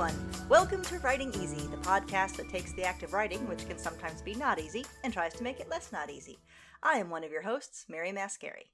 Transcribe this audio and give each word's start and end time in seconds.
everyone. 0.00 0.48
Welcome 0.48 0.80
to 0.84 0.98
Writing 1.00 1.30
Easy, 1.34 1.66
the 1.66 1.76
podcast 1.76 2.36
that 2.36 2.48
takes 2.48 2.72
the 2.72 2.84
act 2.84 3.02
of 3.02 3.12
writing, 3.12 3.46
which 3.46 3.68
can 3.68 3.76
sometimes 3.76 4.22
be 4.22 4.34
not 4.34 4.58
easy, 4.58 4.86
and 5.04 5.12
tries 5.12 5.34
to 5.34 5.42
make 5.42 5.60
it 5.60 5.68
less 5.68 5.92
not 5.92 6.08
easy. 6.08 6.38
I 6.82 6.94
am 6.94 7.10
one 7.10 7.22
of 7.22 7.30
your 7.30 7.42
hosts, 7.42 7.84
Mary 7.86 8.10
Mascari. 8.10 8.70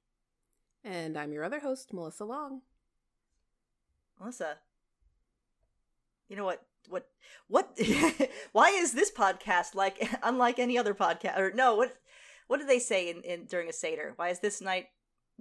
And 0.85 1.17
I'm 1.17 1.33
your 1.33 1.43
other 1.43 1.59
host, 1.59 1.93
Melissa 1.93 2.25
Long. 2.25 2.61
Melissa, 4.21 4.59
you 6.29 6.37
know 6.37 6.45
what? 6.45 6.63
What? 6.89 7.09
What? 7.49 7.77
why 8.53 8.69
is 8.69 8.93
this 8.93 9.11
podcast 9.11 9.75
like 9.75 10.09
unlike 10.23 10.61
any 10.61 10.79
other 10.79 10.95
podcast? 10.95 11.39
Or 11.39 11.51
no, 11.53 11.75
what? 11.75 11.93
What 12.47 12.61
do 12.61 12.67
they 12.67 12.79
say 12.79 13.11
in, 13.11 13.23
in 13.23 13.47
during 13.47 13.69
a 13.69 13.73
seder? 13.73 14.13
Why 14.15 14.29
is 14.29 14.39
this 14.39 14.61
night 14.61 14.87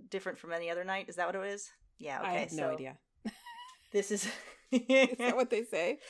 different 0.10 0.40
from 0.40 0.52
any 0.52 0.72
other 0.72 0.84
night? 0.84 1.10
Is 1.10 1.18
that 1.18 1.28
what 1.28 1.36
it 1.36 1.44
is? 1.44 1.70
Yeah. 2.00 2.22
Okay. 2.22 2.30
I 2.30 2.34
have 2.40 2.54
no 2.54 2.74
idea. 2.74 2.98
This 3.92 4.12
is. 4.12 4.28
Is 4.90 5.18
that 5.18 5.36
what 5.36 5.50
they 5.50 5.64
say? 5.64 6.00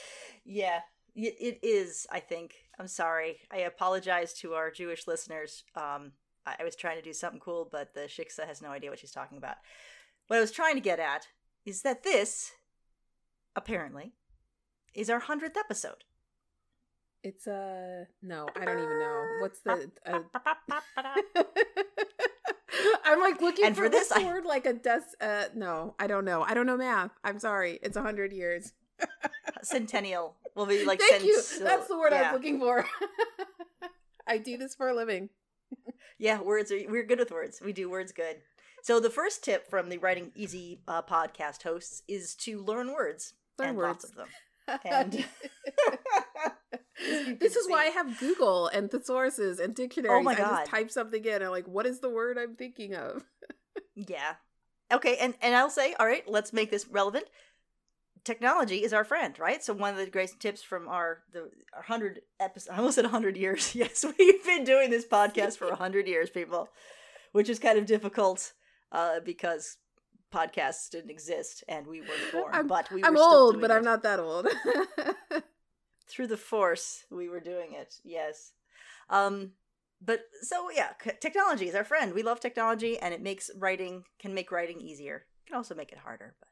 Yeah, 0.48 0.82
it, 1.16 1.36
it 1.40 1.60
is. 1.64 2.06
I 2.12 2.20
think. 2.20 2.54
I'm 2.78 2.88
sorry. 2.88 3.40
I 3.52 3.62
apologize 3.62 4.32
to 4.42 4.54
our 4.54 4.70
Jewish 4.70 5.08
listeners. 5.08 5.64
Um, 5.76 6.12
I, 6.46 6.58
I 6.60 6.64
was 6.64 6.76
trying 6.76 6.98
to 6.98 7.02
do 7.02 7.14
something 7.14 7.40
cool, 7.40 7.68
but 7.72 7.96
the 7.96 8.02
shiksa 8.02 8.46
has 8.46 8.62
no 8.62 8.70
idea 8.70 8.92
what 8.92 9.00
she's 9.00 9.09
talking 9.09 9.40
about. 9.40 9.56
What 10.28 10.38
I 10.38 10.42
was 10.42 10.52
trying 10.52 10.76
to 10.76 10.82
get 10.82 11.00
at 11.00 11.30
is 11.66 11.82
that 11.82 12.04
this, 12.04 12.52
apparently, 13.56 14.14
is 14.94 15.09
our 15.09 15.18
hundredth 15.18 15.58
episode. 15.58 16.04
It's 17.23 17.48
a 17.48 18.04
uh, 18.04 18.06
no. 18.22 18.48
I 18.56 18.66
don't 18.66 18.78
even 18.78 19.00
know 19.00 19.26
what's 19.42 19.62
the. 19.62 19.90
Uh... 20.06 20.20
I'm 23.06 23.20
like 23.20 23.42
looking 23.42 23.66
and 23.66 23.76
for, 23.76 23.84
for 23.84 23.90
this 23.90 24.12
I... 24.12 24.23
word 24.23 24.45
like 24.45 24.66
a 24.66 24.73
des. 24.73 25.02
Uh, 25.20 25.45
no, 25.56 25.95
I 26.00 26.08
don't 26.08 26.26
know. 26.26 26.44
I 26.44 26.54
don't 26.54 26.66
know 26.66 26.78
math. 26.78 27.12
I'm 27.23 27.40
sorry. 27.40 27.80
It's 27.82 27.98
a 27.98 28.02
hundred 28.02 28.34
years. 28.34 28.73
Centennial 29.64 30.36
will 30.56 30.66
be 30.66 30.86
like. 30.86 31.02
Thank 31.02 31.23
you. 31.23 31.42
That's 31.62 31.88
the 31.88 31.98
word 31.98 32.12
yeah. 32.12 32.17
I 32.17 32.32
was 32.32 32.34
looking 32.34 32.59
for. 32.59 32.86
I 34.28 34.38
do 34.38 34.58
this 34.58 34.76
for 34.76 34.90
a 34.90 34.95
living. 34.95 35.30
yeah, 36.17 36.42
words 36.42 36.72
are. 36.72 36.80
We're 36.88 37.06
good 37.06 37.20
with 37.20 37.32
words. 37.32 37.62
We 37.64 37.73
do 37.73 37.90
words 37.90 38.12
good. 38.12 38.38
So 38.82 39.00
the 39.00 39.10
first 39.10 39.44
tip 39.44 39.70
from 39.70 39.89
the 39.89 39.98
Writing 39.98 40.32
Easy 40.36 40.82
uh, 40.88 41.02
podcast 41.02 41.64
hosts 41.64 42.04
is 42.08 42.36
to 42.36 42.60
learn 42.62 42.94
words 42.94 43.34
learn 43.58 43.70
and 43.70 43.78
words. 43.78 43.88
lots 43.88 44.04
of 44.06 44.16
them. 44.16 44.28
And 44.84 45.26
this 47.40 47.56
is 47.56 47.66
see. 47.66 47.72
why 47.72 47.84
I 47.84 47.90
have 47.90 48.20
Google 48.20 48.68
and 48.68 48.90
thesauruses 48.90 49.60
and 49.60 49.76
dictionaries. 49.76 50.20
Oh 50.20 50.24
my 50.24 50.36
God. 50.36 50.52
I 50.52 50.58
just 50.60 50.72
type 50.72 50.92
something 50.92 51.24
in 51.24 51.42
and 51.42 51.52
like, 51.52 51.68
what 51.68 51.86
is 51.86 52.00
the 52.00 52.10
word 52.10 52.38
I'm 52.38 52.56
thinking 52.56 52.96
of? 52.96 53.24
yeah. 53.96 54.36
Okay, 54.94 55.18
and, 55.18 55.34
and 55.42 55.56
I'll 55.56 55.70
say, 55.70 55.96
all 56.00 56.06
right, 56.06 56.23
let's 56.28 56.54
make 56.54 56.70
this 56.70 56.88
relevant. 56.88 57.26
Technology 58.23 58.84
is 58.84 58.94
our 58.94 59.04
friend, 59.04 59.38
right? 59.40 59.64
So 59.64 59.73
one 59.73 59.92
of 59.92 59.98
the 59.98 60.08
great 60.08 60.32
tips 60.40 60.64
from 60.64 60.88
our 60.88 61.20
the 61.32 61.52
our 61.76 61.84
hundred 61.84 62.22
episode, 62.40 62.73
I 62.73 62.78
almost 62.78 62.96
said 62.96 63.06
hundred 63.06 63.38
years. 63.38 63.76
Yes, 63.76 64.04
we've 64.18 64.44
been 64.44 64.64
doing 64.64 64.90
this 64.90 65.06
podcast 65.06 65.58
for 65.58 65.73
hundred 65.76 66.08
years, 66.08 66.32
people, 66.32 66.70
which 67.34 67.50
is 67.50 67.60
kind 67.60 67.78
of 67.78 67.86
difficult 67.86 68.54
uh, 68.92 69.20
because 69.23 69.78
podcasts 70.34 70.90
didn't 70.90 71.12
exist 71.12 71.64
and 71.68 71.86
we 71.86 72.02
weren't 72.02 72.12
born. 72.32 72.54
I'm, 72.54 72.68
but 72.68 72.92
we 72.92 73.04
I'm 73.04 73.18
old, 73.18 73.62
but 73.62 73.70
it. 73.70 73.76
I'm 73.76 73.84
not 73.84 74.02
that 74.04 74.20
old. 74.20 74.48
Through 76.08 76.28
the 76.28 76.38
force, 76.38 77.06
we 77.09 77.30
were 77.30 77.39
doing 77.39 77.73
it. 77.73 77.95
Yes. 78.03 78.53
Um, 79.09 79.52
but 80.02 80.22
so 80.42 80.70
yeah, 80.70 80.89
technology 81.20 81.67
is 81.67 81.75
our 81.75 81.84
friend. 81.84 82.14
We 82.14 82.23
love 82.23 82.39
technology, 82.39 82.98
and 83.00 83.14
it 83.14 83.22
makes 83.22 83.50
writing 83.58 84.03
can 84.20 84.33
make 84.33 84.52
writing 84.52 84.80
easier. 84.80 85.26
It 85.44 85.48
can 85.48 85.56
also 85.56 85.76
make 85.76 85.92
it 85.92 86.00
harder. 86.00 86.36
But 86.39 86.50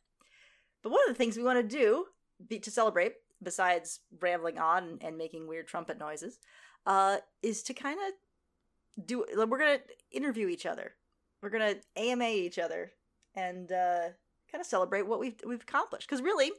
but 0.82 0.92
one 0.92 1.02
of 1.08 1.14
the 1.14 1.18
things 1.18 1.38
we 1.38 1.44
want 1.44 1.60
to 1.60 1.78
do 1.78 2.06
be, 2.48 2.60
to 2.60 2.72
celebrate, 2.72 3.14
besides 3.42 4.00
rambling 4.20 4.60
on 4.60 4.84
and, 4.84 5.04
and 5.04 5.18
making 5.18 5.48
weird 5.48 5.68
trumpet 5.68 6.00
noises, 6.00 6.40
uh, 6.86 7.18
is 7.42 7.64
to 7.64 7.74
kind 7.74 8.00
of 8.00 9.06
do. 9.06 9.26
We're 9.36 9.58
gonna 9.58 9.80
interview 10.12 10.48
each 10.48 10.66
other. 10.66 10.94
We're 11.42 11.50
gonna 11.50 11.76
AMA 11.96 12.30
each 12.30 12.58
other 12.58 12.94
and 13.36 13.72
uh, 13.72 14.10
kind 14.52 14.62
of 14.62 14.66
celebrate 14.66 15.04
what 15.04 15.20
we've 15.20 15.40
we've 15.46 15.62
accomplished. 15.62 16.08
Because 16.08 16.22
really, 16.22 16.52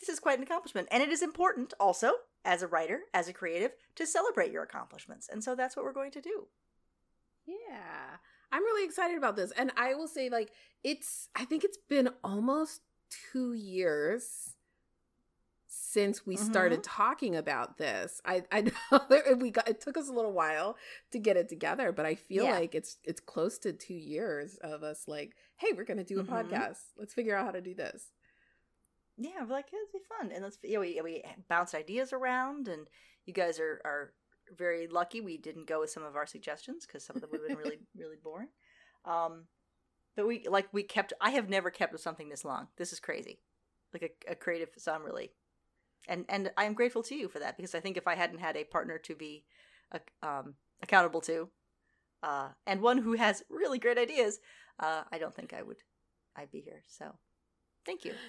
this 0.00 0.08
is 0.08 0.20
quite 0.20 0.38
an 0.38 0.44
accomplishment, 0.44 0.88
and 0.90 1.02
it 1.02 1.10
is 1.10 1.22
important 1.22 1.74
also 1.80 2.12
as 2.44 2.62
a 2.62 2.68
writer, 2.68 3.00
as 3.12 3.28
a 3.28 3.32
creative, 3.32 3.72
to 3.96 4.06
celebrate 4.06 4.52
your 4.52 4.62
accomplishments. 4.62 5.28
And 5.30 5.42
so 5.42 5.54
that's 5.54 5.76
what 5.76 5.84
we're 5.84 5.92
going 5.92 6.12
to 6.12 6.20
do. 6.20 6.46
Yeah. 7.46 8.16
I'm 8.50 8.62
really 8.62 8.86
excited 8.86 9.18
about 9.18 9.36
this. 9.36 9.50
And 9.52 9.72
I 9.76 9.94
will 9.94 10.08
say, 10.08 10.30
like, 10.30 10.50
it's, 10.82 11.28
I 11.36 11.44
think 11.44 11.64
it's 11.64 11.78
been 11.88 12.08
almost 12.24 12.80
two 13.32 13.52
years 13.52 14.54
since 15.66 16.26
we 16.26 16.36
mm-hmm. 16.36 16.50
started 16.50 16.82
talking 16.82 17.36
about 17.36 17.78
this. 17.78 18.20
I 18.24 18.42
I 18.50 18.62
know 18.92 19.36
we 19.36 19.50
got 19.50 19.68
it 19.68 19.80
took 19.80 19.96
us 19.96 20.08
a 20.08 20.12
little 20.12 20.32
while 20.32 20.76
to 21.12 21.18
get 21.18 21.36
it 21.36 21.48
together, 21.48 21.92
but 21.92 22.06
I 22.06 22.14
feel 22.14 22.44
yeah. 22.44 22.58
like 22.58 22.74
it's 22.74 22.98
it's 23.04 23.20
close 23.20 23.58
to 23.58 23.72
2 23.72 23.94
years 23.94 24.58
of 24.62 24.82
us 24.82 25.04
like, 25.06 25.34
hey, 25.56 25.68
we're 25.76 25.84
going 25.84 25.98
to 25.98 26.04
do 26.04 26.20
a 26.20 26.24
mm-hmm. 26.24 26.34
podcast. 26.34 26.78
Let's 26.98 27.14
figure 27.14 27.36
out 27.36 27.46
how 27.46 27.52
to 27.52 27.60
do 27.60 27.74
this. 27.74 28.12
Yeah, 29.18 29.42
we're 29.42 29.54
like 29.54 29.66
it'd 29.68 29.92
be 29.92 29.98
fun, 30.08 30.30
and 30.32 30.44
let's 30.44 30.58
yeah 30.62 30.78
we 30.78 31.00
we 31.02 31.22
bounced 31.48 31.74
ideas 31.74 32.12
around, 32.12 32.68
and 32.68 32.86
you 33.26 33.34
guys 33.34 33.58
are 33.58 33.80
are 33.84 34.12
very 34.56 34.86
lucky 34.86 35.20
we 35.20 35.36
didn't 35.36 35.66
go 35.66 35.80
with 35.80 35.90
some 35.90 36.04
of 36.04 36.16
our 36.16 36.26
suggestions 36.26 36.86
because 36.86 37.04
some 37.04 37.16
of 37.16 37.22
them 37.22 37.30
would 37.32 37.40
have 37.40 37.48
been 37.48 37.58
really 37.58 37.78
really 37.96 38.16
boring. 38.22 38.48
Um, 39.04 39.44
but 40.16 40.26
we 40.26 40.46
like 40.48 40.68
we 40.72 40.84
kept. 40.84 41.12
I 41.20 41.30
have 41.30 41.48
never 41.48 41.70
kept 41.70 41.92
with 41.92 42.00
something 42.00 42.28
this 42.28 42.44
long. 42.44 42.68
This 42.76 42.92
is 42.92 43.00
crazy, 43.00 43.40
like 43.92 44.02
a, 44.28 44.32
a 44.32 44.34
creative. 44.36 44.68
So 44.78 44.92
I'm 44.92 45.04
really 45.04 45.32
and 46.08 46.24
and 46.28 46.50
I 46.56 46.64
am 46.64 46.74
grateful 46.74 47.02
to 47.04 47.14
you 47.14 47.28
for 47.28 47.38
that 47.40 47.56
because 47.56 47.74
I 47.74 47.80
think 47.80 47.96
if 47.96 48.06
I 48.06 48.14
hadn't 48.14 48.38
had 48.38 48.56
a 48.56 48.64
partner 48.64 48.98
to 48.98 49.14
be 49.14 49.44
um, 50.22 50.54
accountable 50.82 51.20
to, 51.22 51.48
uh, 52.22 52.48
and 52.66 52.80
one 52.82 52.98
who 52.98 53.14
has 53.14 53.42
really 53.50 53.78
great 53.78 53.98
ideas, 53.98 54.38
uh, 54.78 55.02
I 55.10 55.18
don't 55.18 55.34
think 55.34 55.52
I 55.52 55.62
would 55.62 55.78
I'd 56.36 56.50
be 56.50 56.60
here. 56.60 56.82
So, 56.86 57.14
thank 57.84 58.04
you. 58.04 58.12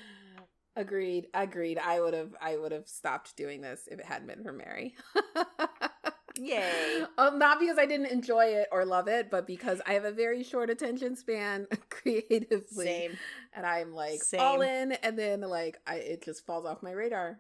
Agreed. 0.76 1.28
Agreed. 1.34 1.78
I 1.78 2.00
would 2.00 2.14
have 2.14 2.36
I 2.42 2.58
would 2.58 2.72
have 2.72 2.88
stopped 2.88 3.36
doing 3.36 3.62
this 3.62 3.88
if 3.92 4.00
it 4.00 4.06
hadn't 4.06 4.28
been 4.28 4.44
for 4.44 4.54
Mary. 4.54 4.96
Yay. 6.38 7.04
Um, 7.18 7.38
not 7.38 7.60
because 7.60 7.78
I 7.78 7.86
didn't 7.86 8.08
enjoy 8.08 8.46
it 8.46 8.68
or 8.72 8.86
love 8.86 9.08
it, 9.08 9.30
but 9.30 9.46
because 9.46 9.82
I 9.86 9.94
have 9.94 10.06
a 10.06 10.12
very 10.12 10.44
short 10.44 10.70
attention 10.70 11.16
span 11.18 11.68
creatively. 11.90 12.86
Same. 12.86 13.18
And 13.54 13.66
I'm 13.66 13.94
like 13.94 14.24
Same. 14.24 14.40
all 14.40 14.62
in 14.62 14.94
and 14.94 15.20
then 15.20 15.42
like 15.42 15.78
I 15.86 15.96
it 15.96 16.24
just 16.24 16.46
falls 16.46 16.66
off 16.66 16.82
my 16.84 16.92
radar. 16.92 17.40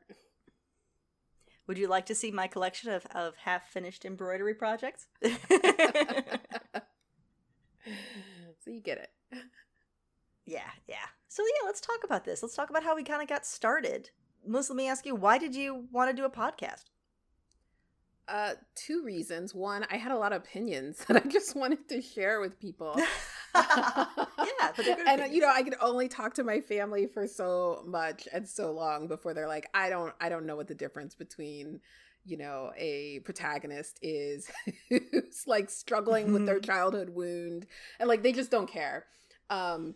Would 1.67 1.77
you 1.77 1.87
like 1.87 2.07
to 2.07 2.15
see 2.15 2.31
my 2.31 2.47
collection 2.47 2.89
of, 2.89 3.05
of 3.13 3.35
half 3.37 3.69
finished 3.69 4.03
embroidery 4.03 4.55
projects? 4.55 5.05
so 5.23 5.29
you 8.65 8.81
get 8.81 8.97
it. 8.97 9.11
Yeah, 10.47 10.71
yeah. 10.87 10.95
So 11.29 11.43
yeah, 11.43 11.67
let's 11.67 11.79
talk 11.79 12.03
about 12.03 12.25
this. 12.25 12.41
Let's 12.41 12.55
talk 12.55 12.71
about 12.71 12.83
how 12.83 12.95
we 12.95 13.03
kind 13.03 13.21
of 13.21 13.29
got 13.29 13.45
started. 13.45 14.09
Melissa, 14.45 14.73
let 14.73 14.77
me 14.77 14.89
ask 14.89 15.05
you, 15.05 15.13
why 15.13 15.37
did 15.37 15.55
you 15.55 15.85
want 15.91 16.09
to 16.09 16.15
do 16.15 16.25
a 16.25 16.29
podcast? 16.29 16.85
Uh, 18.27 18.53
two 18.73 19.03
reasons. 19.03 19.53
One, 19.53 19.85
I 19.91 19.97
had 19.97 20.11
a 20.11 20.17
lot 20.17 20.33
of 20.33 20.41
opinions 20.41 20.97
that 21.07 21.17
I 21.23 21.27
just 21.29 21.55
wanted 21.55 21.87
to 21.89 22.01
share 22.01 22.41
with 22.41 22.59
people. 22.59 22.99
yeah, 23.55 24.05
and 25.07 25.31
you 25.31 25.41
know, 25.41 25.51
I 25.53 25.61
could 25.61 25.75
only 25.79 26.07
talk 26.07 26.33
to 26.35 26.43
my 26.43 26.61
family 26.61 27.05
for 27.05 27.27
so 27.27 27.83
much 27.85 28.27
and 28.33 28.47
so 28.47 28.71
long 28.71 29.07
before 29.07 29.35
they're 29.35 29.47
like, 29.47 29.69
I 29.75 29.91
don't, 29.91 30.13
I 30.19 30.29
don't 30.29 30.47
know 30.47 30.55
what 30.55 30.67
the 30.67 30.75
difference 30.75 31.13
between, 31.13 31.79
you 32.25 32.37
know, 32.37 32.71
a 32.75 33.19
protagonist 33.23 33.99
is 34.01 34.49
who's 34.89 35.43
like 35.45 35.69
struggling 35.69 36.33
with 36.33 36.47
their 36.47 36.55
mm-hmm. 36.55 36.71
childhood 36.71 37.09
wound, 37.09 37.67
and 37.99 38.09
like 38.09 38.23
they 38.23 38.31
just 38.31 38.49
don't 38.49 38.69
care. 38.69 39.05
Um, 39.51 39.93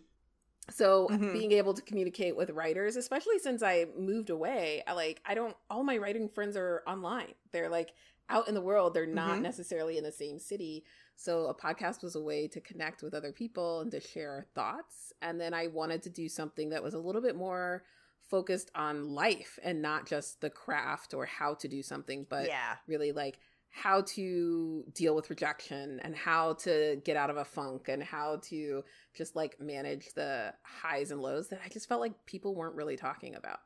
so 0.70 1.08
mm-hmm. 1.10 1.32
being 1.32 1.52
able 1.52 1.74
to 1.74 1.82
communicate 1.82 2.36
with 2.36 2.50
writers 2.50 2.96
especially 2.96 3.38
since 3.38 3.62
i 3.62 3.86
moved 3.98 4.30
away 4.30 4.82
i 4.86 4.92
like 4.92 5.20
i 5.26 5.34
don't 5.34 5.56
all 5.70 5.84
my 5.84 5.96
writing 5.96 6.28
friends 6.28 6.56
are 6.56 6.82
online 6.86 7.34
they're 7.52 7.68
like 7.68 7.92
out 8.30 8.48
in 8.48 8.54
the 8.54 8.60
world 8.60 8.94
they're 8.94 9.06
not 9.06 9.32
mm-hmm. 9.32 9.42
necessarily 9.42 9.98
in 9.98 10.04
the 10.04 10.12
same 10.12 10.38
city 10.38 10.84
so 11.16 11.46
a 11.46 11.54
podcast 11.54 12.02
was 12.02 12.16
a 12.16 12.22
way 12.22 12.48
to 12.48 12.60
connect 12.60 13.02
with 13.02 13.14
other 13.14 13.32
people 13.32 13.80
and 13.80 13.90
to 13.90 14.00
share 14.00 14.46
thoughts 14.54 15.12
and 15.22 15.40
then 15.40 15.52
i 15.52 15.66
wanted 15.66 16.02
to 16.02 16.10
do 16.10 16.28
something 16.28 16.70
that 16.70 16.82
was 16.82 16.94
a 16.94 16.98
little 16.98 17.22
bit 17.22 17.36
more 17.36 17.82
focused 18.30 18.70
on 18.74 19.10
life 19.10 19.58
and 19.62 19.82
not 19.82 20.06
just 20.06 20.40
the 20.40 20.48
craft 20.48 21.12
or 21.12 21.26
how 21.26 21.54
to 21.54 21.68
do 21.68 21.82
something 21.82 22.26
but 22.28 22.46
yeah. 22.46 22.76
really 22.86 23.12
like 23.12 23.38
how 23.74 24.02
to 24.02 24.84
deal 24.94 25.16
with 25.16 25.30
rejection 25.30 25.98
and 26.04 26.14
how 26.14 26.52
to 26.52 27.00
get 27.04 27.16
out 27.16 27.28
of 27.28 27.36
a 27.36 27.44
funk 27.44 27.88
and 27.88 28.02
how 28.02 28.38
to 28.40 28.84
just 29.16 29.34
like 29.34 29.60
manage 29.60 30.14
the 30.14 30.54
highs 30.62 31.10
and 31.10 31.20
lows 31.20 31.48
that 31.48 31.60
I 31.64 31.68
just 31.68 31.88
felt 31.88 32.00
like 32.00 32.12
people 32.24 32.54
weren't 32.54 32.76
really 32.76 32.96
talking 32.96 33.34
about. 33.34 33.58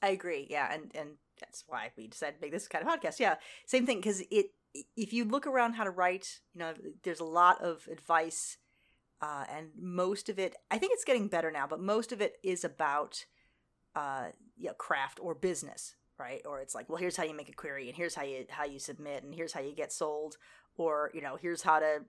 I 0.00 0.10
agree. 0.10 0.46
Yeah, 0.48 0.72
and 0.72 0.92
and 0.94 1.10
that's 1.40 1.64
why 1.66 1.90
we 1.96 2.06
decided 2.06 2.36
to 2.36 2.40
make 2.42 2.52
this 2.52 2.68
kind 2.68 2.86
of 2.86 2.92
podcast. 2.92 3.18
Yeah, 3.18 3.36
same 3.66 3.86
thing 3.86 3.98
because 3.98 4.22
it 4.30 4.46
if 4.96 5.12
you 5.12 5.24
look 5.24 5.46
around 5.46 5.72
how 5.72 5.84
to 5.84 5.90
write, 5.90 6.40
you 6.54 6.60
know, 6.60 6.74
there's 7.02 7.20
a 7.20 7.24
lot 7.24 7.60
of 7.60 7.88
advice, 7.90 8.58
uh, 9.20 9.46
and 9.50 9.70
most 9.76 10.28
of 10.28 10.38
it, 10.38 10.54
I 10.70 10.78
think 10.78 10.92
it's 10.92 11.04
getting 11.04 11.28
better 11.28 11.50
now, 11.50 11.66
but 11.66 11.80
most 11.80 12.12
of 12.12 12.20
it 12.20 12.34
is 12.44 12.62
about 12.62 13.24
uh, 13.96 14.26
know, 14.58 14.74
craft 14.74 15.18
or 15.20 15.34
business, 15.34 15.96
right? 16.18 16.42
Or 16.44 16.60
it's 16.60 16.74
like, 16.74 16.88
well, 16.88 16.98
here's 16.98 17.16
how 17.16 17.24
you 17.24 17.34
make 17.36 17.48
a 17.48 17.52
query, 17.52 17.88
and 17.88 17.96
here's 17.96 18.14
how 18.14 18.24
you 18.24 18.46
how 18.48 18.64
you 18.64 18.78
submit, 18.78 19.24
and 19.24 19.34
here's 19.34 19.52
how 19.52 19.60
you 19.60 19.74
get 19.74 19.92
sold, 19.92 20.36
or 20.76 21.10
you 21.14 21.20
know, 21.20 21.36
here's 21.36 21.62
how 21.62 21.78
to, 21.78 22.02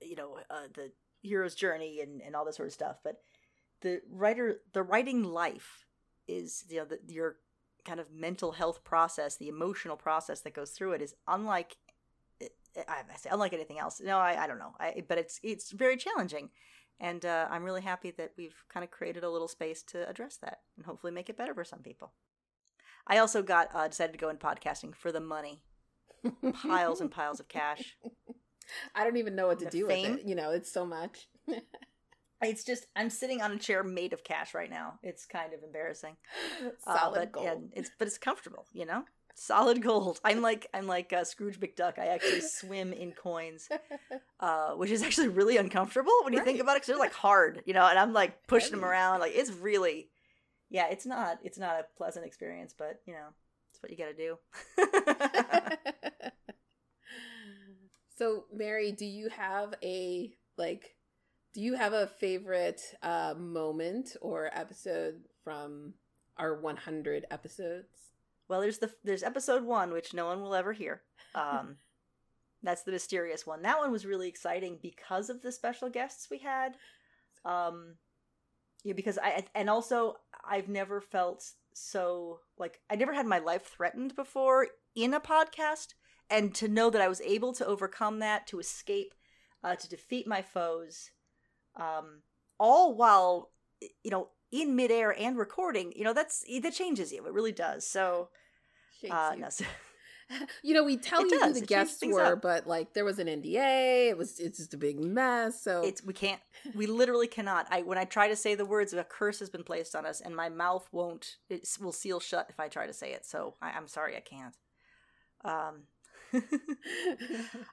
you 0.00 0.16
know, 0.16 0.38
uh, 0.50 0.68
the 0.74 0.92
hero's 1.22 1.54
journey 1.54 2.00
and 2.00 2.20
and 2.22 2.34
all 2.36 2.44
this 2.44 2.56
sort 2.56 2.68
of 2.68 2.74
stuff. 2.74 2.96
But 3.02 3.20
the 3.80 4.00
writer, 4.10 4.60
the 4.72 4.82
writing 4.82 5.24
life 5.24 5.86
is 6.28 6.64
you 6.68 6.78
know 6.78 6.84
the, 6.84 6.98
your 7.08 7.36
kind 7.84 8.00
of 8.00 8.10
mental 8.12 8.52
health 8.52 8.84
process, 8.84 9.36
the 9.36 9.48
emotional 9.48 9.96
process 9.96 10.40
that 10.40 10.54
goes 10.54 10.70
through 10.70 10.92
it 10.92 11.02
is 11.02 11.14
unlike 11.28 11.76
I 12.88 13.02
say 13.16 13.30
unlike 13.32 13.52
anything 13.52 13.78
else. 13.78 14.00
No, 14.04 14.18
I, 14.18 14.44
I 14.44 14.46
don't 14.46 14.58
know. 14.58 14.74
I, 14.78 15.02
but 15.06 15.18
it's 15.18 15.40
it's 15.42 15.70
very 15.70 15.96
challenging, 15.96 16.50
and 17.00 17.24
uh, 17.24 17.48
I'm 17.50 17.64
really 17.64 17.82
happy 17.82 18.10
that 18.12 18.32
we've 18.36 18.64
kind 18.68 18.84
of 18.84 18.90
created 18.90 19.24
a 19.24 19.30
little 19.30 19.48
space 19.48 19.82
to 19.84 20.08
address 20.08 20.36
that 20.38 20.60
and 20.76 20.86
hopefully 20.86 21.12
make 21.12 21.30
it 21.30 21.36
better 21.36 21.54
for 21.54 21.64
some 21.64 21.80
people. 21.80 22.12
I 23.06 23.18
also 23.18 23.42
got 23.42 23.68
uh, 23.74 23.88
decided 23.88 24.12
to 24.12 24.18
go 24.18 24.28
in 24.28 24.36
podcasting 24.36 24.94
for 24.94 25.12
the 25.12 25.20
money, 25.20 25.62
piles 26.54 27.00
and 27.00 27.10
piles 27.10 27.40
of 27.40 27.48
cash. 27.48 27.96
I 28.94 29.04
don't 29.04 29.16
even 29.16 29.36
know 29.36 29.46
what 29.46 29.60
to 29.60 29.66
the 29.66 29.70
do 29.70 29.86
fame. 29.86 30.12
with 30.12 30.20
it. 30.20 30.26
You 30.26 30.34
know, 30.34 30.50
it's 30.50 30.72
so 30.72 30.84
much. 30.84 31.28
it's 32.42 32.64
just 32.64 32.86
I'm 32.96 33.10
sitting 33.10 33.40
on 33.42 33.52
a 33.52 33.58
chair 33.58 33.82
made 33.84 34.12
of 34.12 34.24
cash 34.24 34.54
right 34.54 34.70
now. 34.70 34.98
It's 35.02 35.24
kind 35.24 35.52
of 35.54 35.62
embarrassing. 35.62 36.16
Solid 36.84 37.16
uh, 37.16 37.20
but, 37.20 37.32
gold. 37.32 37.70
It's 37.74 37.90
but 37.98 38.08
it's 38.08 38.18
comfortable, 38.18 38.66
you 38.72 38.86
know 38.86 39.04
solid 39.36 39.82
gold. 39.82 40.18
I'm 40.24 40.42
like 40.42 40.66
I'm 40.74 40.86
like 40.86 41.12
uh, 41.12 41.24
Scrooge 41.24 41.60
McDuck. 41.60 41.98
I 41.98 42.06
actually 42.06 42.40
swim 42.40 42.92
in 42.92 43.12
coins, 43.12 43.68
uh, 44.40 44.70
which 44.72 44.90
is 44.90 45.02
actually 45.02 45.28
really 45.28 45.56
uncomfortable 45.56 46.12
when 46.24 46.32
you 46.32 46.40
right. 46.40 46.46
think 46.46 46.60
about 46.60 46.72
it. 46.72 46.76
Because 46.76 46.88
they're 46.88 46.98
like 46.98 47.12
hard, 47.12 47.62
you 47.66 47.74
know, 47.74 47.86
and 47.86 47.98
I'm 47.98 48.12
like 48.12 48.46
pushing 48.46 48.72
them 48.72 48.84
around. 48.84 49.20
Like 49.20 49.32
it's 49.34 49.52
really, 49.52 50.08
yeah, 50.70 50.88
it's 50.90 51.06
not 51.06 51.38
it's 51.42 51.58
not 51.58 51.80
a 51.80 51.86
pleasant 51.96 52.26
experience, 52.26 52.74
but 52.76 53.00
you 53.06 53.12
know, 53.12 53.28
it's 53.70 53.82
what 53.82 53.90
you 53.90 53.96
got 53.96 54.06
to 54.06 54.14
do. 54.14 54.38
so, 58.16 58.44
Mary, 58.52 58.92
do 58.92 59.04
you 59.04 59.28
have 59.28 59.74
a 59.82 60.32
like? 60.56 60.96
Do 61.54 61.62
you 61.62 61.74
have 61.74 61.94
a 61.94 62.06
favorite 62.06 62.82
uh, 63.02 63.34
moment 63.38 64.14
or 64.20 64.50
episode 64.52 65.22
from 65.42 65.94
our 66.36 66.60
100 66.60 67.24
episodes? 67.30 67.88
Well, 68.48 68.60
there's 68.60 68.78
the 68.78 68.92
there's 69.04 69.22
episode 69.22 69.64
one, 69.64 69.92
which 69.92 70.14
no 70.14 70.26
one 70.26 70.42
will 70.42 70.54
ever 70.54 70.72
hear. 70.72 71.02
Um, 71.34 71.76
that's 72.62 72.82
the 72.82 72.92
mysterious 72.92 73.46
one. 73.46 73.62
That 73.62 73.78
one 73.78 73.92
was 73.92 74.04
really 74.04 74.28
exciting 74.28 74.78
because 74.82 75.30
of 75.30 75.42
the 75.42 75.52
special 75.52 75.88
guests 75.88 76.28
we 76.30 76.38
had. 76.38 76.76
Um, 77.44 77.94
yeah, 78.84 78.92
because 78.92 79.18
I 79.18 79.44
and 79.54 79.68
also 79.68 80.16
I've 80.48 80.68
never 80.68 81.00
felt 81.00 81.44
so 81.72 82.40
like 82.58 82.80
I 82.88 82.96
never 82.96 83.12
had 83.12 83.26
my 83.26 83.38
life 83.38 83.64
threatened 83.66 84.16
before 84.16 84.68
in 84.94 85.12
a 85.14 85.20
podcast, 85.20 85.88
and 86.30 86.54
to 86.54 86.68
know 86.68 86.90
that 86.90 87.02
I 87.02 87.08
was 87.08 87.20
able 87.20 87.52
to 87.54 87.66
overcome 87.66 88.18
that, 88.20 88.46
to 88.48 88.58
escape, 88.58 89.14
uh, 89.62 89.74
to 89.76 89.88
defeat 89.88 90.26
my 90.26 90.42
foes, 90.42 91.10
um, 91.76 92.22
all 92.58 92.94
while 92.96 93.50
you 94.02 94.10
know 94.10 94.30
in 94.52 94.76
midair 94.76 95.14
and 95.18 95.36
recording, 95.36 95.92
you 95.96 96.04
know, 96.04 96.12
that's 96.12 96.44
that 96.62 96.72
changes 96.72 97.12
you. 97.12 97.26
It 97.26 97.32
really 97.32 97.52
does. 97.52 97.86
So, 97.86 98.28
uh, 99.10 99.34
no, 99.38 99.48
so, 99.50 99.64
you 100.62 100.74
know, 100.74 100.84
we 100.84 100.96
tell 100.96 101.20
it 101.20 101.30
you 101.30 101.38
does. 101.38 101.48
who 101.48 101.52
the 101.54 101.62
it 101.62 101.68
guests 101.68 102.02
were, 102.04 102.34
up. 102.34 102.42
but 102.42 102.66
like 102.66 102.94
there 102.94 103.04
was 103.04 103.18
an 103.18 103.26
NDA. 103.26 104.10
It 104.10 104.18
was 104.18 104.38
it's 104.38 104.58
just 104.58 104.74
a 104.74 104.76
big 104.76 105.00
mess. 105.00 105.62
So 105.62 105.82
it's 105.82 106.02
we 106.04 106.12
can't. 106.12 106.40
We 106.74 106.86
literally 106.86 107.26
cannot. 107.26 107.66
I 107.70 107.82
when 107.82 107.98
I 107.98 108.04
try 108.04 108.28
to 108.28 108.36
say 108.36 108.54
the 108.54 108.64
words, 108.64 108.92
a 108.92 109.04
curse 109.04 109.38
has 109.40 109.50
been 109.50 109.64
placed 109.64 109.94
on 109.94 110.06
us, 110.06 110.20
and 110.20 110.34
my 110.34 110.48
mouth 110.48 110.88
won't. 110.92 111.36
It 111.48 111.68
will 111.80 111.92
seal 111.92 112.20
shut 112.20 112.46
if 112.48 112.58
I 112.58 112.68
try 112.68 112.86
to 112.86 112.92
say 112.92 113.12
it. 113.12 113.24
So 113.24 113.54
I, 113.62 113.76
am 113.76 113.88
sorry, 113.88 114.16
I 114.16 114.20
can't. 114.20 114.56
Um, 115.44 115.82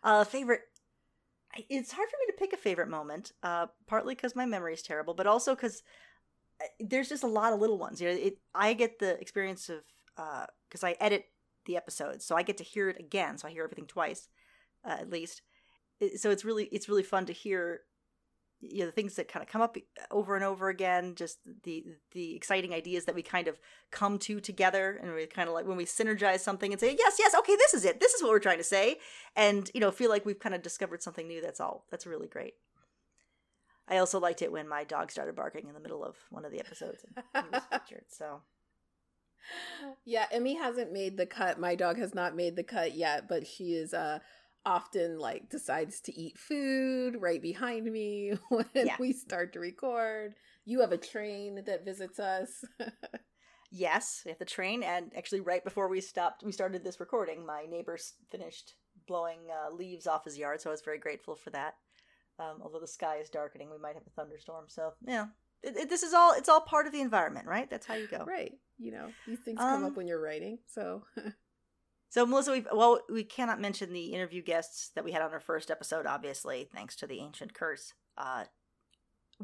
uh, 0.03 0.23
favorite 0.23 0.61
it's 1.69 1.91
hard 1.91 2.09
for 2.09 2.17
me 2.19 2.25
to 2.27 2.33
pick 2.39 2.51
a 2.51 2.57
favorite 2.57 2.89
moment 2.89 3.31
uh, 3.43 3.67
partly 3.85 4.15
because 4.15 4.35
my 4.35 4.45
memory 4.45 4.73
is 4.73 4.81
terrible 4.81 5.13
but 5.13 5.27
also 5.27 5.53
because 5.53 5.83
there's 6.79 7.09
just 7.09 7.23
a 7.23 7.27
lot 7.27 7.53
of 7.53 7.59
little 7.59 7.77
ones. 7.77 8.01
You 8.01 8.09
know, 8.09 8.15
it, 8.15 8.37
I 8.53 8.73
get 8.73 8.99
the 8.99 9.19
experience 9.19 9.69
of 9.69 9.81
because 10.15 10.83
uh, 10.83 10.87
I 10.87 10.95
edit 10.99 11.25
the 11.65 11.77
episodes, 11.77 12.25
so 12.25 12.35
I 12.35 12.43
get 12.43 12.57
to 12.57 12.63
hear 12.63 12.89
it 12.89 12.99
again. 12.99 13.37
So 13.37 13.47
I 13.47 13.51
hear 13.51 13.63
everything 13.63 13.87
twice, 13.87 14.27
uh, 14.85 14.97
at 14.99 15.09
least. 15.09 15.41
It, 15.99 16.19
so 16.19 16.31
it's 16.31 16.45
really 16.45 16.65
it's 16.65 16.89
really 16.89 17.03
fun 17.03 17.25
to 17.27 17.33
hear 17.33 17.81
you 18.61 18.79
know 18.79 18.85
the 18.85 18.91
things 18.91 19.15
that 19.15 19.27
kind 19.27 19.43
of 19.43 19.49
come 19.49 19.61
up 19.61 19.75
over 20.09 20.35
and 20.35 20.43
over 20.43 20.69
again 20.69 21.15
just 21.15 21.39
the 21.63 21.83
the 22.13 22.33
exciting 22.35 22.73
ideas 22.73 23.05
that 23.05 23.15
we 23.15 23.21
kind 23.21 23.49
of 23.49 23.59
come 23.91 24.17
to 24.17 24.39
together 24.39 24.97
and 25.01 25.13
we 25.13 25.25
kind 25.25 25.49
of 25.49 25.53
like 25.53 25.67
when 25.67 25.75
we 25.75 25.85
synergize 25.85 26.39
something 26.39 26.71
and 26.71 26.79
say 26.79 26.95
yes 26.97 27.17
yes 27.19 27.35
okay 27.35 27.57
this 27.57 27.73
is 27.73 27.83
it 27.83 27.99
this 27.99 28.13
is 28.13 28.23
what 28.23 28.31
we're 28.31 28.39
trying 28.39 28.57
to 28.57 28.63
say 28.63 28.95
and 29.35 29.69
you 29.73 29.81
know 29.81 29.91
feel 29.91 30.09
like 30.09 30.25
we've 30.25 30.39
kind 30.39 30.55
of 30.55 30.61
discovered 30.61 31.03
something 31.03 31.27
new 31.27 31.41
that's 31.41 31.59
all 31.59 31.85
that's 31.91 32.05
really 32.05 32.27
great 32.27 32.53
I 33.87 33.97
also 33.97 34.19
liked 34.19 34.41
it 34.41 34.51
when 34.51 34.67
my 34.67 34.83
dog 34.83 35.11
started 35.11 35.35
barking 35.35 35.67
in 35.67 35.73
the 35.73 35.79
middle 35.79 36.03
of 36.03 36.15
one 36.29 36.45
of 36.45 36.51
the 36.51 36.59
episodes 36.59 37.03
and 37.33 37.45
he 37.45 37.49
was 37.51 37.63
featured. 37.71 38.05
So 38.07 38.41
yeah, 40.05 40.25
Emmy 40.31 40.55
hasn't 40.55 40.91
made 40.91 41.17
the 41.17 41.25
cut. 41.25 41.59
My 41.59 41.75
dog 41.75 41.97
has 41.97 42.13
not 42.13 42.35
made 42.35 42.55
the 42.55 42.63
cut 42.63 42.95
yet, 42.95 43.27
but 43.27 43.47
she 43.47 43.73
is 43.73 43.93
uh 43.93 44.19
often 44.65 45.19
like 45.19 45.49
decides 45.49 45.99
to 45.99 46.17
eat 46.17 46.37
food 46.37 47.17
right 47.19 47.41
behind 47.41 47.85
me 47.91 48.33
when 48.49 48.65
yeah. 48.73 48.95
we 48.99 49.13
start 49.13 49.53
to 49.53 49.59
record. 49.59 50.35
You 50.65 50.81
have 50.81 50.91
a 50.91 50.97
train 50.97 51.63
that 51.65 51.85
visits 51.85 52.19
us. 52.19 52.63
yes, 53.71 54.21
we 54.25 54.31
have 54.31 54.39
the 54.39 54.45
train, 54.45 54.83
and 54.83 55.11
actually, 55.15 55.41
right 55.41 55.63
before 55.63 55.89
we 55.89 55.99
stopped, 55.99 56.43
we 56.43 56.51
started 56.51 56.83
this 56.83 56.99
recording. 56.99 57.45
My 57.45 57.65
neighbor 57.69 57.97
finished 58.31 58.75
blowing 59.07 59.39
uh, 59.51 59.73
leaves 59.73 60.07
off 60.07 60.25
his 60.25 60.37
yard, 60.37 60.61
so 60.61 60.69
I 60.69 60.71
was 60.71 60.81
very 60.81 60.99
grateful 60.99 61.35
for 61.35 61.49
that. 61.49 61.75
Um, 62.39 62.61
although 62.61 62.79
the 62.79 62.87
sky 62.87 63.17
is 63.17 63.29
darkening, 63.29 63.69
we 63.69 63.77
might 63.77 63.95
have 63.95 64.07
a 64.07 64.09
thunderstorm. 64.11 64.65
So 64.67 64.93
yeah, 65.05 65.27
it, 65.61 65.75
it, 65.75 65.89
this 65.89 66.03
is 66.03 66.13
all 66.13 66.33
it's 66.33 66.49
all 66.49 66.61
part 66.61 66.87
of 66.87 66.93
the 66.93 67.01
environment, 67.01 67.47
right? 67.47 67.69
That's 67.69 67.85
how 67.85 67.95
you 67.95 68.07
go. 68.07 68.23
Right. 68.25 68.53
You 68.77 68.91
know, 68.91 69.11
these 69.27 69.39
things 69.39 69.59
come 69.59 69.83
um, 69.83 69.85
up 69.85 69.95
when 69.95 70.07
you're 70.07 70.21
writing. 70.21 70.59
So. 70.67 71.03
so 72.09 72.25
Melissa, 72.25 72.51
we 72.51 72.65
well, 72.73 72.99
we 73.09 73.23
cannot 73.23 73.61
mention 73.61 73.93
the 73.93 74.13
interview 74.13 74.41
guests 74.41 74.91
that 74.95 75.03
we 75.03 75.11
had 75.11 75.21
on 75.21 75.31
our 75.31 75.39
first 75.39 75.71
episode, 75.71 76.05
obviously, 76.05 76.67
thanks 76.73 76.95
to 76.97 77.07
the 77.07 77.19
ancient 77.19 77.53
curse. 77.53 77.93
Uh, 78.17 78.45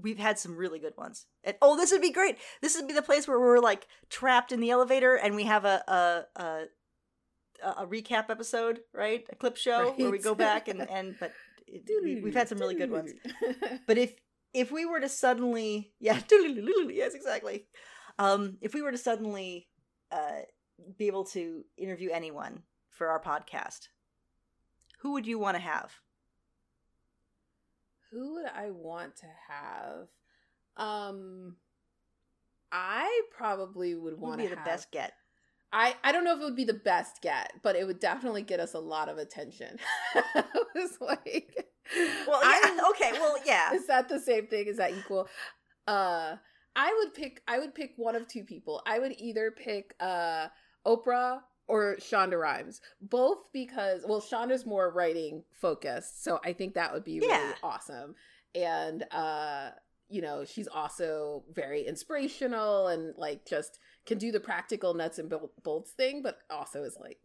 we've 0.02 0.20
had 0.20 0.40
some 0.40 0.56
really 0.56 0.80
good 0.80 0.98
ones. 0.98 1.26
And 1.44 1.56
oh, 1.62 1.76
this 1.76 1.92
would 1.92 2.02
be 2.02 2.12
great. 2.12 2.38
This 2.62 2.76
would 2.76 2.88
be 2.88 2.94
the 2.94 3.02
place 3.02 3.28
where 3.28 3.40
we're 3.40 3.60
like 3.60 3.88
trapped 4.10 4.52
in 4.52 4.60
the 4.60 4.72
elevator 4.72 5.16
and 5.16 5.36
we 5.36 5.44
have 5.46 5.66
a 5.66 5.84
a 5.88 6.42
a, 6.42 6.66
a 7.64 7.88
recap 7.88 8.30
epised, 8.30 8.80
right? 8.94 9.26
A 9.30 9.36
clip 9.36 9.58
show 9.58 9.90
right. 9.90 10.00
where 10.00 10.12
we 10.12 10.20
go 10.20 10.36
back 10.36 10.68
and 10.68 10.82
and 10.90 11.16
but 11.20 11.32
we, 12.04 12.22
have 12.26 12.34
had 12.34 12.50
some 12.50 12.60
really 12.60 12.76
good 12.76 12.92
ones. 12.92 13.12
but 13.88 13.98
if 13.98 14.16
if 14.54 14.72
we 14.72 14.86
were 14.86 15.00
to 15.00 15.10
suddenly, 15.10 15.92
yeah, 16.00 16.20
yes, 16.32 17.14
exactly. 17.14 17.66
Um, 18.20 18.58
if 18.62 18.74
we 18.74 18.82
were 18.82 18.92
to 18.92 18.98
suddenly 18.98 19.68
uh, 20.12 20.42
be 20.98 21.08
able 21.08 21.24
to 21.24 21.64
interview 21.78 22.10
anyone 22.12 22.64
for 22.90 23.08
our 23.08 23.22
podcast, 23.22 23.88
who 25.00 25.14
would 25.14 25.26
you 25.26 25.40
want 25.40 25.56
to 25.56 25.64
have? 25.64 25.94
Who 28.12 28.34
would 28.34 28.46
I 28.46 28.72
want 28.72 29.16
to 29.18 29.28
have? 29.48 30.08
Um, 30.76 31.56
I 32.72 33.22
probably 33.32 33.96
would 33.96 34.20
want 34.20 34.40
to 34.40 34.44
be 34.44 34.50
the 34.50 34.58
have... 34.58 34.66
best 34.66 34.92
get. 34.92 35.14
I, 35.72 35.96
I 36.04 36.12
don't 36.12 36.26
know 36.26 36.34
if 36.34 36.42
it 36.42 36.44
would 36.44 36.56
be 36.56 36.66
the 36.66 36.74
best 36.74 37.22
get, 37.22 37.54
but 37.64 37.76
it 37.76 37.86
would 37.86 38.00
definitely 38.00 38.42
get 38.42 38.60
us 38.60 38.74
a 38.74 38.80
lot 38.80 39.08
of 39.08 39.18
attention. 39.18 39.78
it 40.36 40.46
was 40.76 40.98
like, 41.00 41.70
well, 42.28 42.42
yeah, 42.44 42.82
okay, 42.90 43.12
well, 43.14 43.38
yeah. 43.46 43.74
Is 43.74 43.88
that 43.88 44.10
the 44.10 44.20
same 44.20 44.48
thing? 44.48 44.66
Is 44.68 44.78
that 44.78 44.92
equal? 44.92 45.30
Uh, 45.88 46.38
I 46.80 46.96
would 46.98 47.14
pick. 47.14 47.42
I 47.46 47.60
would 47.60 47.76
pick 47.76 47.92
one 47.98 48.16
of 48.16 48.28
two 48.28 48.46
people. 48.46 48.82
I 48.86 49.00
would 49.00 49.14
either 49.18 49.52
pick 49.52 49.96
uh 50.00 50.48
Oprah 50.88 51.42
or 51.68 51.98
Shonda 52.00 52.40
Rhimes, 52.40 52.80
both 53.02 53.40
because 53.52 54.06
well, 54.08 54.22
Shonda's 54.22 54.66
more 54.66 54.90
writing 54.90 55.44
focused, 55.52 56.24
so 56.24 56.40
I 56.44 56.54
think 56.54 56.76
that 56.76 56.94
would 56.94 57.04
be 57.04 57.20
really 57.20 57.54
awesome. 57.64 58.16
And 58.56 59.04
uh, 59.12 59.72
you 60.08 60.22
know, 60.22 60.46
she's 60.46 60.70
also 60.70 61.44
very 61.54 61.86
inspirational 61.86 62.88
and 62.88 63.14
like 63.18 63.46
just 63.46 63.78
can 64.06 64.18
do 64.18 64.32
the 64.32 64.40
practical 64.40 64.94
nuts 64.94 65.20
and 65.20 65.32
bolts 65.62 65.92
thing, 65.92 66.22
but 66.24 66.40
also 66.50 66.84
is 66.84 66.98
like 67.00 67.20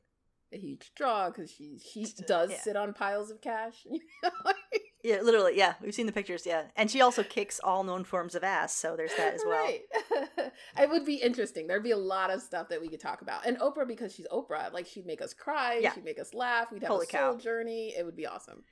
a 0.52 0.58
huge 0.58 0.90
draw 0.96 1.30
because 1.30 1.50
she 1.50 1.78
she 1.78 2.06
does 2.26 2.50
yeah. 2.50 2.60
sit 2.60 2.76
on 2.76 2.92
piles 2.92 3.30
of 3.30 3.40
cash. 3.40 3.86
yeah, 5.04 5.20
literally. 5.20 5.52
Yeah, 5.54 5.74
we've 5.82 5.94
seen 5.94 6.06
the 6.06 6.12
pictures. 6.12 6.46
Yeah, 6.46 6.62
and 6.76 6.90
she 6.90 7.02
also 7.02 7.22
kicks 7.22 7.60
all 7.62 7.84
known 7.84 8.04
forms 8.04 8.34
of 8.34 8.42
ass. 8.42 8.74
So 8.74 8.96
there's 8.96 9.14
that 9.18 9.34
as 9.34 9.42
well. 9.46 9.62
Right. 9.62 9.82
it 10.80 10.88
would 10.88 11.04
be 11.04 11.16
interesting. 11.16 11.66
There'd 11.66 11.82
be 11.82 11.90
a 11.90 11.96
lot 11.96 12.30
of 12.30 12.40
stuff 12.40 12.70
that 12.70 12.80
we 12.80 12.88
could 12.88 13.00
talk 13.00 13.20
about. 13.20 13.46
And 13.46 13.58
Oprah, 13.58 13.86
because 13.86 14.14
she's 14.14 14.26
Oprah, 14.32 14.72
like 14.72 14.86
she'd 14.86 15.04
make 15.04 15.20
us 15.20 15.34
cry. 15.34 15.78
Yeah. 15.82 15.92
She'd 15.92 16.06
make 16.06 16.18
us 16.18 16.32
laugh. 16.32 16.72
We'd 16.72 16.82
have 16.82 16.90
Holy 16.90 17.06
a 17.06 17.10
soul 17.10 17.34
cow. 17.34 17.38
journey. 17.38 17.94
It 17.96 18.06
would 18.06 18.16
be 18.16 18.26
awesome. 18.26 18.64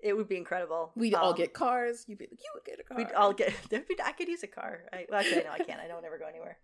It 0.00 0.16
would 0.16 0.28
be 0.28 0.36
incredible. 0.36 0.90
We'd 0.96 1.14
um, 1.14 1.22
all 1.22 1.32
get 1.32 1.54
cars. 1.54 2.04
You'd 2.08 2.18
be 2.18 2.24
like, 2.24 2.40
you 2.40 2.50
would 2.54 2.64
get 2.64 2.80
a 2.80 2.82
car. 2.82 2.96
We'd 2.96 3.12
all 3.12 3.32
get. 3.32 3.52
Be, 3.70 3.96
I 4.04 4.12
could 4.12 4.28
use 4.28 4.42
a 4.42 4.48
car. 4.48 4.80
I, 4.92 5.06
well, 5.08 5.20
actually, 5.20 5.44
no, 5.44 5.50
I 5.50 5.58
can't. 5.58 5.80
I 5.80 5.88
don't 5.88 6.04
ever 6.04 6.18
go 6.18 6.26
anywhere. 6.26 6.58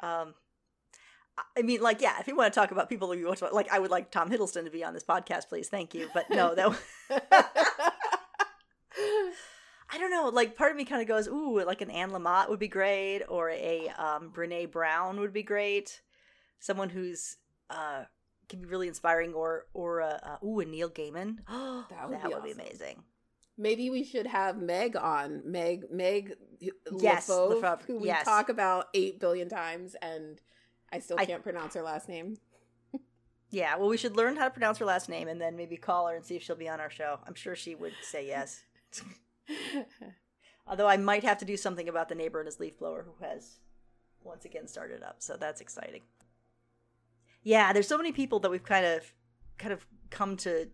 Um, 0.00 0.34
I 1.56 1.62
mean, 1.62 1.80
like, 1.80 2.00
yeah, 2.00 2.18
if 2.20 2.28
you 2.28 2.36
want 2.36 2.52
to 2.52 2.60
talk 2.60 2.70
about 2.70 2.88
people 2.88 3.12
who 3.12 3.18
you 3.18 3.26
watch, 3.26 3.42
like, 3.42 3.70
I 3.72 3.78
would 3.78 3.90
like 3.90 4.10
Tom 4.10 4.30
Hiddleston 4.30 4.64
to 4.64 4.70
be 4.70 4.84
on 4.84 4.94
this 4.94 5.04
podcast, 5.04 5.48
please. 5.48 5.68
Thank 5.68 5.94
you. 5.94 6.10
But 6.12 6.30
no, 6.30 6.54
that. 6.54 7.89
I 9.92 9.98
don't 9.98 10.10
know. 10.10 10.30
Like, 10.32 10.56
part 10.56 10.70
of 10.70 10.76
me 10.76 10.84
kind 10.84 11.02
of 11.02 11.08
goes, 11.08 11.26
ooh, 11.26 11.62
like 11.64 11.80
an 11.80 11.90
Anne 11.90 12.10
Lamott 12.10 12.48
would 12.48 12.60
be 12.60 12.68
great, 12.68 13.22
or 13.28 13.50
a 13.50 13.88
um, 13.98 14.32
Brene 14.34 14.70
Brown 14.70 15.18
would 15.20 15.32
be 15.32 15.42
great. 15.42 16.00
Someone 16.60 16.90
who's 16.90 17.38
uh, 17.70 18.04
can 18.48 18.60
be 18.60 18.66
really 18.66 18.88
inspiring, 18.88 19.34
or 19.34 19.66
or 19.74 20.02
uh, 20.02 20.18
uh, 20.22 20.46
ooh, 20.46 20.60
a 20.60 20.64
Neil 20.64 20.90
Gaiman. 20.90 21.38
that 21.48 22.08
would, 22.08 22.18
that 22.18 22.22
be, 22.22 22.28
would 22.28 22.36
awesome. 22.36 22.42
be 22.44 22.52
amazing. 22.52 23.02
Maybe 23.58 23.90
we 23.90 24.04
should 24.04 24.26
have 24.26 24.58
Meg 24.58 24.96
on. 24.96 25.42
Meg 25.44 25.90
Meg 25.90 26.34
yes, 26.92 27.26
who 27.26 27.98
we 27.98 28.06
yes. 28.06 28.24
talk 28.24 28.48
about 28.48 28.86
eight 28.94 29.18
billion 29.18 29.48
times, 29.48 29.96
and 30.00 30.40
I 30.92 31.00
still 31.00 31.16
can't 31.16 31.30
I, 31.30 31.38
pronounce 31.38 31.74
her 31.74 31.82
last 31.82 32.08
name. 32.08 32.38
yeah, 33.50 33.76
well, 33.76 33.88
we 33.88 33.96
should 33.96 34.16
learn 34.16 34.36
how 34.36 34.44
to 34.44 34.50
pronounce 34.50 34.78
her 34.78 34.84
last 34.84 35.08
name, 35.08 35.26
and 35.28 35.40
then 35.40 35.56
maybe 35.56 35.76
call 35.76 36.06
her 36.08 36.14
and 36.14 36.24
see 36.24 36.36
if 36.36 36.42
she'll 36.42 36.56
be 36.56 36.68
on 36.68 36.80
our 36.80 36.90
show. 36.90 37.18
I'm 37.26 37.34
sure 37.34 37.56
she 37.56 37.74
would 37.74 37.94
say 38.02 38.26
yes. 38.26 38.62
Although 40.66 40.86
I 40.86 40.96
might 40.96 41.24
have 41.24 41.38
to 41.38 41.44
do 41.44 41.56
something 41.56 41.88
about 41.88 42.08
the 42.08 42.14
neighbor 42.14 42.40
and 42.40 42.46
his 42.46 42.60
leaf 42.60 42.78
blower 42.78 43.04
who 43.04 43.24
has 43.24 43.58
once 44.22 44.44
again 44.44 44.68
started 44.68 45.02
up. 45.02 45.16
So 45.18 45.36
that's 45.36 45.60
exciting. 45.60 46.02
Yeah, 47.42 47.72
there's 47.72 47.88
so 47.88 47.96
many 47.96 48.12
people 48.12 48.38
that 48.40 48.50
we've 48.50 48.62
kind 48.62 48.86
of 48.86 49.12
kind 49.58 49.72
of 49.72 49.86
come 50.10 50.36
to 50.38 50.68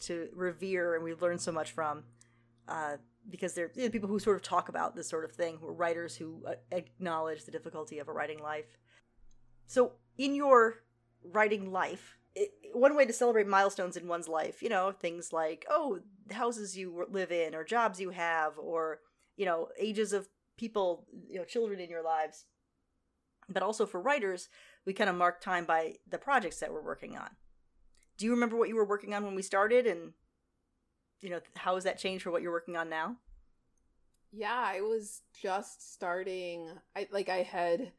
to 0.00 0.28
revere 0.34 0.94
and 0.94 1.02
we've 1.02 1.22
learned 1.22 1.40
so 1.40 1.50
much 1.50 1.72
from 1.72 2.04
uh, 2.68 2.96
because 3.30 3.54
they're 3.54 3.70
you 3.74 3.84
know, 3.84 3.90
people 3.90 4.08
who 4.08 4.18
sort 4.18 4.36
of 4.36 4.42
talk 4.42 4.68
about 4.68 4.94
this 4.94 5.08
sort 5.08 5.24
of 5.24 5.32
thing, 5.32 5.58
who 5.60 5.68
are 5.68 5.72
writers 5.72 6.16
who 6.16 6.42
uh, 6.46 6.54
acknowledge 6.70 7.44
the 7.44 7.50
difficulty 7.50 7.98
of 7.98 8.08
a 8.08 8.12
writing 8.12 8.38
life. 8.38 8.78
So, 9.66 9.92
in 10.16 10.34
your 10.34 10.82
writing 11.22 11.72
life, 11.72 12.17
it, 12.34 12.50
one 12.72 12.96
way 12.96 13.06
to 13.06 13.12
celebrate 13.12 13.46
milestones 13.46 13.96
in 13.96 14.08
one's 14.08 14.28
life, 14.28 14.62
you 14.62 14.68
know, 14.68 14.92
things 14.92 15.32
like, 15.32 15.66
oh, 15.70 16.00
houses 16.30 16.76
you 16.76 17.06
live 17.10 17.32
in, 17.32 17.54
or 17.54 17.64
jobs 17.64 18.00
you 18.00 18.10
have, 18.10 18.58
or, 18.58 19.00
you 19.36 19.46
know, 19.46 19.68
ages 19.78 20.12
of 20.12 20.28
people, 20.56 21.06
you 21.28 21.38
know, 21.38 21.44
children 21.44 21.80
in 21.80 21.90
your 21.90 22.02
lives. 22.02 22.44
But 23.48 23.62
also 23.62 23.86
for 23.86 24.00
writers, 24.00 24.48
we 24.84 24.92
kind 24.92 25.10
of 25.10 25.16
mark 25.16 25.40
time 25.40 25.64
by 25.64 25.94
the 26.08 26.18
projects 26.18 26.60
that 26.60 26.72
we're 26.72 26.82
working 26.82 27.16
on. 27.16 27.30
Do 28.18 28.26
you 28.26 28.32
remember 28.32 28.56
what 28.56 28.68
you 28.68 28.76
were 28.76 28.84
working 28.84 29.14
on 29.14 29.24
when 29.24 29.34
we 29.34 29.42
started 29.42 29.86
and 29.86 30.12
you 31.20 31.30
know 31.30 31.40
how 31.56 31.74
has 31.74 31.84
that 31.84 31.98
changed 31.98 32.24
for 32.24 32.30
what 32.30 32.42
you're 32.42 32.52
working 32.52 32.76
on 32.76 32.88
now? 32.88 33.16
Yeah, 34.32 34.54
I 34.54 34.80
was 34.80 35.22
just 35.40 35.92
starting 35.92 36.68
I 36.96 37.08
like 37.10 37.28
I 37.28 37.42
had 37.42 37.92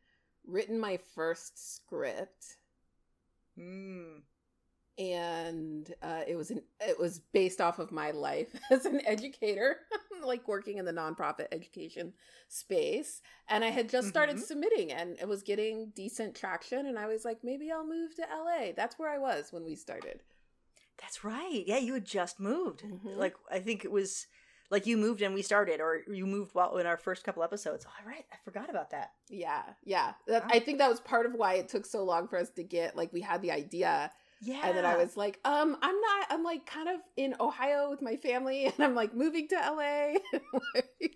written 0.46 0.80
my 0.80 0.98
first 1.16 1.76
script. 1.76 2.58
Mm 3.60 4.22
and 5.00 5.94
uh, 6.04 6.22
it 6.28 6.36
was 6.36 6.52
an 6.52 6.62
it 6.82 7.00
was 7.00 7.20
based 7.32 7.62
off 7.62 7.80
of 7.80 7.92
my 7.92 8.12
life 8.12 8.50
as 8.70 8.86
an 8.86 9.02
educator, 9.06 9.78
like 10.24 10.48
working 10.48 10.78
in 10.78 10.86
the 10.86 10.92
nonprofit 10.92 11.48
education 11.54 12.14
space. 12.50 13.22
And 13.48 13.64
I 13.64 13.70
had 13.70 13.90
just 13.90 14.10
started 14.10 14.36
mm-hmm. 14.36 14.46
submitting, 14.46 14.92
and 14.92 15.18
it 15.20 15.28
was 15.28 15.42
getting 15.42 15.92
decent 15.96 16.36
traction. 16.36 16.86
And 16.86 17.00
I 17.00 17.08
was 17.08 17.24
like, 17.24 17.40
maybe 17.44 17.72
I'll 17.72 17.88
move 17.88 18.14
to 18.18 18.24
LA. 18.24 18.74
That's 18.76 19.00
where 19.00 19.10
I 19.10 19.18
was 19.18 19.52
when 19.52 19.64
we 19.64 19.76
started. 19.76 20.20
That's 21.00 21.24
right. 21.24 21.64
Yeah, 21.66 21.78
you 21.78 21.94
had 21.94 22.06
just 22.06 22.42
moved. 22.42 22.84
Mm-hmm. 22.84 23.18
Like 23.18 23.36
I 23.50 23.60
think 23.60 23.86
it 23.86 23.92
was 23.92 24.28
like 24.70 24.86
you 24.86 24.98
moved 24.98 25.22
and 25.22 25.34
we 25.34 25.42
started, 25.42 25.82
or 25.82 26.02
you 26.08 26.26
moved 26.26 26.54
while 26.54 26.78
in 26.78 26.86
our 26.86 26.98
first 26.98 27.24
couple 27.24 27.44
episodes. 27.44 27.86
All 27.86 28.08
right, 28.08 28.26
I 28.32 28.36
forgot 28.44 28.70
about 28.70 28.92
that. 28.92 29.12
Yeah, 29.30 29.64
yeah. 29.84 30.14
That, 30.28 30.44
wow. 30.44 30.50
I 30.52 30.60
think 30.60 30.78
that 30.78 30.90
was 30.90 31.00
part 31.00 31.26
of 31.26 31.34
why 31.34 31.56
it 31.56 31.70
took 31.70 31.86
so 31.86 32.04
long 32.04 32.28
for 32.28 32.38
us 32.38 32.50
to 32.52 32.64
get 32.64 32.96
like 32.96 33.12
we 33.14 33.22
had 33.22 33.42
the 33.42 33.52
idea 33.52 34.12
yeah. 34.42 34.62
And 34.64 34.78
then 34.78 34.86
I 34.86 34.96
was 34.96 35.18
like, 35.18 35.40
um, 35.44 35.78
I'm 35.82 36.00
not, 36.00 36.28
I'm 36.30 36.44
like 36.44 36.66
kind 36.66 36.88
of 36.88 37.02
in 37.18 37.36
Ohio 37.40 37.90
with 37.90 38.02
my 38.02 38.16
family 38.16 38.66
and 38.78 38.80
I'm 38.80 38.96
like 38.96 39.14
moving 39.14 39.48
to 39.50 39.56
LA. 39.56 40.40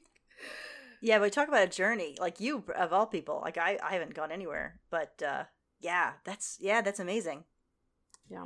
yeah, 1.02 1.20
but 1.20 1.32
talk 1.32 1.48
about 1.48 1.64
a 1.64 1.72
journey. 1.72 2.18
Like 2.20 2.40
you, 2.40 2.64
of 2.76 2.92
all 2.92 3.06
people, 3.06 3.40
like 3.44 3.58
I, 3.58 3.80
I 3.82 3.94
haven't 3.94 4.14
gone 4.14 4.32
anywhere, 4.32 4.80
but 4.90 5.22
uh, 5.26 5.44
yeah, 5.80 6.14
that's, 6.26 6.58
yeah, 6.60 6.82
that's 6.82 7.00
amazing. 7.00 7.46
Yeah. 8.30 8.46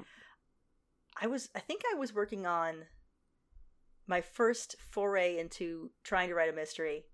I 1.20 1.28
was, 1.28 1.50
I 1.56 1.60
think 1.60 1.82
I 1.92 1.96
was 1.96 2.14
working 2.14 2.46
on 2.46 2.86
my 4.08 4.22
first 4.22 4.76
foray 4.92 5.38
into 5.38 5.92
trying 6.04 6.30
to 6.30 6.36
write 6.36 6.50
a 6.50 6.56
mystery, 6.56 7.06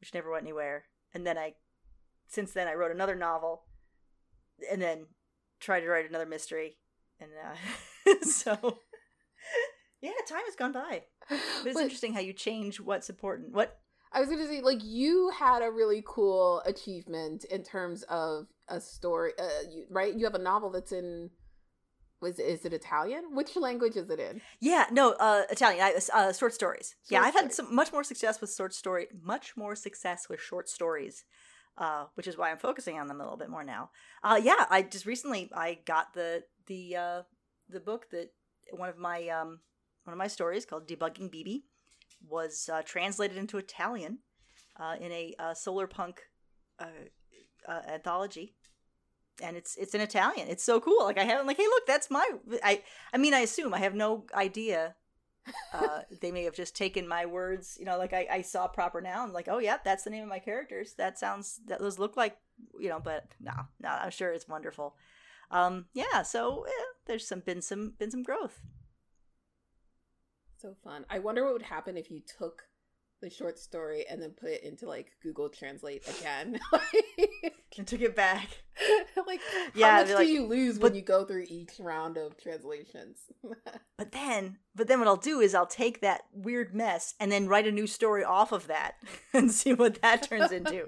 which 0.00 0.14
never 0.14 0.30
went 0.30 0.44
anywhere. 0.44 0.84
And 1.14 1.26
then 1.26 1.38
I, 1.38 1.54
since 2.28 2.52
then, 2.52 2.68
I 2.68 2.74
wrote 2.74 2.90
another 2.90 3.14
novel 3.14 3.62
and 4.70 4.80
then 4.80 5.06
tried 5.60 5.80
to 5.80 5.88
write 5.88 6.08
another 6.08 6.26
mystery 6.26 6.76
and 7.20 7.30
uh, 7.44 8.14
so 8.22 8.78
yeah, 10.00 10.10
time 10.26 10.42
has 10.46 10.56
gone 10.56 10.72
by. 10.72 11.02
But 11.28 11.66
it's 11.66 11.80
interesting 11.80 12.14
how 12.14 12.20
you 12.20 12.32
change 12.32 12.80
what's 12.80 13.10
important. 13.10 13.52
What 13.52 13.78
I 14.12 14.20
was 14.20 14.28
going 14.28 14.40
to 14.40 14.48
say, 14.48 14.60
like 14.62 14.82
you 14.82 15.30
had 15.30 15.62
a 15.62 15.70
really 15.70 16.02
cool 16.06 16.62
achievement 16.66 17.44
in 17.44 17.62
terms 17.62 18.02
of 18.04 18.46
a 18.68 18.80
story, 18.80 19.32
uh, 19.38 19.68
you, 19.70 19.84
right? 19.90 20.14
You 20.14 20.24
have 20.24 20.34
a 20.34 20.38
novel 20.38 20.70
that's 20.70 20.92
in. 20.92 21.30
Was 22.20 22.38
is 22.38 22.64
it 22.64 22.72
Italian? 22.72 23.34
Which 23.34 23.56
language 23.56 23.96
is 23.96 24.10
it 24.10 24.20
in? 24.20 24.40
Yeah, 24.60 24.86
no, 24.90 25.12
uh, 25.12 25.42
Italian. 25.50 25.82
I, 25.82 25.94
uh, 26.12 26.32
short 26.32 26.52
stories. 26.54 26.96
Short 27.08 27.10
yeah, 27.10 27.20
I've 27.20 27.32
stories. 27.32 27.56
had 27.56 27.66
some 27.66 27.74
much 27.74 27.92
more 27.92 28.04
success 28.04 28.40
with 28.40 28.54
short 28.54 28.74
story, 28.74 29.08
much 29.22 29.56
more 29.56 29.74
success 29.74 30.28
with 30.28 30.40
short 30.40 30.68
stories 30.68 31.24
uh, 31.80 32.04
which 32.14 32.26
is 32.26 32.36
why 32.36 32.50
I'm 32.50 32.58
focusing 32.58 32.98
on 32.98 33.08
them 33.08 33.20
a 33.20 33.24
little 33.24 33.38
bit 33.38 33.50
more 33.50 33.64
now. 33.64 33.90
Uh, 34.22 34.40
yeah, 34.42 34.66
I 34.70 34.82
just 34.82 35.06
recently 35.06 35.50
I 35.54 35.78
got 35.86 36.14
the 36.14 36.44
the 36.66 36.96
uh, 36.96 37.22
the 37.68 37.80
book 37.80 38.10
that 38.10 38.32
one 38.72 38.88
of 38.88 38.98
my 38.98 39.28
um, 39.28 39.60
one 40.04 40.12
of 40.12 40.18
my 40.18 40.28
stories 40.28 40.66
called 40.66 40.86
Debugging 40.86 41.32
BB 41.32 41.62
was 42.28 42.68
uh, 42.72 42.82
translated 42.84 43.36
into 43.38 43.56
Italian 43.58 44.18
uh, 44.78 44.96
in 45.00 45.10
a 45.10 45.34
uh, 45.38 45.54
solar 45.54 45.86
punk 45.86 46.20
uh, 46.78 46.86
uh, 47.66 47.80
anthology, 47.88 48.54
and 49.42 49.56
it's 49.56 49.76
it's 49.76 49.94
in 49.94 50.00
Italian. 50.00 50.48
It's 50.48 50.64
so 50.64 50.80
cool. 50.80 51.04
Like 51.04 51.18
I 51.18 51.24
have, 51.24 51.40
I'm 51.40 51.46
like, 51.46 51.56
hey, 51.56 51.66
look, 51.66 51.86
that's 51.86 52.10
my. 52.10 52.28
I 52.62 52.82
I 53.12 53.18
mean, 53.18 53.34
I 53.34 53.40
assume 53.40 53.74
I 53.74 53.78
have 53.78 53.94
no 53.94 54.26
idea 54.34 54.94
uh, 55.72 56.00
they 56.20 56.30
may 56.30 56.44
have 56.44 56.54
just 56.54 56.76
taken 56.76 57.06
my 57.06 57.26
words, 57.26 57.76
you 57.78 57.86
know, 57.86 57.98
like 57.98 58.12
I, 58.12 58.26
I 58.30 58.42
saw 58.42 58.66
proper 58.66 59.00
noun, 59.00 59.32
like, 59.32 59.48
oh 59.48 59.58
yeah, 59.58 59.78
that's 59.84 60.04
the 60.04 60.10
name 60.10 60.22
of 60.22 60.28
my 60.28 60.38
characters. 60.38 60.94
That 60.94 61.18
sounds 61.18 61.60
that 61.66 61.80
those 61.80 61.98
look 61.98 62.16
like, 62.16 62.36
you 62.78 62.88
know, 62.88 63.00
but 63.00 63.26
no, 63.40 63.52
no, 63.80 63.88
I'm 63.88 64.10
sure 64.10 64.32
it's 64.32 64.48
wonderful. 64.48 64.96
Um, 65.50 65.86
yeah, 65.94 66.22
so 66.22 66.64
yeah, 66.66 66.84
there's 67.06 67.26
some 67.26 67.40
been 67.40 67.62
some 67.62 67.94
been 67.98 68.10
some 68.10 68.22
growth. 68.22 68.60
So 70.58 70.76
fun. 70.84 71.06
I 71.08 71.18
wonder 71.18 71.44
what 71.44 71.54
would 71.54 71.62
happen 71.62 71.96
if 71.96 72.10
you 72.10 72.20
took 72.20 72.64
the 73.20 73.30
short 73.30 73.58
story 73.58 74.04
and 74.08 74.22
then 74.22 74.30
put 74.30 74.50
it 74.50 74.62
into 74.62 74.86
like 74.86 75.12
Google 75.22 75.48
Translate 75.48 76.06
again. 76.08 76.58
and 77.78 77.86
took 77.86 78.00
it 78.00 78.16
back. 78.16 78.48
like, 79.26 79.40
yeah, 79.74 79.90
how 79.90 80.02
much 80.02 80.14
like, 80.14 80.26
do 80.26 80.32
you 80.32 80.46
lose 80.46 80.78
but, 80.78 80.90
when 80.90 80.94
you 80.94 81.02
go 81.02 81.24
through 81.24 81.46
each 81.48 81.72
round 81.78 82.16
of 82.16 82.36
translations? 82.36 83.18
but 83.98 84.12
then, 84.12 84.58
but 84.74 84.88
then 84.88 84.98
what 84.98 85.08
I'll 85.08 85.16
do 85.16 85.40
is 85.40 85.54
I'll 85.54 85.66
take 85.66 86.00
that 86.00 86.22
weird 86.32 86.74
mess 86.74 87.14
and 87.20 87.30
then 87.30 87.48
write 87.48 87.66
a 87.66 87.72
new 87.72 87.86
story 87.86 88.24
off 88.24 88.52
of 88.52 88.66
that 88.68 88.94
and 89.32 89.50
see 89.50 89.74
what 89.74 90.00
that 90.02 90.22
turns 90.22 90.52
into. 90.52 90.86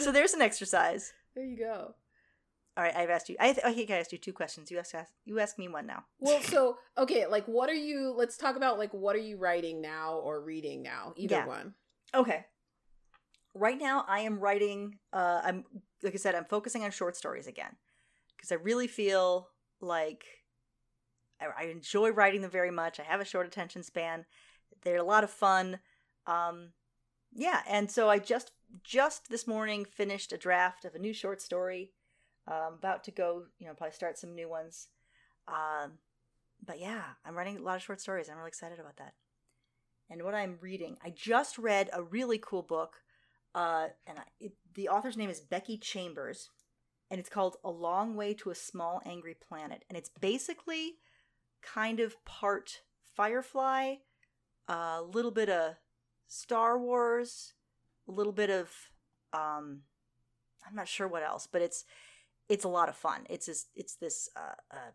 so 0.00 0.12
there's 0.12 0.34
an 0.34 0.42
exercise. 0.42 1.12
There 1.34 1.44
you 1.44 1.58
go. 1.58 1.94
All 2.80 2.86
right, 2.86 2.96
I've 2.96 3.10
asked 3.10 3.28
you. 3.28 3.36
I, 3.38 3.52
th- 3.52 3.62
I 3.62 3.74
think 3.74 3.90
I 3.90 3.98
asked 3.98 4.10
you 4.10 4.16
two 4.16 4.32
questions. 4.32 4.70
You 4.70 4.78
ask, 4.78 4.94
ask 4.94 5.12
you 5.26 5.38
ask 5.38 5.58
me 5.58 5.68
one 5.68 5.86
now. 5.86 6.04
Well, 6.18 6.40
so 6.40 6.78
okay, 6.96 7.26
like 7.26 7.44
what 7.44 7.68
are 7.68 7.74
you? 7.74 8.14
Let's 8.16 8.38
talk 8.38 8.56
about 8.56 8.78
like 8.78 8.94
what 8.94 9.14
are 9.14 9.20
you 9.20 9.36
writing 9.36 9.82
now 9.82 10.14
or 10.14 10.40
reading 10.40 10.80
now? 10.80 11.12
Either 11.14 11.34
yeah. 11.34 11.46
one. 11.46 11.74
Okay. 12.14 12.46
Right 13.52 13.78
now, 13.78 14.06
I 14.08 14.20
am 14.20 14.38
writing. 14.38 14.96
Uh, 15.12 15.42
I'm 15.44 15.64
like 16.02 16.14
I 16.14 16.16
said, 16.16 16.34
I'm 16.34 16.46
focusing 16.46 16.82
on 16.82 16.90
short 16.90 17.16
stories 17.16 17.46
again 17.46 17.76
because 18.34 18.50
I 18.50 18.54
really 18.54 18.86
feel 18.86 19.50
like 19.82 20.24
I, 21.38 21.64
I, 21.64 21.66
enjoy 21.66 22.12
writing 22.12 22.40
them 22.40 22.50
very 22.50 22.70
much. 22.70 22.98
I 22.98 23.02
have 23.02 23.20
a 23.20 23.26
short 23.26 23.46
attention 23.46 23.82
span. 23.82 24.24
They're 24.84 24.96
a 24.96 25.02
lot 25.02 25.22
of 25.22 25.30
fun. 25.30 25.80
Um, 26.26 26.70
yeah, 27.34 27.60
and 27.68 27.90
so 27.90 28.08
I 28.08 28.20
just 28.20 28.52
just 28.82 29.28
this 29.28 29.46
morning 29.46 29.84
finished 29.84 30.32
a 30.32 30.38
draft 30.38 30.86
of 30.86 30.94
a 30.94 30.98
new 30.98 31.12
short 31.12 31.42
story 31.42 31.92
um, 32.50 32.74
about 32.74 33.04
to 33.04 33.10
go, 33.10 33.44
you 33.58 33.66
know, 33.66 33.74
probably 33.74 33.94
start 33.94 34.18
some 34.18 34.34
new 34.34 34.48
ones. 34.48 34.88
Um, 35.48 35.92
but 36.64 36.80
yeah, 36.80 37.02
I'm 37.24 37.36
writing 37.36 37.56
a 37.56 37.62
lot 37.62 37.76
of 37.76 37.82
short 37.82 38.00
stories. 38.00 38.28
I'm 38.28 38.36
really 38.36 38.48
excited 38.48 38.78
about 38.78 38.96
that. 38.96 39.14
And 40.10 40.24
what 40.24 40.34
I'm 40.34 40.58
reading, 40.60 40.98
I 41.04 41.10
just 41.10 41.56
read 41.56 41.88
a 41.92 42.02
really 42.02 42.38
cool 42.38 42.62
book, 42.62 42.96
uh, 43.54 43.88
and 44.06 44.18
I, 44.18 44.22
it, 44.40 44.52
the 44.74 44.88
author's 44.88 45.16
name 45.16 45.30
is 45.30 45.40
Becky 45.40 45.78
Chambers, 45.78 46.50
and 47.10 47.20
it's 47.20 47.28
called 47.28 47.56
A 47.64 47.70
Long 47.70 48.16
Way 48.16 48.34
to 48.34 48.50
a 48.50 48.54
Small 48.54 49.00
Angry 49.06 49.34
Planet. 49.34 49.84
And 49.88 49.96
it's 49.96 50.10
basically 50.20 50.94
kind 51.62 52.00
of 52.00 52.22
part 52.24 52.80
Firefly, 53.14 53.96
a 54.68 55.02
little 55.02 55.30
bit 55.30 55.48
of 55.48 55.74
Star 56.26 56.78
Wars, 56.78 57.54
a 58.08 58.12
little 58.12 58.32
bit 58.32 58.50
of 58.50 58.70
um, 59.32 59.82
I'm 60.66 60.74
not 60.74 60.88
sure 60.88 61.08
what 61.08 61.22
else, 61.22 61.48
but 61.50 61.62
it's 61.62 61.84
it's 62.50 62.64
a 62.64 62.68
lot 62.68 62.88
of 62.88 62.96
fun. 62.96 63.26
It's 63.30 63.46
this 63.46 63.68
it's 63.76 63.94
this 63.94 64.28
uh, 64.36 64.76
uh, 64.76 64.90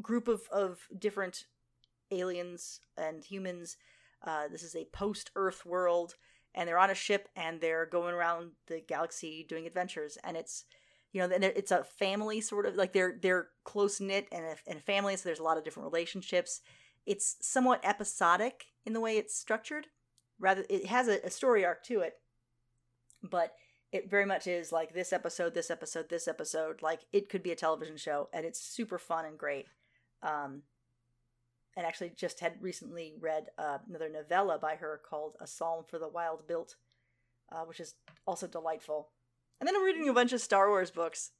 group 0.00 0.26
of 0.26 0.48
of 0.50 0.88
different 0.98 1.44
aliens 2.10 2.80
and 2.96 3.22
humans. 3.22 3.76
Uh, 4.26 4.48
this 4.50 4.62
is 4.62 4.74
a 4.74 4.86
post 4.86 5.30
Earth 5.36 5.66
world, 5.66 6.14
and 6.54 6.66
they're 6.66 6.78
on 6.78 6.90
a 6.90 6.94
ship 6.94 7.28
and 7.36 7.60
they're 7.60 7.84
going 7.84 8.14
around 8.14 8.52
the 8.66 8.80
galaxy 8.80 9.44
doing 9.46 9.66
adventures. 9.66 10.16
And 10.24 10.36
it's 10.38 10.64
you 11.12 11.20
know, 11.20 11.28
it's 11.30 11.70
a 11.70 11.84
family 11.84 12.40
sort 12.40 12.66
of 12.66 12.74
like 12.76 12.94
they're 12.94 13.18
they're 13.20 13.48
close 13.64 14.00
knit 14.00 14.26
and 14.32 14.44
a, 14.44 14.56
and 14.66 14.82
family, 14.82 15.16
so 15.16 15.22
there's 15.24 15.38
a 15.38 15.44
lot 15.44 15.58
of 15.58 15.64
different 15.64 15.92
relationships. 15.92 16.62
It's 17.06 17.36
somewhat 17.42 17.84
episodic 17.84 18.64
in 18.86 18.94
the 18.94 19.00
way 19.00 19.18
it's 19.18 19.36
structured. 19.36 19.88
Rather, 20.40 20.64
it 20.70 20.86
has 20.86 21.08
a, 21.08 21.20
a 21.24 21.30
story 21.30 21.64
arc 21.64 21.84
to 21.84 22.00
it, 22.00 22.14
but 23.22 23.54
it 23.94 24.10
very 24.10 24.26
much 24.26 24.48
is 24.48 24.72
like 24.72 24.92
this 24.92 25.12
episode, 25.12 25.54
this 25.54 25.70
episode, 25.70 26.08
this 26.08 26.26
episode. 26.26 26.82
Like 26.82 27.02
it 27.12 27.28
could 27.28 27.44
be 27.44 27.52
a 27.52 27.56
television 27.56 27.96
show, 27.96 28.28
and 28.32 28.44
it's 28.44 28.60
super 28.60 28.98
fun 28.98 29.24
and 29.24 29.38
great. 29.38 29.66
Um, 30.20 30.62
and 31.76 31.86
actually, 31.86 32.10
just 32.16 32.40
had 32.40 32.54
recently 32.60 33.14
read 33.20 33.46
uh, 33.56 33.78
another 33.88 34.08
novella 34.08 34.58
by 34.58 34.74
her 34.74 35.00
called 35.08 35.36
"A 35.40 35.46
Psalm 35.46 35.84
for 35.86 36.00
the 36.00 36.08
Wild 36.08 36.48
Built," 36.48 36.74
uh, 37.52 37.62
which 37.66 37.78
is 37.78 37.94
also 38.26 38.48
delightful. 38.48 39.10
And 39.60 39.68
then 39.68 39.76
I'm 39.76 39.84
reading 39.84 40.08
a 40.08 40.12
bunch 40.12 40.32
of 40.32 40.40
Star 40.40 40.68
Wars 40.68 40.90
books. 40.90 41.30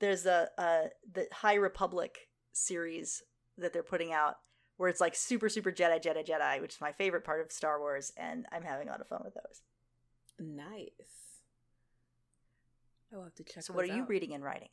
There's 0.00 0.26
a, 0.26 0.48
a 0.58 0.88
the 1.12 1.28
High 1.32 1.54
Republic 1.54 2.18
series 2.52 3.22
that 3.56 3.72
they're 3.72 3.84
putting 3.84 4.12
out, 4.12 4.34
where 4.78 4.88
it's 4.88 5.00
like 5.00 5.14
super 5.14 5.48
super 5.48 5.70
Jedi 5.70 6.02
Jedi 6.02 6.26
Jedi, 6.26 6.60
which 6.60 6.74
is 6.74 6.80
my 6.80 6.90
favorite 6.90 7.24
part 7.24 7.40
of 7.40 7.52
Star 7.52 7.78
Wars, 7.78 8.12
and 8.16 8.46
I'm 8.50 8.64
having 8.64 8.88
a 8.88 8.90
lot 8.90 9.00
of 9.00 9.06
fun 9.06 9.22
with 9.24 9.34
those. 9.34 9.62
Nice. 10.40 11.29
I'll 13.14 13.24
have 13.24 13.34
to 13.36 13.44
check. 13.44 13.62
So, 13.62 13.72
what 13.72 13.88
are 13.88 13.92
out. 13.92 13.96
you 13.96 14.06
reading 14.06 14.34
and 14.34 14.44
writing? 14.44 14.68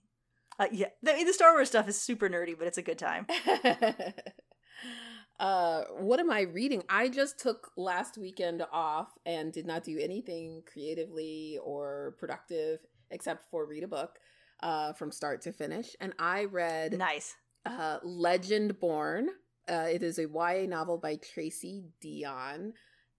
Uh, 0.59 0.67
yeah, 0.71 0.87
the, 1.03 1.23
the 1.23 1.33
Star 1.33 1.53
Wars 1.53 1.69
stuff 1.69 1.87
is 1.87 1.99
super 1.99 2.29
nerdy, 2.29 2.57
but 2.57 2.67
it's 2.67 2.77
a 2.77 2.81
good 2.81 2.97
time. 2.97 3.27
uh, 5.39 5.83
what 5.99 6.19
am 6.19 6.31
I 6.31 6.41
reading? 6.41 6.83
I 6.89 7.09
just 7.09 7.39
took 7.39 7.71
last 7.77 8.17
weekend 8.17 8.63
off 8.71 9.09
and 9.25 9.53
did 9.53 9.67
not 9.67 9.83
do 9.83 9.99
anything 9.99 10.63
creatively 10.71 11.59
or 11.63 12.15
productive 12.19 12.79
except 13.11 13.49
for 13.49 13.65
read 13.65 13.83
a 13.83 13.87
book 13.87 14.17
uh, 14.61 14.93
from 14.93 15.11
start 15.11 15.41
to 15.41 15.53
finish. 15.53 15.95
And 16.01 16.13
I 16.19 16.45
read 16.45 16.97
nice 16.97 17.35
uh, 17.65 17.99
Legendborn. 17.99 19.27
Uh, 19.69 19.87
it 19.91 20.01
is 20.01 20.17
a 20.17 20.27
YA 20.27 20.65
novel 20.67 20.97
by 20.97 21.17
Tracy 21.17 21.83
Deonn, 22.03 22.71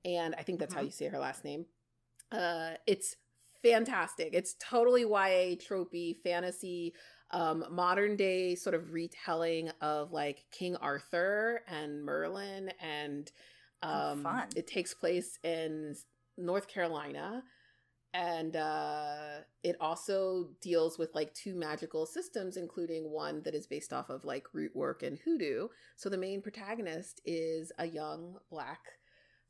and 0.05 0.35
I 0.37 0.43
think 0.43 0.59
that's 0.59 0.73
mm-hmm. 0.73 0.81
how 0.81 0.87
you 0.87 0.91
say 0.91 1.09
her 1.09 1.19
last 1.19 1.45
name. 1.45 1.67
Uh, 2.33 2.71
it's 2.87 3.17
fantastic. 3.63 4.31
It's 4.33 4.55
totally 4.61 5.03
YA 5.03 5.57
tropey 5.57 6.17
fantasy, 6.23 6.95
um, 7.31 7.65
modern 7.71 8.17
day 8.17 8.55
sort 8.55 8.75
of 8.75 8.93
retelling 8.93 9.71
of 9.81 10.13
like 10.13 10.45
King 10.51 10.77
Arthur 10.77 11.63
and 11.69 12.05
Merlin, 12.05 12.71
and 12.81 13.31
oh, 13.83 14.13
um, 14.13 14.27
oh, 14.27 14.43
it 14.57 14.67
takes 14.67 14.95
place 14.95 15.39
in 15.43 15.95
North 16.37 16.69
Carolina. 16.69 17.43
And 18.15 18.57
uh, 18.57 19.41
it 19.63 19.77
also 19.81 20.49
deals 20.63 20.99
with 20.99 21.15
like 21.15 21.35
two 21.35 21.55
magical 21.55 22.07
systems, 22.07 22.57
including 22.57 23.11
one 23.11 23.43
that 23.43 23.55
is 23.55 23.67
based 23.67 23.93
off 23.93 24.09
of 24.09 24.25
like 24.25 24.47
root 24.55 24.75
work 24.75 25.03
and 25.03 25.19
hoodoo. 25.19 25.69
So 25.97 26.09
the 26.09 26.17
main 26.17 26.41
protagonist 26.41 27.21
is 27.27 27.71
a 27.79 27.87
young 27.87 28.37
black 28.51 28.81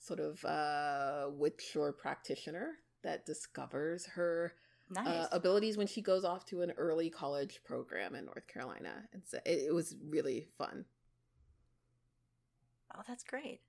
sort 0.00 0.18
of 0.18 0.44
uh, 0.44 1.30
witch 1.30 1.76
or 1.76 1.92
practitioner 1.92 2.72
that 3.02 3.26
discovers 3.26 4.06
her 4.06 4.52
uh, 4.96 5.02
nice. 5.02 5.08
uh, 5.08 5.28
abilities 5.32 5.76
when 5.76 5.86
she 5.86 6.00
goes 6.00 6.24
off 6.24 6.44
to 6.46 6.62
an 6.62 6.72
early 6.76 7.10
college 7.10 7.60
program 7.64 8.14
in 8.14 8.24
North 8.24 8.46
Carolina. 8.46 9.08
And 9.12 9.22
so 9.24 9.38
it, 9.44 9.66
it 9.68 9.74
was 9.74 9.96
really 10.08 10.48
fun. 10.56 10.84
Oh, 12.96 13.02
that's 13.06 13.24
great. 13.24 13.60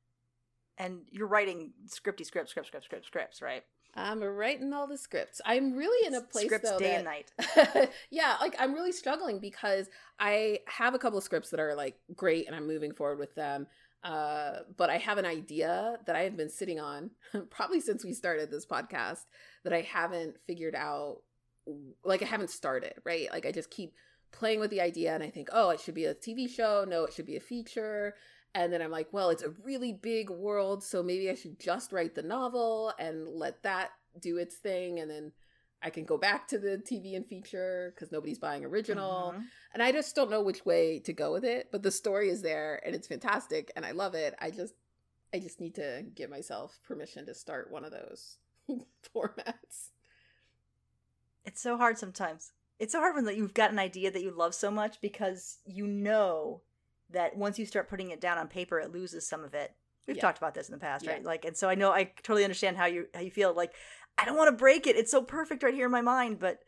And 0.77 1.01
you're 1.11 1.27
writing 1.27 1.73
scripty 1.87 2.25
scripts, 2.25 2.51
script, 2.51 2.67
script, 2.67 2.85
scripts, 2.85 3.07
scripts, 3.07 3.41
right? 3.41 3.63
I'm 3.95 4.21
writing 4.21 4.71
all 4.73 4.87
the 4.87 4.97
scripts. 4.97 5.41
I'm 5.45 5.75
really 5.75 6.07
in 6.07 6.13
a 6.13 6.21
place 6.21 6.45
scripts 6.45 6.69
though, 6.69 6.79
day 6.79 7.01
that, 7.03 7.31
and 7.41 7.75
night. 7.75 7.89
yeah, 8.09 8.37
like 8.39 8.55
I'm 8.59 8.73
really 8.73 8.91
struggling 8.91 9.39
because 9.39 9.89
I 10.19 10.59
have 10.67 10.93
a 10.93 10.99
couple 10.99 11.17
of 11.17 11.23
scripts 11.23 11.49
that 11.49 11.59
are 11.59 11.75
like 11.75 11.95
great, 12.15 12.47
and 12.47 12.55
I'm 12.55 12.67
moving 12.67 12.93
forward 12.93 13.19
with 13.19 13.35
them. 13.35 13.67
Uh, 14.03 14.59
but 14.77 14.89
I 14.89 14.97
have 14.97 15.17
an 15.17 15.25
idea 15.25 15.97
that 16.05 16.15
I 16.15 16.21
have 16.21 16.37
been 16.37 16.49
sitting 16.49 16.79
on 16.79 17.11
probably 17.49 17.81
since 17.81 18.05
we 18.05 18.13
started 18.13 18.49
this 18.49 18.65
podcast 18.65 19.25
that 19.63 19.73
I 19.73 19.81
haven't 19.81 20.39
figured 20.45 20.75
out. 20.75 21.17
Like 22.03 22.21
I 22.21 22.25
haven't 22.25 22.49
started, 22.49 22.93
right? 23.05 23.29
Like 23.31 23.45
I 23.45 23.51
just 23.51 23.69
keep 23.69 23.93
playing 24.31 24.59
with 24.59 24.69
the 24.69 24.81
idea 24.81 25.13
and 25.13 25.23
I 25.23 25.29
think, 25.29 25.49
oh, 25.51 25.69
it 25.71 25.79
should 25.79 25.95
be 25.95 26.05
a 26.05 26.13
TV 26.13 26.49
show. 26.49 26.85
No, 26.87 27.03
it 27.03 27.13
should 27.13 27.25
be 27.25 27.35
a 27.35 27.41
feature. 27.41 28.15
And 28.55 28.73
then 28.73 28.81
I'm 28.81 28.91
like, 28.91 29.07
well, 29.11 29.29
it's 29.29 29.43
a 29.43 29.53
really 29.63 29.93
big 29.93 30.29
world. 30.29 30.83
So 30.83 31.03
maybe 31.03 31.29
I 31.29 31.35
should 31.35 31.59
just 31.59 31.91
write 31.91 32.15
the 32.15 32.23
novel 32.23 32.93
and 32.97 33.27
let 33.27 33.63
that 33.63 33.91
do 34.19 34.37
its 34.37 34.55
thing. 34.55 34.99
And 34.99 35.09
then 35.09 35.31
I 35.81 35.89
can 35.89 36.03
go 36.03 36.17
back 36.17 36.47
to 36.49 36.57
the 36.57 36.77
TV 36.77 37.15
and 37.15 37.25
feature 37.25 37.93
because 37.95 38.11
nobody's 38.11 38.39
buying 38.39 38.65
original. 38.65 39.33
Mm-hmm. 39.33 39.43
And 39.73 39.83
I 39.83 39.91
just 39.91 40.15
don't 40.15 40.31
know 40.31 40.41
which 40.41 40.65
way 40.65 40.99
to 40.99 41.13
go 41.13 41.31
with 41.31 41.45
it. 41.45 41.69
But 41.71 41.83
the 41.83 41.91
story 41.91 42.29
is 42.29 42.41
there 42.41 42.81
and 42.85 42.95
it's 42.95 43.07
fantastic 43.07 43.71
and 43.75 43.85
I 43.85 43.91
love 43.91 44.15
it. 44.15 44.35
I 44.39 44.51
just 44.51 44.73
I 45.33 45.39
just 45.39 45.59
need 45.59 45.75
to 45.75 46.03
give 46.15 46.29
myself 46.29 46.79
permission 46.83 47.27
to 47.27 47.35
start 47.35 47.71
one 47.71 47.85
of 47.85 47.91
those 47.91 48.37
formats. 49.15 49.91
It's 51.45 51.61
so 51.61 51.77
hard 51.77 51.97
sometimes. 51.97 52.51
It's 52.79 52.93
so 52.93 52.99
hard 52.99 53.15
when 53.15 53.35
you've 53.35 53.53
got 53.53 53.71
an 53.71 53.79
idea 53.79 54.09
that 54.09 54.23
you 54.23 54.31
love 54.31 54.55
so 54.55 54.71
much 54.71 55.01
because 55.01 55.59
you 55.65 55.85
know 55.85 56.61
that 57.11 57.35
once 57.35 57.59
you 57.59 57.65
start 57.65 57.89
putting 57.89 58.11
it 58.11 58.21
down 58.21 58.37
on 58.37 58.47
paper, 58.47 58.79
it 58.79 58.91
loses 58.91 59.27
some 59.27 59.43
of 59.43 59.53
it. 59.53 59.73
We've 60.07 60.15
yeah. 60.15 60.21
talked 60.21 60.37
about 60.37 60.55
this 60.55 60.69
in 60.69 60.73
the 60.73 60.79
past, 60.79 61.05
yeah. 61.05 61.13
right? 61.13 61.23
Like, 61.23 61.45
and 61.45 61.55
so 61.55 61.69
I 61.69 61.75
know 61.75 61.91
I 61.91 62.11
totally 62.23 62.43
understand 62.43 62.77
how 62.77 62.85
you 62.85 63.07
how 63.13 63.21
you 63.21 63.31
feel. 63.31 63.53
Like, 63.53 63.73
I 64.17 64.25
don't 64.25 64.37
want 64.37 64.49
to 64.49 64.57
break 64.57 64.87
it. 64.87 64.95
It's 64.95 65.11
so 65.11 65.21
perfect 65.21 65.63
right 65.63 65.73
here 65.73 65.85
in 65.85 65.91
my 65.91 66.01
mind, 66.01 66.39
but 66.39 66.59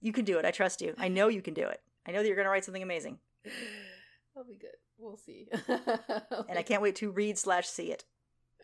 you 0.00 0.12
can 0.12 0.24
do 0.24 0.38
it. 0.38 0.44
I 0.44 0.50
trust 0.50 0.82
you. 0.82 0.94
I 0.98 1.08
know 1.08 1.28
you 1.28 1.40
can 1.40 1.54
do 1.54 1.66
it. 1.66 1.80
I 2.06 2.12
know 2.12 2.20
that 2.20 2.26
you're 2.26 2.36
going 2.36 2.46
to 2.46 2.50
write 2.50 2.64
something 2.64 2.82
amazing. 2.82 3.18
That'll 4.34 4.48
be 4.48 4.58
good. 4.58 4.76
We'll 4.98 5.16
see. 5.16 5.48
and 5.68 6.58
I 6.58 6.62
can't 6.62 6.82
wait 6.82 6.96
to 6.96 7.10
read 7.10 7.38
slash 7.38 7.66
see 7.66 7.92
it. 7.92 8.04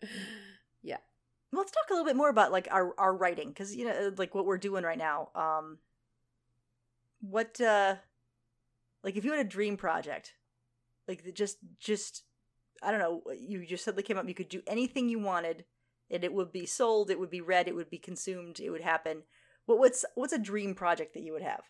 Yeah. 0.83 0.97
Well, 1.51 1.61
let's 1.61 1.71
talk 1.71 1.91
a 1.91 1.93
little 1.93 2.07
bit 2.07 2.15
more 2.15 2.29
about 2.29 2.51
like 2.51 2.67
our 2.71 2.95
our 2.97 3.15
writing 3.15 3.49
because 3.49 3.75
you 3.75 3.85
know 3.85 4.11
like 4.17 4.33
what 4.33 4.47
we're 4.47 4.57
doing 4.57 4.83
right 4.83 4.97
now. 4.97 5.29
Um, 5.35 5.77
what 7.19 7.61
uh, 7.61 7.97
like 9.03 9.15
if 9.15 9.23
you 9.23 9.29
had 9.29 9.45
a 9.45 9.47
dream 9.47 9.77
project, 9.77 10.33
like 11.11 11.33
just 11.35 11.57
just 11.79 12.23
I 12.81 12.91
don't 12.91 12.99
know. 12.99 13.21
You 13.37 13.65
just 13.65 13.83
suddenly 13.83 14.03
came 14.03 14.17
up. 14.17 14.27
You 14.27 14.33
could 14.33 14.49
do 14.49 14.61
anything 14.67 15.09
you 15.09 15.19
wanted 15.19 15.65
and 16.11 16.23
it 16.23 16.33
would 16.33 16.51
be 16.51 16.65
sold, 16.65 17.09
it 17.09 17.19
would 17.19 17.29
be 17.29 17.41
read, 17.41 17.67
it 17.67 17.75
would 17.75 17.89
be 17.89 17.97
consumed, 17.97 18.59
it 18.59 18.69
would 18.69 18.81
happen. 18.81 19.23
What 19.65 19.79
what's 19.79 20.05
what's 20.15 20.33
a 20.33 20.39
dream 20.39 20.75
project 20.75 21.13
that 21.13 21.23
you 21.23 21.33
would 21.33 21.41
have? 21.41 21.61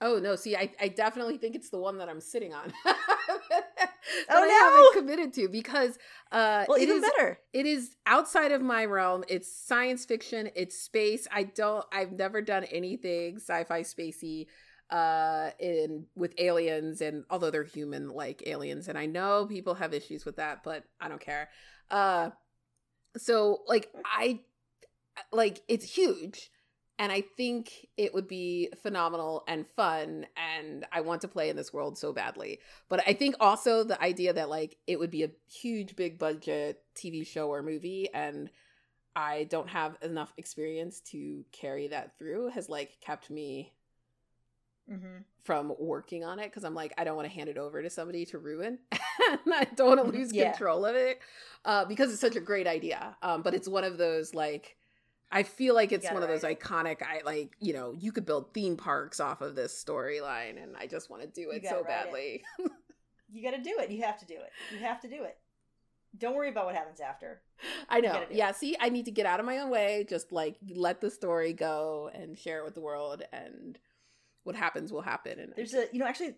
Oh 0.00 0.18
no, 0.18 0.34
see, 0.34 0.56
I, 0.56 0.72
I 0.80 0.88
definitely 0.88 1.36
think 1.36 1.54
it's 1.54 1.70
the 1.70 1.78
one 1.78 1.98
that 1.98 2.08
I'm 2.08 2.20
sitting 2.20 2.54
on. 2.54 2.72
oh 2.86 2.94
no, 4.30 4.36
I 4.36 4.92
haven't 4.94 5.00
committed 5.00 5.32
to 5.34 5.48
because 5.48 5.98
uh, 6.32 6.64
well, 6.68 6.78
it 6.78 6.82
even 6.82 6.96
is, 6.96 7.02
better. 7.02 7.38
It 7.52 7.66
is 7.66 7.94
outside 8.06 8.52
of 8.52 8.62
my 8.62 8.84
realm. 8.84 9.24
It's 9.28 9.52
science 9.52 10.04
fiction. 10.04 10.50
It's 10.56 10.78
space. 10.78 11.28
I 11.30 11.44
don't. 11.44 11.84
I've 11.92 12.12
never 12.12 12.40
done 12.40 12.64
anything 12.64 13.36
sci-fi 13.36 13.82
spacey 13.82 14.46
uh 14.92 15.50
in 15.58 16.06
with 16.14 16.34
aliens 16.38 17.00
and 17.00 17.24
although 17.30 17.50
they're 17.50 17.64
human 17.64 18.10
like 18.10 18.42
aliens 18.46 18.88
and 18.88 18.98
i 18.98 19.06
know 19.06 19.46
people 19.46 19.74
have 19.74 19.94
issues 19.94 20.24
with 20.24 20.36
that 20.36 20.62
but 20.62 20.84
i 21.00 21.08
don't 21.08 21.20
care 21.20 21.48
uh 21.90 22.30
so 23.16 23.60
like 23.66 23.90
I 24.04 24.40
like 25.32 25.62
it's 25.68 25.84
huge 25.84 26.50
and 26.98 27.10
I 27.10 27.22
think 27.36 27.88
it 27.96 28.14
would 28.14 28.28
be 28.28 28.70
phenomenal 28.82 29.44
and 29.48 29.66
fun 29.66 30.26
and 30.36 30.86
I 30.92 31.00
want 31.00 31.22
to 31.22 31.28
play 31.28 31.48
in 31.48 31.56
this 31.56 31.72
world 31.72 31.98
so 31.98 32.12
badly. 32.12 32.60
But 32.88 33.02
I 33.06 33.12
think 33.12 33.34
also 33.40 33.82
the 33.82 34.00
idea 34.00 34.32
that 34.32 34.48
like 34.48 34.76
it 34.86 34.98
would 34.98 35.10
be 35.10 35.24
a 35.24 35.30
huge 35.50 35.96
big 35.96 36.18
budget 36.18 36.80
TV 36.96 37.26
show 37.26 37.48
or 37.48 37.62
movie 37.62 38.08
and 38.12 38.50
I 39.14 39.44
don't 39.44 39.68
have 39.68 39.96
enough 40.00 40.32
experience 40.38 41.00
to 41.10 41.44
carry 41.52 41.88
that 41.88 42.18
through 42.18 42.48
has 42.48 42.68
like 42.68 42.98
kept 43.00 43.30
me 43.30 43.72
mm-hmm. 44.90 45.18
from 45.44 45.72
working 45.78 46.24
on 46.24 46.38
it 46.38 46.46
because 46.46 46.64
I'm 46.64 46.74
like, 46.74 46.92
I 46.98 47.04
don't 47.04 47.16
want 47.16 47.28
to 47.28 47.34
hand 47.34 47.48
it 47.48 47.58
over 47.58 47.82
to 47.82 47.90
somebody 47.90 48.24
to 48.26 48.38
ruin. 48.38 48.78
I 48.92 49.66
don't 49.76 49.88
want 49.88 50.00
to 50.00 50.04
mm-hmm. 50.04 50.16
lose 50.16 50.32
yeah. 50.32 50.50
control 50.50 50.84
of 50.84 50.96
it 50.96 51.20
uh, 51.64 51.84
because 51.84 52.12
it's 52.12 52.20
such 52.20 52.36
a 52.36 52.40
great 52.40 52.66
idea. 52.66 53.16
Um, 53.22 53.42
but 53.42 53.54
it's 53.54 53.68
one 53.68 53.84
of 53.84 53.98
those 53.98 54.34
like, 54.34 54.76
I 55.32 55.44
feel 55.44 55.74
like 55.74 55.92
it's 55.92 56.10
one 56.10 56.22
of 56.22 56.28
those 56.28 56.42
iconic. 56.42 57.02
I 57.02 57.22
like, 57.24 57.56
you 57.58 57.72
know, 57.72 57.94
you 57.98 58.12
could 58.12 58.26
build 58.26 58.52
theme 58.52 58.76
parks 58.76 59.18
off 59.18 59.40
of 59.40 59.54
this 59.54 59.72
storyline, 59.82 60.62
and 60.62 60.76
I 60.78 60.86
just 60.86 61.08
want 61.08 61.22
to 61.22 61.28
do 61.28 61.50
it 61.50 61.66
so 61.66 61.82
badly. 61.82 62.44
It. 62.58 62.72
you 63.32 63.42
got 63.42 63.56
to 63.56 63.62
do 63.62 63.74
it. 63.78 63.90
You 63.90 64.02
have 64.02 64.18
to 64.18 64.26
do 64.26 64.34
it. 64.34 64.50
You 64.70 64.80
have 64.80 65.00
to 65.00 65.08
do 65.08 65.24
it. 65.24 65.38
Don't 66.18 66.36
worry 66.36 66.50
about 66.50 66.66
what 66.66 66.74
happens 66.74 67.00
after. 67.00 67.40
I 67.88 68.00
know. 68.00 68.24
Yeah, 68.30 68.52
see, 68.52 68.76
I 68.78 68.90
need 68.90 69.06
to 69.06 69.10
get 69.10 69.24
out 69.24 69.40
of 69.40 69.46
my 69.46 69.58
own 69.58 69.70
way, 69.70 70.04
just 70.06 70.32
like 70.32 70.56
let 70.68 71.00
the 71.00 71.10
story 71.10 71.54
go 71.54 72.10
and 72.12 72.38
share 72.38 72.58
it 72.58 72.64
with 72.66 72.74
the 72.74 72.82
world 72.82 73.22
and 73.32 73.78
what 74.44 74.56
happens 74.56 74.92
will 74.92 75.02
happen. 75.02 75.38
And 75.38 75.52
there's 75.56 75.74
a, 75.74 75.86
you 75.92 75.98
know, 75.98 76.06
actually 76.06 76.36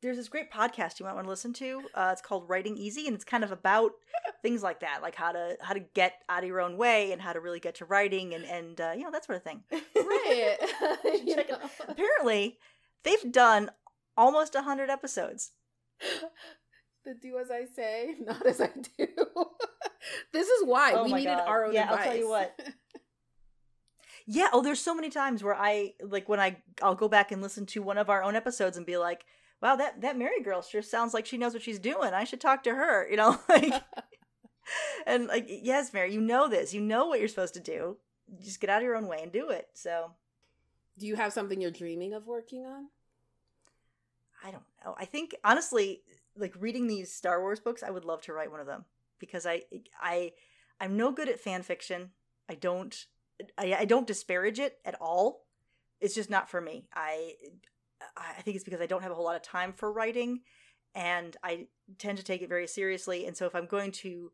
there's 0.00 0.16
this 0.16 0.28
great 0.28 0.50
podcast 0.50 1.00
you 1.00 1.06
might 1.06 1.14
want 1.14 1.26
to 1.26 1.30
listen 1.30 1.52
to. 1.54 1.82
Uh, 1.94 2.10
it's 2.12 2.22
called 2.22 2.48
Writing 2.48 2.76
Easy, 2.76 3.06
and 3.06 3.14
it's 3.14 3.24
kind 3.24 3.42
of 3.42 3.50
about 3.50 3.92
things 4.42 4.62
like 4.62 4.80
that, 4.80 5.02
like 5.02 5.14
how 5.14 5.32
to 5.32 5.56
how 5.60 5.74
to 5.74 5.80
get 5.80 6.22
out 6.28 6.42
of 6.42 6.48
your 6.48 6.60
own 6.60 6.76
way 6.76 7.12
and 7.12 7.20
how 7.20 7.32
to 7.32 7.40
really 7.40 7.60
get 7.60 7.76
to 7.76 7.84
writing 7.84 8.34
and 8.34 8.44
and 8.44 8.80
uh, 8.80 8.92
you 8.96 9.02
know 9.02 9.10
that 9.10 9.24
sort 9.24 9.36
of 9.36 9.42
thing. 9.42 9.62
Right. 9.70 10.56
Apparently, 11.88 12.58
they've 13.02 13.32
done 13.32 13.70
almost 14.16 14.54
a 14.54 14.62
hundred 14.62 14.90
episodes. 14.90 15.52
The 17.04 17.14
do 17.14 17.38
as 17.38 17.50
I 17.50 17.64
say, 17.64 18.14
not 18.20 18.46
as 18.46 18.60
I 18.60 18.68
do. 18.68 19.06
this 20.32 20.48
is 20.48 20.64
why 20.64 20.92
oh 20.92 21.04
we 21.04 21.12
needed 21.12 21.38
God. 21.38 21.48
our 21.48 21.64
own. 21.66 21.74
Yeah. 21.74 21.90
I'll 21.90 22.04
tell 22.04 22.16
you 22.16 22.28
what. 22.28 22.58
Yeah. 24.30 24.48
Oh, 24.52 24.62
there's 24.62 24.80
so 24.80 24.94
many 24.94 25.08
times 25.08 25.42
where 25.42 25.56
I 25.56 25.94
like 26.02 26.28
when 26.28 26.38
I 26.38 26.58
I'll 26.82 26.94
go 26.94 27.08
back 27.08 27.32
and 27.32 27.40
listen 27.40 27.64
to 27.66 27.82
one 27.82 27.98
of 27.98 28.10
our 28.10 28.22
own 28.22 28.36
episodes 28.36 28.76
and 28.76 28.84
be 28.84 28.98
like 28.98 29.24
wow, 29.62 29.76
that 29.76 30.00
that 30.02 30.18
Mary 30.18 30.42
girl 30.42 30.62
sure 30.62 30.82
sounds 30.82 31.14
like 31.14 31.26
she 31.26 31.38
knows 31.38 31.52
what 31.52 31.62
she's 31.62 31.78
doing. 31.78 32.12
I 32.14 32.24
should 32.24 32.40
talk 32.40 32.62
to 32.64 32.74
her, 32.74 33.08
you 33.10 33.16
know, 33.16 33.38
like 33.48 33.72
and 35.06 35.26
like 35.26 35.46
yes, 35.48 35.92
Mary, 35.92 36.12
you 36.12 36.20
know 36.20 36.48
this. 36.48 36.74
You 36.74 36.80
know 36.80 37.06
what 37.06 37.20
you're 37.20 37.28
supposed 37.28 37.54
to 37.54 37.60
do. 37.60 37.96
Just 38.42 38.60
get 38.60 38.70
out 38.70 38.78
of 38.78 38.84
your 38.84 38.96
own 38.96 39.08
way 39.08 39.20
and 39.22 39.32
do 39.32 39.48
it. 39.48 39.68
So, 39.72 40.12
do 40.98 41.06
you 41.06 41.16
have 41.16 41.32
something 41.32 41.60
you're 41.60 41.70
dreaming 41.70 42.12
of 42.12 42.26
working 42.26 42.66
on? 42.66 42.88
I 44.44 44.50
don't 44.50 44.62
know. 44.84 44.94
I 44.98 45.06
think 45.06 45.34
honestly, 45.44 46.02
like 46.36 46.54
reading 46.58 46.86
these 46.86 47.12
Star 47.12 47.40
Wars 47.40 47.60
books, 47.60 47.82
I 47.82 47.90
would 47.90 48.04
love 48.04 48.22
to 48.22 48.32
write 48.32 48.50
one 48.50 48.60
of 48.60 48.66
them 48.66 48.84
because 49.18 49.46
I 49.46 49.62
I 50.00 50.32
I'm 50.80 50.96
no 50.96 51.10
good 51.10 51.28
at 51.28 51.40
fan 51.40 51.62
fiction. 51.62 52.10
I 52.48 52.54
don't 52.54 53.06
I, 53.56 53.76
I 53.80 53.84
don't 53.84 54.06
disparage 54.06 54.58
it 54.58 54.78
at 54.84 54.96
all. 55.00 55.46
It's 56.00 56.14
just 56.14 56.30
not 56.30 56.48
for 56.48 56.60
me. 56.60 56.88
I 56.94 57.34
I 58.16 58.42
think 58.42 58.54
it's 58.54 58.64
because 58.64 58.80
I 58.80 58.86
don't 58.86 59.02
have 59.02 59.10
a 59.10 59.14
whole 59.14 59.24
lot 59.24 59.36
of 59.36 59.42
time 59.42 59.72
for 59.72 59.92
writing 59.92 60.40
and 60.94 61.36
I 61.42 61.66
tend 61.98 62.18
to 62.18 62.24
take 62.24 62.42
it 62.42 62.48
very 62.48 62.66
seriously. 62.66 63.26
And 63.26 63.36
so 63.36 63.46
if 63.46 63.54
I'm 63.54 63.66
going 63.66 63.92
to 63.92 64.32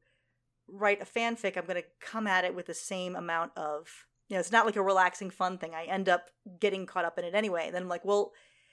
write 0.68 1.02
a 1.02 1.04
fanfic, 1.04 1.56
I'm 1.56 1.66
going 1.66 1.80
to 1.80 1.88
come 2.00 2.26
at 2.26 2.44
it 2.44 2.54
with 2.54 2.66
the 2.66 2.74
same 2.74 3.16
amount 3.16 3.52
of, 3.56 4.06
you 4.28 4.34
know, 4.34 4.40
it's 4.40 4.52
not 4.52 4.66
like 4.66 4.76
a 4.76 4.82
relaxing, 4.82 5.30
fun 5.30 5.58
thing. 5.58 5.74
I 5.74 5.84
end 5.84 6.08
up 6.08 6.30
getting 6.60 6.86
caught 6.86 7.04
up 7.04 7.18
in 7.18 7.24
it 7.24 7.34
anyway. 7.34 7.64
And 7.66 7.74
then 7.74 7.82
I'm 7.82 7.88
like, 7.88 8.04
well, 8.04 8.32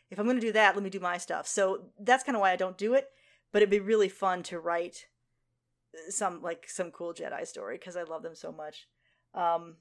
if 0.10 0.20
I'm 0.20 0.26
going 0.26 0.40
to 0.40 0.46
do 0.46 0.54
that, 0.54 0.76
let 0.76 0.84
me 0.84 0.90
do 0.90 1.00
my 1.00 1.18
stuff. 1.18 1.48
So 1.48 1.86
that's 2.00 2.24
kind 2.24 2.36
of 2.36 2.42
why 2.42 2.52
I 2.52 2.58
don't 2.58 2.78
do 2.78 2.94
it. 2.94 3.08
But 3.52 3.62
it'd 3.62 3.70
be 3.70 3.80
really 3.80 4.10
fun 4.10 4.44
to 4.44 4.60
write 4.60 5.08
some 6.10 6.42
like 6.42 6.70
some 6.70 6.92
cool 6.92 7.14
Jedi 7.14 7.46
story 7.46 7.78
because 7.78 7.98
I 7.98 8.04
love 8.04 8.24
them 8.24 8.36
so 8.36 8.52
much. 8.52 8.88
Um, 9.34 9.76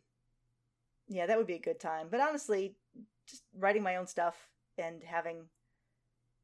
yeah, 1.11 1.27
that 1.27 1.37
would 1.37 1.46
be 1.46 1.55
a 1.55 1.61
good 1.61 1.81
time. 1.81 2.07
But 2.11 2.20
honestly, 2.20 2.77
just 3.29 3.42
writing 3.59 3.83
my 3.83 3.96
own 3.96 4.07
stuff 4.07 4.49
and 4.79 5.03
having 5.05 5.44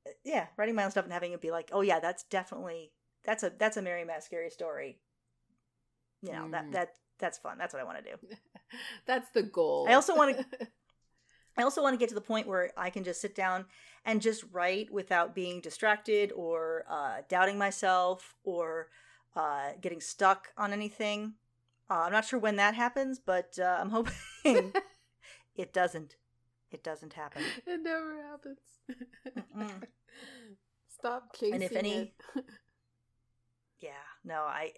uh, 0.06 0.10
yeah 0.24 0.46
writing 0.56 0.74
my 0.74 0.84
own 0.84 0.90
stuff 0.90 1.04
and 1.04 1.12
having 1.12 1.32
it 1.32 1.40
be 1.40 1.50
like 1.50 1.70
oh 1.72 1.80
yeah 1.80 1.98
that's 1.98 2.24
definitely 2.24 2.92
that's 3.24 3.42
a 3.42 3.52
that's 3.58 3.76
a 3.76 3.82
mary 3.82 4.04
mascari 4.04 4.52
story 4.52 4.98
you 6.22 6.32
know 6.32 6.44
mm. 6.44 6.52
that 6.52 6.70
that 6.72 6.90
that's 7.18 7.38
fun 7.38 7.58
that's 7.58 7.72
what 7.72 7.80
i 7.80 7.84
want 7.84 7.98
to 7.98 8.04
do 8.04 8.36
that's 9.06 9.30
the 9.30 9.42
goal 9.42 9.86
i 9.88 9.94
also 9.94 10.14
want 10.14 10.36
to 10.36 10.68
i 11.56 11.62
also 11.62 11.82
want 11.82 11.94
to 11.94 11.98
get 11.98 12.08
to 12.08 12.14
the 12.14 12.20
point 12.20 12.46
where 12.46 12.70
i 12.76 12.90
can 12.90 13.04
just 13.04 13.20
sit 13.20 13.34
down 13.34 13.64
and 14.04 14.20
just 14.22 14.44
write 14.52 14.92
without 14.92 15.34
being 15.34 15.60
distracted 15.60 16.30
or 16.36 16.84
uh, 16.88 17.16
doubting 17.28 17.58
myself 17.58 18.36
or 18.44 18.88
uh, 19.34 19.70
getting 19.80 20.00
stuck 20.00 20.48
on 20.56 20.72
anything 20.72 21.34
uh, 21.90 22.02
i'm 22.04 22.12
not 22.12 22.24
sure 22.24 22.38
when 22.38 22.56
that 22.56 22.74
happens 22.74 23.18
but 23.18 23.58
uh, 23.58 23.78
i'm 23.80 23.90
hoping 23.90 24.12
it 25.56 25.72
doesn't 25.72 26.16
it 26.70 26.82
doesn't 26.82 27.12
happen. 27.12 27.42
It 27.66 27.80
never 27.82 28.22
happens. 28.22 28.58
Stop 30.88 31.34
chasing 31.34 31.54
and 31.54 31.62
if 31.62 31.76
any, 31.76 32.12
it. 32.34 32.44
yeah, 33.78 33.90
no, 34.24 34.40
I. 34.42 34.72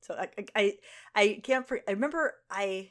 So 0.00 0.14
I, 0.14 0.28
I, 0.56 0.72
I 1.14 1.40
can't. 1.42 1.66
I 1.86 1.92
remember 1.92 2.34
I, 2.50 2.90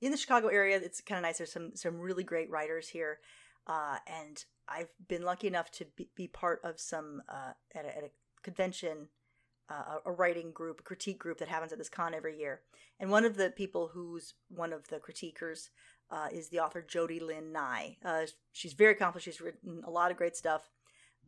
in 0.00 0.10
the 0.10 0.16
Chicago 0.16 0.48
area. 0.48 0.76
It's 0.76 1.00
kind 1.00 1.18
of 1.18 1.22
nice. 1.22 1.38
There's 1.38 1.52
some 1.52 1.72
some 1.74 1.98
really 1.98 2.24
great 2.24 2.50
writers 2.50 2.88
here, 2.88 3.20
uh, 3.66 3.96
and 4.06 4.44
I've 4.68 4.90
been 5.08 5.22
lucky 5.22 5.46
enough 5.46 5.70
to 5.72 5.86
be, 5.96 6.10
be 6.14 6.28
part 6.28 6.60
of 6.64 6.78
some 6.78 7.22
uh, 7.28 7.52
at, 7.74 7.84
a, 7.86 7.96
at 7.96 8.04
a 8.04 8.10
convention 8.42 9.08
uh, 9.68 9.98
a 10.04 10.12
writing 10.12 10.50
group, 10.52 10.80
a 10.80 10.82
critique 10.82 11.18
group 11.18 11.38
that 11.38 11.48
happens 11.48 11.72
at 11.72 11.78
this 11.78 11.88
con 11.88 12.14
every 12.14 12.38
year. 12.38 12.60
And 13.00 13.10
one 13.10 13.24
of 13.24 13.36
the 13.36 13.50
people 13.50 13.90
who's 13.92 14.34
one 14.48 14.72
of 14.72 14.88
the 14.88 14.98
critiquers 14.98 15.70
uh, 16.10 16.28
is 16.30 16.48
the 16.48 16.60
author 16.60 16.82
Jodi 16.82 17.20
Lyn 17.20 17.52
Nye. 17.52 17.96
Uh, 18.04 18.26
she's 18.52 18.74
very 18.74 18.92
accomplished. 18.92 19.24
She's 19.24 19.40
written 19.40 19.82
a 19.84 19.90
lot 19.90 20.10
of 20.10 20.16
great 20.16 20.36
stuff, 20.36 20.70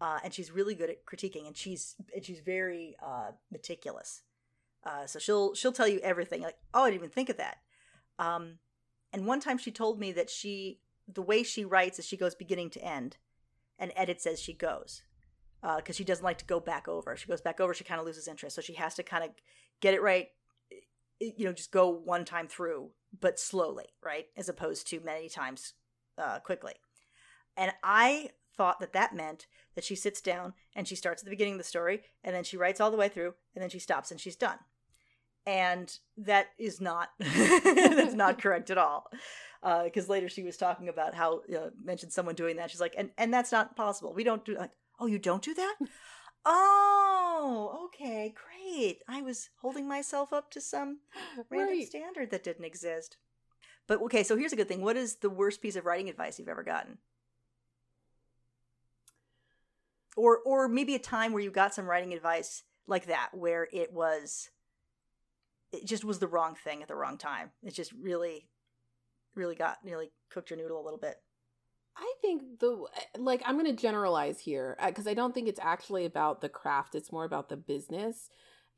uh, 0.01 0.19
and 0.23 0.33
she's 0.33 0.51
really 0.51 0.75
good 0.75 0.91
at 0.91 1.07
critiquing. 1.07 1.47
And 1.47 1.57
she's 1.57 1.97
and 2.15 2.25
she's 2.25 2.41
very 2.41 2.97
uh, 3.05 3.33
meticulous. 3.51 4.23
Uh, 4.85 5.07
so 5.07 5.19
she'll 5.19 5.55
she'll 5.55 5.73
tell 5.73 5.89
you 5.89 6.01
everything. 6.01 6.43
Like, 6.43 6.59
oh, 6.75 6.83
I 6.83 6.91
didn't 6.91 7.01
even 7.01 7.11
think 7.11 7.31
of 7.31 7.39
that. 7.39 7.59
Um, 8.19 8.59
and 9.13 9.27
one 9.27 9.41
time 9.41 9.59
she 9.59 9.71
told 9.71 9.99
me 9.99 10.13
that 10.13 10.29
she 10.29 10.81
the 11.13 11.23
way 11.23 11.43
she 11.43 11.65
writes 11.65 11.99
is 11.99 12.07
she 12.07 12.17
goes 12.17 12.35
beginning 12.35 12.71
to 12.71 12.85
end, 12.85 13.17
and 13.79 13.93
edits 13.97 14.27
as 14.27 14.41
she 14.41 14.53
goes 14.53 15.03
because 15.77 15.97
uh, 15.97 15.99
she 15.99 16.05
doesn't 16.05 16.25
like 16.25 16.39
to 16.39 16.45
go 16.45 16.61
back 16.61 16.89
over. 16.89 17.17
She 17.17 17.27
goes 17.27 17.41
back 17.41 17.59
over, 17.59 17.73
she 17.73 17.85
kind 17.85 18.01
of 18.01 18.07
loses 18.07 18.29
interest. 18.29 18.55
So 18.55 18.63
she 18.63 18.75
has 18.75 18.95
to 18.97 19.03
kind 19.03 19.25
of 19.25 19.31
get 19.81 19.95
it 19.95 20.03
right, 20.03 20.29
you 21.21 21.47
know, 21.47 21.53
just 21.53 21.73
go 21.73 21.89
one 21.89 22.27
time 22.27 22.49
through, 22.49 22.91
but 23.19 23.39
slowly, 23.39 23.87
right? 24.05 24.27
As 24.37 24.49
opposed 24.49 24.87
to 24.89 25.01
many 25.01 25.29
times 25.29 25.73
uh, 26.19 26.41
quickly. 26.41 26.75
And 27.57 27.73
I 27.83 28.31
thought 28.57 28.79
that 28.81 28.93
that 28.93 29.15
meant 29.15 29.47
that 29.75 29.85
she 29.85 29.95
sits 29.95 30.21
down 30.21 30.53
and 30.77 30.87
she 30.87 30.97
starts 30.97 31.23
at 31.23 31.25
the 31.25 31.31
beginning 31.31 31.55
of 31.55 31.59
the 31.59 31.65
story 31.65 32.03
and 32.23 32.35
then 32.35 32.45
she 32.45 32.57
writes 32.57 32.81
all 32.81 32.91
the 32.91 32.97
way 32.97 33.09
through 33.09 33.35
and 33.55 33.63
then 33.63 33.71
she 33.71 33.79
stops 33.79 34.11
and 34.11 34.21
she's 34.21 34.37
done. 34.37 34.59
And 35.47 35.99
that 36.17 36.49
is 36.59 36.81
not 36.81 37.11
that's 37.19 38.15
not 38.15 38.41
correct 38.41 38.71
at 38.71 38.79
all. 38.79 39.11
Because 39.63 40.09
uh, 40.09 40.13
later 40.13 40.29
she 40.29 40.43
was 40.43 40.57
talking 40.57 40.89
about 40.89 41.15
how 41.15 41.43
know, 41.49 41.71
mentioned 41.83 42.13
someone 42.13 42.35
doing 42.35 42.57
that. 42.57 42.71
She's 42.71 42.81
like, 42.81 42.95
and 42.97 43.11
and 43.19 43.33
that's 43.33 43.53
not 43.53 43.77
possible. 43.77 44.13
We 44.13 44.25
don't 44.25 44.45
do 44.45 44.57
like 44.57 44.71
Oh, 45.05 45.07
you 45.07 45.19
don't 45.19 45.43
do 45.43 45.53
that? 45.53 45.75
oh, 46.47 47.87
okay, 47.87 48.33
great. 48.35 49.03
I 49.07 49.21
was 49.21 49.51
holding 49.61 49.87
myself 49.87 50.33
up 50.33 50.51
to 50.53 50.63
some 50.63 51.01
random 51.51 51.77
right. 51.77 51.87
standard 51.87 52.31
that 52.31 52.43
didn't 52.43 52.65
exist. 52.65 53.19
But 53.87 54.01
okay, 54.01 54.23
so 54.23 54.35
here's 54.35 54.55
a 54.55 54.57
good 54.57 54.67
thing. 54.67 54.81
What 54.81 54.97
is 54.97 55.17
the 55.17 55.29
worst 55.29 55.61
piece 55.61 55.77
of 55.77 55.85
writing 55.85 56.09
advice 56.09 56.39
you've 56.39 56.49
ever 56.49 56.63
gotten? 56.63 56.97
Or 60.17 60.39
or 60.47 60.69
maybe 60.69 60.95
a 60.95 60.99
time 60.99 61.35
where 61.35 61.43
you 61.43 61.51
got 61.51 61.75
some 61.75 61.85
writing 61.85 62.15
advice 62.15 62.63
like 62.87 63.05
that 63.07 63.29
where 63.33 63.69
it 63.71 63.93
was 63.93 64.49
it 65.71 65.85
just 65.85 66.03
was 66.03 66.19
the 66.19 66.29
wrong 66.29 66.55
thing 66.55 66.81
at 66.81 66.89
the 66.89 66.95
wrong 66.95 67.19
time. 67.19 67.51
It 67.63 67.75
just 67.75 67.93
really 67.93 68.49
really 69.35 69.55
got 69.55 69.77
really 69.85 70.13
cooked 70.31 70.49
your 70.49 70.59
noodle 70.59 70.81
a 70.81 70.85
little 70.85 70.99
bit. 70.99 71.17
I 71.97 72.13
think 72.21 72.59
the 72.61 72.85
like 73.17 73.43
I'm 73.45 73.57
going 73.59 73.75
to 73.75 73.81
generalize 73.81 74.41
here 74.41 74.77
because 74.85 75.07
uh, 75.07 75.11
I 75.11 75.15
don't 75.15 75.33
think 75.33 75.49
it's 75.49 75.61
actually 75.63 76.05
about 76.05 76.41
the 76.41 76.49
craft. 76.49 76.95
It's 76.95 77.13
more 77.13 77.25
about 77.25 77.49
the 77.49 77.57
business. 77.57 78.31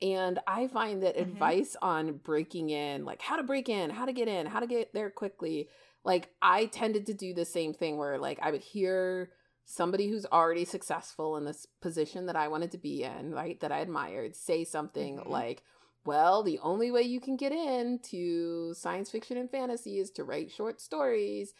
And 0.02 0.38
I 0.46 0.68
find 0.68 1.02
that 1.02 1.16
mm-hmm. 1.16 1.30
advice 1.30 1.74
on 1.80 2.18
breaking 2.18 2.68
in, 2.68 3.06
like 3.06 3.22
how 3.22 3.36
to 3.36 3.42
break 3.42 3.70
in, 3.70 3.88
how 3.88 4.04
to 4.04 4.12
get 4.12 4.28
in, 4.28 4.44
how 4.44 4.60
to 4.60 4.66
get 4.66 4.92
there 4.92 5.08
quickly, 5.08 5.68
like 6.04 6.28
I 6.40 6.66
tended 6.66 7.06
to 7.06 7.14
do 7.14 7.32
the 7.34 7.44
same 7.44 7.72
thing 7.72 7.96
where 7.96 8.18
like 8.18 8.38
I 8.42 8.50
would 8.50 8.62
hear 8.62 9.30
somebody 9.64 10.08
who's 10.08 10.26
already 10.26 10.64
successful 10.64 11.36
in 11.36 11.44
this 11.44 11.66
position 11.82 12.26
that 12.26 12.36
I 12.36 12.48
wanted 12.48 12.70
to 12.72 12.78
be 12.78 13.02
in, 13.02 13.32
right? 13.32 13.58
That 13.60 13.72
I 13.72 13.78
admired, 13.78 14.36
say 14.36 14.64
something 14.64 15.18
mm-hmm. 15.18 15.30
like, 15.30 15.62
well, 16.04 16.44
the 16.44 16.60
only 16.60 16.92
way 16.92 17.02
you 17.02 17.20
can 17.20 17.36
get 17.36 17.50
into 17.50 18.74
science 18.74 19.10
fiction 19.10 19.36
and 19.36 19.50
fantasy 19.50 19.98
is 19.98 20.10
to 20.12 20.24
write 20.24 20.52
short 20.52 20.80
stories 20.80 21.52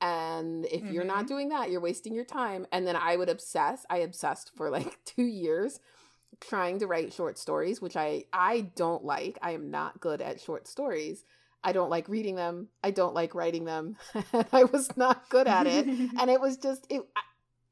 and 0.00 0.66
if 0.66 0.82
mm-hmm. 0.82 0.92
you're 0.92 1.04
not 1.04 1.18
mm-hmm. 1.18 1.26
doing 1.26 1.48
that 1.50 1.70
you're 1.70 1.80
wasting 1.80 2.14
your 2.14 2.24
time 2.24 2.66
and 2.72 2.86
then 2.86 2.96
i 2.96 3.16
would 3.16 3.28
obsess 3.28 3.84
i 3.90 3.98
obsessed 3.98 4.50
for 4.56 4.70
like 4.70 4.98
two 5.04 5.24
years 5.24 5.80
trying 6.40 6.78
to 6.78 6.86
write 6.86 7.12
short 7.12 7.38
stories 7.38 7.80
which 7.80 7.96
i 7.96 8.24
i 8.32 8.60
don't 8.76 9.04
like 9.04 9.38
i 9.42 9.52
am 9.52 9.70
not 9.70 10.00
good 10.00 10.20
at 10.20 10.40
short 10.40 10.66
stories 10.66 11.24
i 11.62 11.72
don't 11.72 11.90
like 11.90 12.08
reading 12.08 12.34
them 12.34 12.68
i 12.82 12.90
don't 12.90 13.14
like 13.14 13.34
writing 13.34 13.64
them 13.64 13.96
i 14.52 14.64
was 14.64 14.94
not 14.96 15.28
good 15.30 15.46
at 15.46 15.66
it 15.66 15.86
and 16.20 16.30
it 16.30 16.40
was 16.40 16.56
just 16.56 16.86
it 16.90 17.02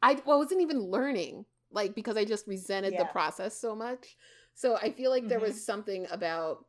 i, 0.03 0.13
I 0.13 0.21
wasn't 0.25 0.63
even 0.63 0.79
learning 0.79 1.45
like 1.73 1.95
because 1.95 2.17
i 2.17 2.25
just 2.25 2.47
resented 2.47 2.93
yeah. 2.93 3.03
the 3.03 3.09
process 3.09 3.59
so 3.59 3.75
much 3.75 4.17
so 4.55 4.77
i 4.77 4.93
feel 4.93 5.11
like 5.11 5.23
mm-hmm. 5.23 5.31
there 5.31 5.41
was 5.41 5.53
mm-hmm. 5.53 5.73
something 5.73 6.07
about 6.11 6.65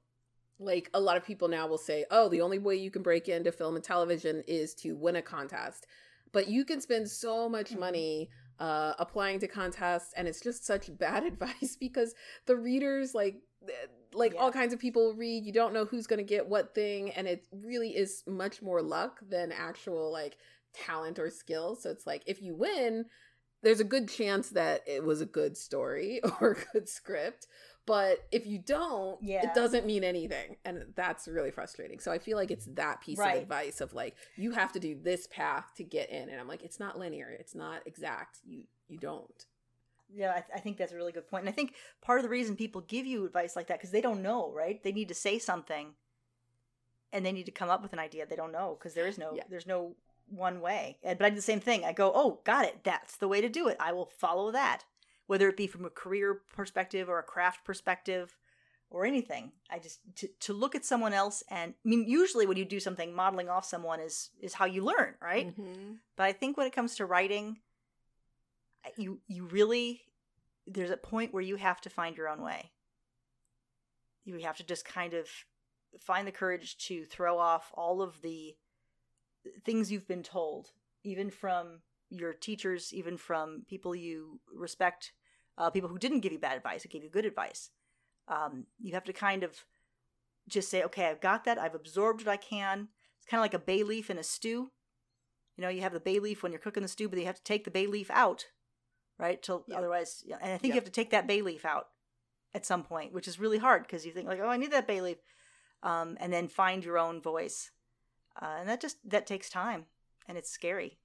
like 0.63 0.89
a 0.93 0.99
lot 0.99 1.17
of 1.17 1.25
people 1.25 1.47
now 1.47 1.67
will 1.67 1.77
say, 1.77 2.05
oh, 2.11 2.29
the 2.29 2.41
only 2.41 2.59
way 2.59 2.75
you 2.75 2.91
can 2.91 3.01
break 3.01 3.29
into 3.29 3.51
film 3.51 3.75
and 3.75 3.83
television 3.83 4.43
is 4.47 4.73
to 4.75 4.95
win 4.95 5.15
a 5.15 5.21
contest. 5.21 5.87
But 6.31 6.47
you 6.47 6.65
can 6.65 6.81
spend 6.81 7.09
so 7.09 7.47
much 7.47 7.71
mm-hmm. 7.71 7.79
money 7.79 8.29
uh, 8.59 8.93
applying 8.99 9.39
to 9.39 9.47
contests, 9.47 10.13
and 10.15 10.27
it's 10.27 10.41
just 10.41 10.65
such 10.65 10.95
bad 10.97 11.23
advice 11.31 11.77
because 11.79 12.13
the 12.45 12.55
readers 12.55 13.13
like 13.13 13.41
like 14.13 14.33
yeah. 14.33 14.39
all 14.39 14.51
kinds 14.51 14.73
of 14.73 14.79
people 14.79 15.13
read. 15.15 15.45
You 15.45 15.53
don't 15.53 15.73
know 15.73 15.85
who's 15.85 16.07
going 16.07 16.19
to 16.19 16.23
get 16.23 16.47
what 16.47 16.75
thing, 16.75 17.11
and 17.11 17.27
it 17.27 17.47
really 17.51 17.95
is 17.95 18.23
much 18.27 18.61
more 18.61 18.81
luck 18.81 19.19
than 19.27 19.51
actual 19.51 20.11
like 20.11 20.37
talent 20.73 21.19
or 21.19 21.29
skill. 21.29 21.75
So 21.75 21.89
it's 21.89 22.07
like 22.07 22.23
if 22.25 22.41
you 22.41 22.55
win, 22.55 23.05
there's 23.63 23.79
a 23.79 23.85
good 23.85 24.09
chance 24.09 24.49
that 24.49 24.81
it 24.85 25.03
was 25.03 25.21
a 25.21 25.25
good 25.25 25.57
story 25.57 26.21
or 26.41 26.51
a 26.51 26.73
good 26.73 26.89
script. 26.89 27.47
But 27.85 28.25
if 28.31 28.47
you 28.47 28.59
don't, 28.59 29.21
yeah. 29.21 29.43
it 29.43 29.53
doesn't 29.53 29.85
mean 29.85 30.05
anything. 30.05 30.55
And 30.63 30.85
that's 30.95 31.27
really 31.27 31.51
frustrating. 31.51 31.99
So 31.99 32.11
I 32.11 32.17
feel 32.17 32.37
like 32.37 32.49
it's 32.49 32.65
that 32.75 33.01
piece 33.01 33.17
right. 33.19 33.35
of 33.35 33.43
advice 33.43 33.81
of 33.81 33.93
like, 33.93 34.15
you 34.37 34.51
have 34.51 34.71
to 34.73 34.79
do 34.79 34.97
this 35.01 35.27
path 35.27 35.65
to 35.75 35.83
get 35.83 36.09
in. 36.09 36.29
And 36.29 36.39
I'm 36.39 36.47
like, 36.47 36.63
it's 36.63 36.79
not 36.79 36.97
linear. 36.97 37.27
It's 37.37 37.55
not 37.55 37.85
exact. 37.85 38.39
You 38.45 38.63
you 38.87 38.97
don't. 38.97 39.45
Yeah, 40.13 40.31
I, 40.31 40.41
th- 40.41 40.51
I 40.55 40.59
think 40.59 40.77
that's 40.77 40.93
a 40.93 40.95
really 40.95 41.11
good 41.11 41.27
point. 41.27 41.41
And 41.41 41.49
I 41.49 41.53
think 41.53 41.73
part 42.01 42.19
of 42.19 42.23
the 42.23 42.29
reason 42.29 42.55
people 42.55 42.81
give 42.81 43.05
you 43.05 43.25
advice 43.25 43.55
like 43.55 43.67
that 43.67 43.79
because 43.79 43.91
they 43.91 44.01
don't 44.01 44.21
know, 44.21 44.53
right? 44.53 44.81
They 44.83 44.91
need 44.91 45.07
to 45.07 45.15
say 45.15 45.39
something, 45.39 45.93
and 47.11 47.25
they 47.25 47.31
need 47.31 47.47
to 47.47 47.51
come 47.51 47.69
up 47.69 47.81
with 47.81 47.93
an 47.93 47.99
idea. 47.99 48.25
They 48.25 48.35
don't 48.35 48.51
know 48.51 48.77
because 48.77 48.93
there 48.93 49.07
is 49.07 49.17
no, 49.17 49.33
yeah. 49.33 49.43
there's 49.49 49.65
no 49.65 49.95
one 50.29 50.61
way. 50.61 50.97
But 51.03 51.23
I 51.23 51.29
do 51.29 51.35
the 51.35 51.41
same 51.41 51.59
thing. 51.59 51.83
I 51.83 51.93
go, 51.93 52.11
oh, 52.13 52.41
got 52.43 52.65
it. 52.65 52.83
That's 52.83 53.17
the 53.17 53.27
way 53.27 53.41
to 53.41 53.49
do 53.49 53.67
it. 53.67 53.77
I 53.79 53.91
will 53.91 54.05
follow 54.05 54.51
that 54.51 54.83
whether 55.27 55.47
it 55.49 55.57
be 55.57 55.67
from 55.67 55.85
a 55.85 55.89
career 55.89 56.41
perspective 56.53 57.09
or 57.09 57.19
a 57.19 57.23
craft 57.23 57.65
perspective 57.65 58.37
or 58.89 59.05
anything. 59.05 59.51
I 59.69 59.79
just 59.79 59.99
to, 60.17 60.27
to 60.41 60.53
look 60.53 60.75
at 60.75 60.85
someone 60.85 61.13
else 61.13 61.43
and 61.49 61.73
I 61.85 61.89
mean 61.89 62.05
usually 62.07 62.45
when 62.45 62.57
you 62.57 62.65
do 62.65 62.79
something 62.79 63.13
modeling 63.13 63.49
off 63.49 63.65
someone 63.65 63.99
is 63.99 64.29
is 64.39 64.53
how 64.53 64.65
you 64.65 64.83
learn, 64.83 65.15
right? 65.21 65.47
Mm-hmm. 65.47 65.93
But 66.15 66.23
I 66.23 66.31
think 66.31 66.57
when 66.57 66.67
it 66.67 66.75
comes 66.75 66.95
to 66.95 67.05
writing 67.05 67.57
you 68.97 69.19
you 69.27 69.45
really 69.45 70.01
there's 70.67 70.91
a 70.91 70.97
point 70.97 71.33
where 71.33 71.43
you 71.43 71.55
have 71.55 71.81
to 71.81 71.89
find 71.89 72.15
your 72.15 72.29
own 72.29 72.41
way. 72.41 72.71
You 74.23 74.37
have 74.39 74.57
to 74.57 74.63
just 74.63 74.85
kind 74.85 75.13
of 75.13 75.27
find 75.99 76.27
the 76.27 76.31
courage 76.31 76.77
to 76.87 77.03
throw 77.03 77.37
off 77.37 77.71
all 77.73 78.01
of 78.01 78.21
the 78.21 78.55
things 79.65 79.91
you've 79.91 80.07
been 80.07 80.23
told, 80.23 80.71
even 81.03 81.29
from 81.29 81.79
your 82.17 82.33
teachers, 82.33 82.93
even 82.93 83.17
from 83.17 83.63
people 83.67 83.95
you 83.95 84.39
respect, 84.53 85.13
uh, 85.57 85.69
people 85.69 85.89
who 85.89 85.97
didn't 85.97 86.19
give 86.21 86.31
you 86.31 86.39
bad 86.39 86.57
advice, 86.57 86.83
who 86.83 86.89
gave 86.89 87.03
you 87.03 87.09
good 87.09 87.25
advice. 87.25 87.69
Um, 88.27 88.65
you 88.79 88.93
have 88.93 89.03
to 89.05 89.13
kind 89.13 89.43
of 89.43 89.65
just 90.47 90.69
say, 90.69 90.83
okay, 90.83 91.07
I've 91.07 91.21
got 91.21 91.43
that. 91.45 91.57
I've 91.57 91.75
absorbed 91.75 92.25
what 92.25 92.31
I 92.31 92.37
can. 92.37 92.89
It's 93.17 93.29
kind 93.29 93.39
of 93.39 93.43
like 93.43 93.53
a 93.53 93.59
bay 93.59 93.83
leaf 93.83 94.09
in 94.09 94.17
a 94.17 94.23
stew. 94.23 94.71
You 95.57 95.61
know, 95.61 95.69
you 95.69 95.81
have 95.81 95.93
the 95.93 95.99
bay 95.99 96.19
leaf 96.19 96.41
when 96.43 96.51
you're 96.51 96.59
cooking 96.59 96.83
the 96.83 96.89
stew, 96.89 97.07
but 97.07 97.19
you 97.19 97.25
have 97.25 97.37
to 97.37 97.43
take 97.43 97.63
the 97.63 97.71
bay 97.71 97.85
leaf 97.85 98.09
out, 98.11 98.45
right? 99.19 99.41
Till 99.41 99.63
yep. 99.67 99.77
otherwise, 99.77 100.23
and 100.41 100.51
I 100.51 100.57
think 100.57 100.63
yep. 100.63 100.75
you 100.75 100.81
have 100.81 100.85
to 100.85 100.91
take 100.91 101.11
that 101.11 101.27
bay 101.27 101.41
leaf 101.41 101.63
out 101.63 101.87
at 102.53 102.65
some 102.65 102.83
point, 102.83 103.13
which 103.13 103.27
is 103.27 103.39
really 103.39 103.59
hard 103.59 103.83
because 103.83 104.05
you 104.05 104.11
think 104.11 104.27
like, 104.27 104.39
oh, 104.41 104.47
I 104.47 104.57
need 104.57 104.71
that 104.71 104.87
bay 104.87 105.01
leaf, 105.01 105.17
um, 105.83 106.17
and 106.19 106.33
then 106.33 106.47
find 106.47 106.83
your 106.83 106.97
own 106.97 107.21
voice, 107.21 107.71
uh, 108.41 108.55
and 108.59 108.69
that 108.69 108.81
just 108.81 108.97
that 109.09 109.27
takes 109.27 109.49
time, 109.49 109.85
and 110.27 110.37
it's 110.37 110.49
scary. 110.49 110.97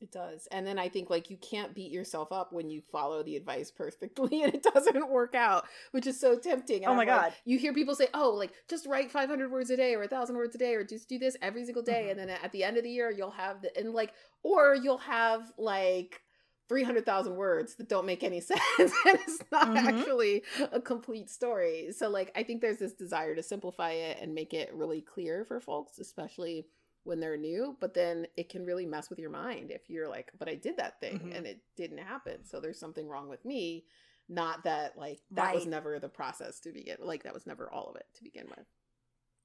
It 0.00 0.12
does. 0.12 0.46
And 0.52 0.64
then 0.64 0.78
I 0.78 0.88
think 0.88 1.10
like 1.10 1.28
you 1.28 1.36
can't 1.36 1.74
beat 1.74 1.90
yourself 1.90 2.30
up 2.30 2.52
when 2.52 2.70
you 2.70 2.80
follow 2.80 3.22
the 3.22 3.36
advice 3.36 3.70
perfectly 3.70 4.42
and 4.44 4.54
it 4.54 4.62
doesn't 4.62 5.08
work 5.08 5.34
out, 5.34 5.66
which 5.90 6.06
is 6.06 6.20
so 6.20 6.38
tempting. 6.38 6.84
And 6.84 6.92
oh 6.92 6.94
my 6.94 7.02
I'm 7.02 7.08
god. 7.08 7.22
Like, 7.22 7.34
you 7.44 7.58
hear 7.58 7.74
people 7.74 7.94
say, 7.94 8.08
"Oh, 8.14 8.30
like 8.30 8.52
just 8.68 8.86
write 8.86 9.10
500 9.10 9.50
words 9.50 9.70
a 9.70 9.76
day 9.76 9.94
or 9.94 10.00
1000 10.00 10.36
words 10.36 10.54
a 10.54 10.58
day 10.58 10.74
or 10.74 10.84
just 10.84 11.08
do 11.08 11.18
this 11.18 11.36
every 11.42 11.64
single 11.64 11.82
day." 11.82 12.02
Mm-hmm. 12.02 12.20
And 12.20 12.30
then 12.30 12.38
at 12.42 12.52
the 12.52 12.64
end 12.64 12.76
of 12.76 12.84
the 12.84 12.90
year, 12.90 13.10
you'll 13.10 13.30
have 13.32 13.62
the 13.62 13.76
and 13.76 13.92
like 13.92 14.12
or 14.42 14.76
you'll 14.76 14.98
have 14.98 15.52
like 15.58 16.22
300,000 16.68 17.34
words 17.34 17.76
that 17.76 17.88
don't 17.88 18.06
make 18.06 18.22
any 18.22 18.40
sense 18.42 18.60
and 18.78 18.90
it's 19.06 19.42
not 19.50 19.68
mm-hmm. 19.68 19.88
actually 19.88 20.42
a 20.70 20.80
complete 20.80 21.30
story. 21.30 21.88
So 21.92 22.08
like 22.08 22.30
I 22.36 22.42
think 22.44 22.60
there's 22.60 22.78
this 22.78 22.92
desire 22.92 23.34
to 23.34 23.42
simplify 23.42 23.92
it 23.92 24.18
and 24.20 24.34
make 24.34 24.54
it 24.54 24.72
really 24.74 25.00
clear 25.00 25.44
for 25.44 25.60
folks, 25.60 25.98
especially 25.98 26.66
when 27.04 27.20
they're 27.20 27.36
new, 27.36 27.76
but 27.80 27.94
then 27.94 28.26
it 28.36 28.48
can 28.48 28.64
really 28.64 28.86
mess 28.86 29.10
with 29.10 29.18
your 29.18 29.30
mind 29.30 29.70
if 29.70 29.88
you're 29.88 30.08
like, 30.08 30.30
but 30.38 30.48
I 30.48 30.54
did 30.54 30.76
that 30.76 31.00
thing 31.00 31.18
mm-hmm. 31.18 31.32
and 31.32 31.46
it 31.46 31.60
didn't 31.76 31.98
happen. 31.98 32.44
So 32.44 32.60
there's 32.60 32.78
something 32.78 33.08
wrong 33.08 33.28
with 33.28 33.44
me. 33.44 33.84
Not 34.28 34.64
that 34.64 34.98
like 34.98 35.20
that 35.30 35.42
right. 35.46 35.54
was 35.54 35.66
never 35.66 35.98
the 35.98 36.10
process 36.10 36.60
to 36.60 36.70
begin 36.70 36.96
like 37.00 37.22
that 37.22 37.32
was 37.32 37.46
never 37.46 37.70
all 37.72 37.88
of 37.88 37.96
it 37.96 38.04
to 38.16 38.22
begin 38.22 38.44
with. 38.48 38.66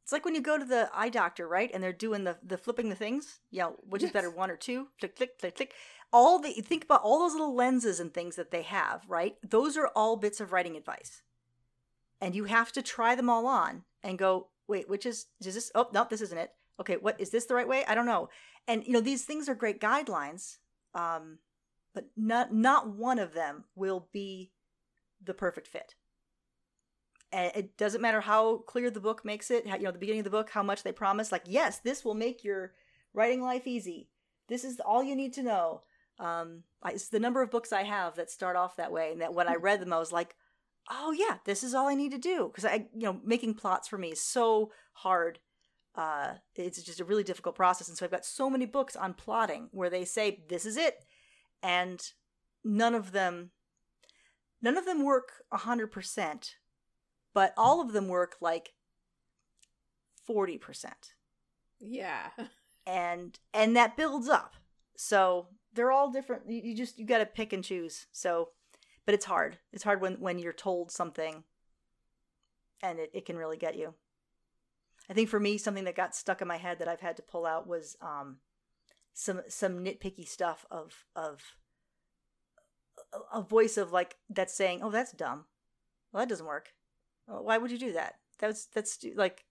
It's 0.03 0.11
like 0.11 0.25
when 0.25 0.35
you 0.35 0.41
go 0.41 0.57
to 0.57 0.65
the 0.65 0.89
eye 0.93 1.07
doctor, 1.07 1.47
right? 1.47 1.71
And 1.73 1.81
they're 1.81 1.93
doing 1.93 2.25
the 2.25 2.37
the 2.43 2.57
flipping 2.57 2.89
the 2.89 2.95
things. 2.95 3.39
Yeah, 3.49 3.69
which 3.87 4.01
yes. 4.01 4.09
is 4.09 4.13
better, 4.13 4.29
one 4.29 4.51
or 4.51 4.57
two? 4.57 4.89
Click, 4.99 5.15
click, 5.15 5.39
click, 5.39 5.55
click. 5.55 5.73
All 6.11 6.37
the 6.39 6.51
think 6.51 6.83
about 6.83 7.01
all 7.01 7.19
those 7.19 7.31
little 7.31 7.55
lenses 7.55 8.01
and 8.01 8.13
things 8.13 8.35
that 8.35 8.51
they 8.51 8.63
have, 8.63 9.05
right? 9.07 9.37
Those 9.41 9.77
are 9.77 9.87
all 9.95 10.17
bits 10.17 10.41
of 10.41 10.51
writing 10.51 10.75
advice. 10.75 11.21
And 12.19 12.35
you 12.35 12.43
have 12.43 12.73
to 12.73 12.81
try 12.81 13.15
them 13.15 13.29
all 13.29 13.47
on 13.47 13.83
and 14.03 14.19
go, 14.19 14.47
wait, 14.67 14.89
which 14.89 15.05
is 15.05 15.27
is 15.39 15.55
this? 15.55 15.71
Oh, 15.73 15.87
no, 15.93 16.05
this 16.09 16.21
isn't 16.21 16.37
it 16.37 16.51
okay, 16.79 16.97
what 16.99 17.19
is 17.19 17.29
this 17.29 17.45
the 17.45 17.55
right 17.55 17.67
way? 17.67 17.83
I 17.87 17.95
don't 17.95 18.05
know. 18.05 18.29
And 18.67 18.85
you 18.85 18.93
know, 18.93 19.01
these 19.01 19.23
things 19.23 19.49
are 19.49 19.55
great 19.55 19.81
guidelines, 19.81 20.57
um, 20.93 21.39
but 21.93 22.05
not 22.15 22.53
not 22.53 22.89
one 22.89 23.19
of 23.19 23.33
them 23.33 23.65
will 23.75 24.07
be 24.11 24.51
the 25.23 25.33
perfect 25.33 25.67
fit. 25.67 25.95
And 27.31 27.51
it 27.55 27.77
doesn't 27.77 28.01
matter 28.01 28.21
how 28.21 28.57
clear 28.57 28.91
the 28.91 28.99
book 28.99 29.25
makes 29.25 29.49
it. 29.49 29.67
How, 29.67 29.75
you 29.75 29.83
know, 29.83 29.91
the 29.91 29.99
beginning 29.99 30.19
of 30.19 30.25
the 30.25 30.29
book, 30.29 30.51
how 30.51 30.61
much 30.61 30.83
they 30.83 30.91
promise. 30.91 31.31
Like, 31.31 31.43
yes, 31.45 31.79
this 31.79 32.05
will 32.05 32.13
make 32.13 32.43
your 32.43 32.73
writing 33.13 33.41
life 33.41 33.65
easy. 33.65 34.09
This 34.49 34.63
is 34.63 34.79
all 34.79 35.03
you 35.03 35.15
need 35.15 35.33
to 35.33 35.43
know. 35.43 35.81
Um, 36.19 36.63
I, 36.83 36.91
it's 36.91 37.09
the 37.09 37.19
number 37.19 37.41
of 37.41 37.49
books 37.49 37.73
I 37.73 37.83
have 37.83 38.15
that 38.15 38.29
start 38.29 38.55
off 38.55 38.75
that 38.75 38.91
way, 38.91 39.11
and 39.11 39.21
that 39.21 39.33
when 39.33 39.47
I 39.47 39.55
read 39.55 39.81
them, 39.81 39.93
I 39.93 39.99
was 39.99 40.11
like, 40.11 40.35
oh 40.91 41.11
yeah, 41.11 41.37
this 41.45 41.63
is 41.63 41.73
all 41.73 41.87
I 41.87 41.95
need 41.95 42.11
to 42.11 42.17
do. 42.17 42.47
Because 42.47 42.65
I, 42.65 42.87
you 42.93 43.03
know, 43.03 43.19
making 43.23 43.55
plots 43.55 43.87
for 43.87 43.97
me 43.97 44.09
is 44.09 44.21
so 44.21 44.71
hard 44.93 45.39
uh, 45.95 46.33
it's 46.55 46.81
just 46.81 46.99
a 46.99 47.05
really 47.05 47.23
difficult 47.23 47.55
process. 47.55 47.87
And 47.87 47.97
so 47.97 48.05
I've 48.05 48.11
got 48.11 48.25
so 48.25 48.49
many 48.49 48.65
books 48.65 48.95
on 48.95 49.13
plotting 49.13 49.69
where 49.71 49.89
they 49.89 50.05
say 50.05 50.43
this 50.49 50.65
is 50.65 50.77
it, 50.77 51.05
and 51.61 52.01
none 52.63 52.95
of 52.95 53.11
them, 53.11 53.51
none 54.61 54.77
of 54.77 54.85
them 54.85 55.03
work 55.03 55.43
a 55.51 55.57
hundred 55.57 55.91
percent, 55.91 56.55
but 57.33 57.53
all 57.57 57.81
of 57.81 57.93
them 57.93 58.07
work 58.07 58.35
like 58.41 58.73
forty 60.25 60.57
percent. 60.57 61.13
Yeah, 61.79 62.29
and 62.87 63.37
and 63.53 63.75
that 63.75 63.97
builds 63.97 64.27
up. 64.27 64.55
So 64.95 65.47
they're 65.73 65.91
all 65.91 66.11
different. 66.11 66.43
You, 66.49 66.61
you 66.63 66.75
just 66.75 66.97
you 66.97 67.05
got 67.05 67.19
to 67.19 67.25
pick 67.25 67.53
and 67.53 67.63
choose. 67.63 68.07
So, 68.11 68.49
but 69.05 69.13
it's 69.13 69.25
hard. 69.25 69.59
It's 69.71 69.83
hard 69.83 70.01
when 70.01 70.13
when 70.15 70.39
you're 70.39 70.53
told 70.53 70.91
something, 70.91 71.43
and 72.81 72.99
it, 72.99 73.11
it 73.13 73.25
can 73.25 73.37
really 73.37 73.57
get 73.57 73.77
you. 73.77 73.93
I 75.09 75.13
think 75.13 75.29
for 75.29 75.39
me, 75.39 75.57
something 75.57 75.83
that 75.83 75.95
got 75.95 76.15
stuck 76.15 76.41
in 76.41 76.47
my 76.47 76.57
head 76.57 76.79
that 76.79 76.87
I've 76.87 77.01
had 77.01 77.17
to 77.17 77.23
pull 77.23 77.45
out 77.45 77.67
was 77.67 77.97
um, 78.01 78.37
some 79.13 79.41
some 79.47 79.83
nitpicky 79.83 80.27
stuff 80.27 80.65
of 80.71 81.05
of 81.15 81.41
a, 83.31 83.41
voice 83.41 83.77
of 83.77 83.91
like 83.91 84.15
that's 84.29 84.55
saying, 84.55 84.81
"Oh, 84.81 84.91
that's 84.91 85.11
dumb. 85.11 85.45
Well, 86.11 86.21
that 86.21 86.29
doesn't 86.29 86.45
work. 86.45 86.69
Why 87.25 87.57
would 87.57 87.71
you 87.71 87.77
do 87.77 87.93
that? 87.93 88.15
That's 88.39 88.65
that's 88.67 89.03
like 89.15 89.45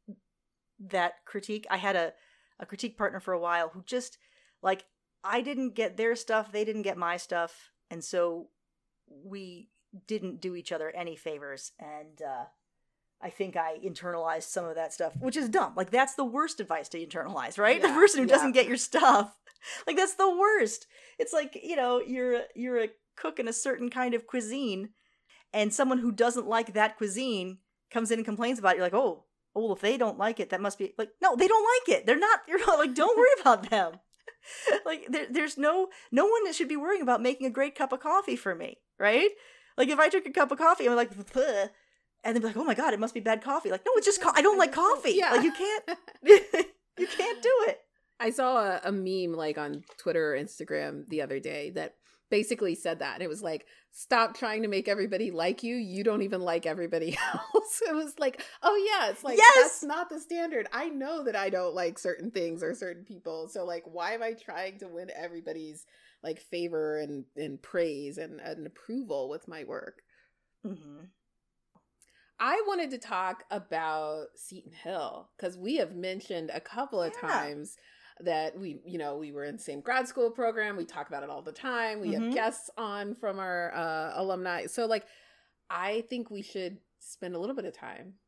that 0.80 1.24
critique." 1.26 1.66
I 1.70 1.76
had 1.76 1.96
a 1.96 2.12
a 2.58 2.66
critique 2.66 2.96
partner 2.96 3.20
for 3.20 3.34
a 3.34 3.40
while 3.40 3.70
who 3.70 3.82
just 3.82 4.18
like 4.62 4.84
I 5.24 5.40
didn't 5.40 5.74
get 5.74 5.96
their 5.96 6.16
stuff, 6.16 6.50
they 6.50 6.64
didn't 6.64 6.82
get 6.82 6.96
my 6.96 7.16
stuff, 7.16 7.70
and 7.90 8.02
so 8.02 8.48
we 9.06 9.68
didn't 10.06 10.40
do 10.40 10.54
each 10.54 10.72
other 10.72 10.90
any 10.90 11.16
favors, 11.16 11.72
and 11.78 12.22
uh, 12.22 12.44
I 13.22 13.30
think 13.30 13.56
I 13.56 13.78
internalized 13.78 14.44
some 14.44 14.64
of 14.64 14.74
that 14.74 14.92
stuff, 14.92 15.12
which 15.20 15.36
is 15.36 15.48
dumb. 15.48 15.74
Like 15.76 15.90
that's 15.90 16.14
the 16.14 16.24
worst 16.24 16.58
advice 16.58 16.88
to 16.90 17.06
internalize, 17.06 17.58
right? 17.58 17.80
Yeah, 17.80 17.88
the 17.88 17.94
person 17.94 18.20
who 18.20 18.26
yeah. 18.26 18.34
doesn't 18.34 18.52
get 18.52 18.66
your 18.66 18.76
stuff. 18.76 19.36
Like 19.86 19.96
that's 19.96 20.14
the 20.14 20.28
worst. 20.28 20.88
It's 21.20 21.32
like, 21.32 21.56
you 21.62 21.76
know, 21.76 22.00
you're 22.04 22.40
you're 22.56 22.82
a 22.82 22.88
cook 23.14 23.38
in 23.38 23.46
a 23.46 23.52
certain 23.52 23.90
kind 23.90 24.12
of 24.12 24.26
cuisine 24.26 24.88
and 25.52 25.72
someone 25.72 25.98
who 25.98 26.10
doesn't 26.10 26.48
like 26.48 26.72
that 26.72 26.96
cuisine 26.96 27.58
comes 27.88 28.10
in 28.10 28.18
and 28.18 28.24
complains 28.24 28.58
about 28.58 28.72
it. 28.72 28.78
You're 28.78 28.86
like, 28.86 28.92
"Oh, 28.92 29.26
oh, 29.54 29.62
well, 29.62 29.72
if 29.72 29.80
they 29.80 29.96
don't 29.96 30.18
like 30.18 30.40
it, 30.40 30.50
that 30.50 30.60
must 30.60 30.80
be 30.80 30.94
like 30.98 31.10
no, 31.22 31.36
they 31.36 31.46
don't 31.46 31.64
like 31.64 31.96
it. 31.96 32.06
They're 32.06 32.18
not 32.18 32.40
you're 32.48 32.66
not 32.66 32.80
like 32.80 32.92
don't 32.92 33.16
worry 33.16 33.28
about 33.40 33.70
them." 33.70 34.00
like 34.84 35.06
there, 35.08 35.26
there's 35.30 35.56
no 35.56 35.90
no 36.10 36.26
one 36.26 36.52
should 36.52 36.66
be 36.66 36.76
worrying 36.76 37.02
about 37.02 37.22
making 37.22 37.46
a 37.46 37.50
great 37.50 37.76
cup 37.76 37.92
of 37.92 38.00
coffee 38.00 38.34
for 38.34 38.56
me, 38.56 38.78
right? 38.98 39.30
Like 39.78 39.90
if 39.90 40.00
I 40.00 40.08
took 40.08 40.26
a 40.26 40.32
cup 40.32 40.50
of 40.50 40.58
coffee, 40.58 40.88
I'm 40.88 40.96
like, 40.96 41.14
Bleh 41.14 41.70
and 42.24 42.34
they'd 42.34 42.40
be 42.40 42.46
like, 42.46 42.56
"Oh 42.56 42.64
my 42.64 42.74
god, 42.74 42.94
it 42.94 43.00
must 43.00 43.14
be 43.14 43.20
bad 43.20 43.42
coffee." 43.42 43.70
Like, 43.70 43.84
no, 43.84 43.92
it's 43.96 44.06
just 44.06 44.20
co- 44.20 44.32
I 44.34 44.42
don't 44.42 44.58
like 44.58 44.72
coffee. 44.84 45.12
Yeah. 45.12 45.32
Like 45.32 45.42
you 45.42 45.52
can't 45.52 45.84
you 46.98 47.06
can't 47.06 47.42
do 47.42 47.52
it. 47.68 47.80
I 48.20 48.30
saw 48.30 48.58
a, 48.58 48.80
a, 48.84 48.92
meme 48.92 49.36
like 49.36 49.58
on 49.58 49.82
Twitter 49.98 50.34
or 50.34 50.38
Instagram 50.38 51.08
the 51.08 51.22
other 51.22 51.40
day 51.40 51.70
that 51.70 51.96
basically 52.30 52.76
said 52.76 53.00
that. 53.00 53.14
And 53.14 53.22
it 53.22 53.28
was 53.28 53.42
like, 53.42 53.66
stop 53.90 54.36
trying 54.36 54.62
to 54.62 54.68
make 54.68 54.86
everybody 54.86 55.32
like 55.32 55.64
you. 55.64 55.74
You 55.74 56.04
don't 56.04 56.22
even 56.22 56.40
like 56.40 56.64
everybody 56.64 57.18
else. 57.32 57.82
it 57.86 57.94
was 57.94 58.18
like, 58.18 58.42
oh 58.62 58.90
yeah, 58.90 59.10
it's 59.10 59.24
like 59.24 59.38
yes! 59.38 59.54
that's 59.56 59.82
not 59.82 60.08
the 60.08 60.20
standard. 60.20 60.68
I 60.72 60.88
know 60.88 61.24
that 61.24 61.34
I 61.34 61.50
don't 61.50 61.74
like 61.74 61.98
certain 61.98 62.30
things 62.30 62.62
or 62.62 62.74
certain 62.74 63.04
people. 63.04 63.48
So 63.48 63.64
like 63.64 63.84
why 63.86 64.12
am 64.12 64.22
I 64.22 64.34
trying 64.34 64.78
to 64.78 64.88
win 64.88 65.08
everybody's 65.14 65.84
like 66.22 66.40
favor 66.40 67.00
and 67.00 67.24
and 67.36 67.60
praise 67.60 68.18
and, 68.18 68.40
and 68.40 68.66
approval 68.66 69.28
with 69.28 69.48
my 69.48 69.64
work. 69.64 70.02
Mm-hmm. 70.64 71.06
I 72.44 72.60
wanted 72.66 72.90
to 72.90 72.98
talk 72.98 73.44
about 73.52 74.26
Seton 74.34 74.72
Hill 74.72 75.28
because 75.36 75.56
we 75.56 75.76
have 75.76 75.94
mentioned 75.94 76.50
a 76.52 76.60
couple 76.60 77.00
of 77.00 77.12
Yeah. 77.22 77.28
times 77.28 77.76
that 78.18 78.58
we, 78.58 78.80
you 78.84 78.98
know, 78.98 79.16
we 79.16 79.30
were 79.30 79.44
in 79.44 79.56
the 79.58 79.62
same 79.62 79.80
grad 79.80 80.08
school 80.08 80.28
program. 80.28 80.76
We 80.76 80.84
talk 80.84 81.06
about 81.06 81.22
it 81.22 81.30
all 81.30 81.40
the 81.42 81.52
time. 81.52 82.00
We 82.00 82.08
Mhm. 82.08 82.24
have 82.24 82.34
guests 82.34 82.68
on 82.76 83.14
from 83.14 83.38
our 83.38 83.72
uh, 83.72 84.12
alumni. 84.20 84.66
So, 84.66 84.86
like, 84.86 85.06
I 85.70 86.00
think 86.10 86.30
we 86.30 86.42
should 86.42 86.78
spend 86.98 87.36
a 87.36 87.38
little 87.38 87.54
bit 87.54 87.64
of 87.64 87.74
time 87.74 88.18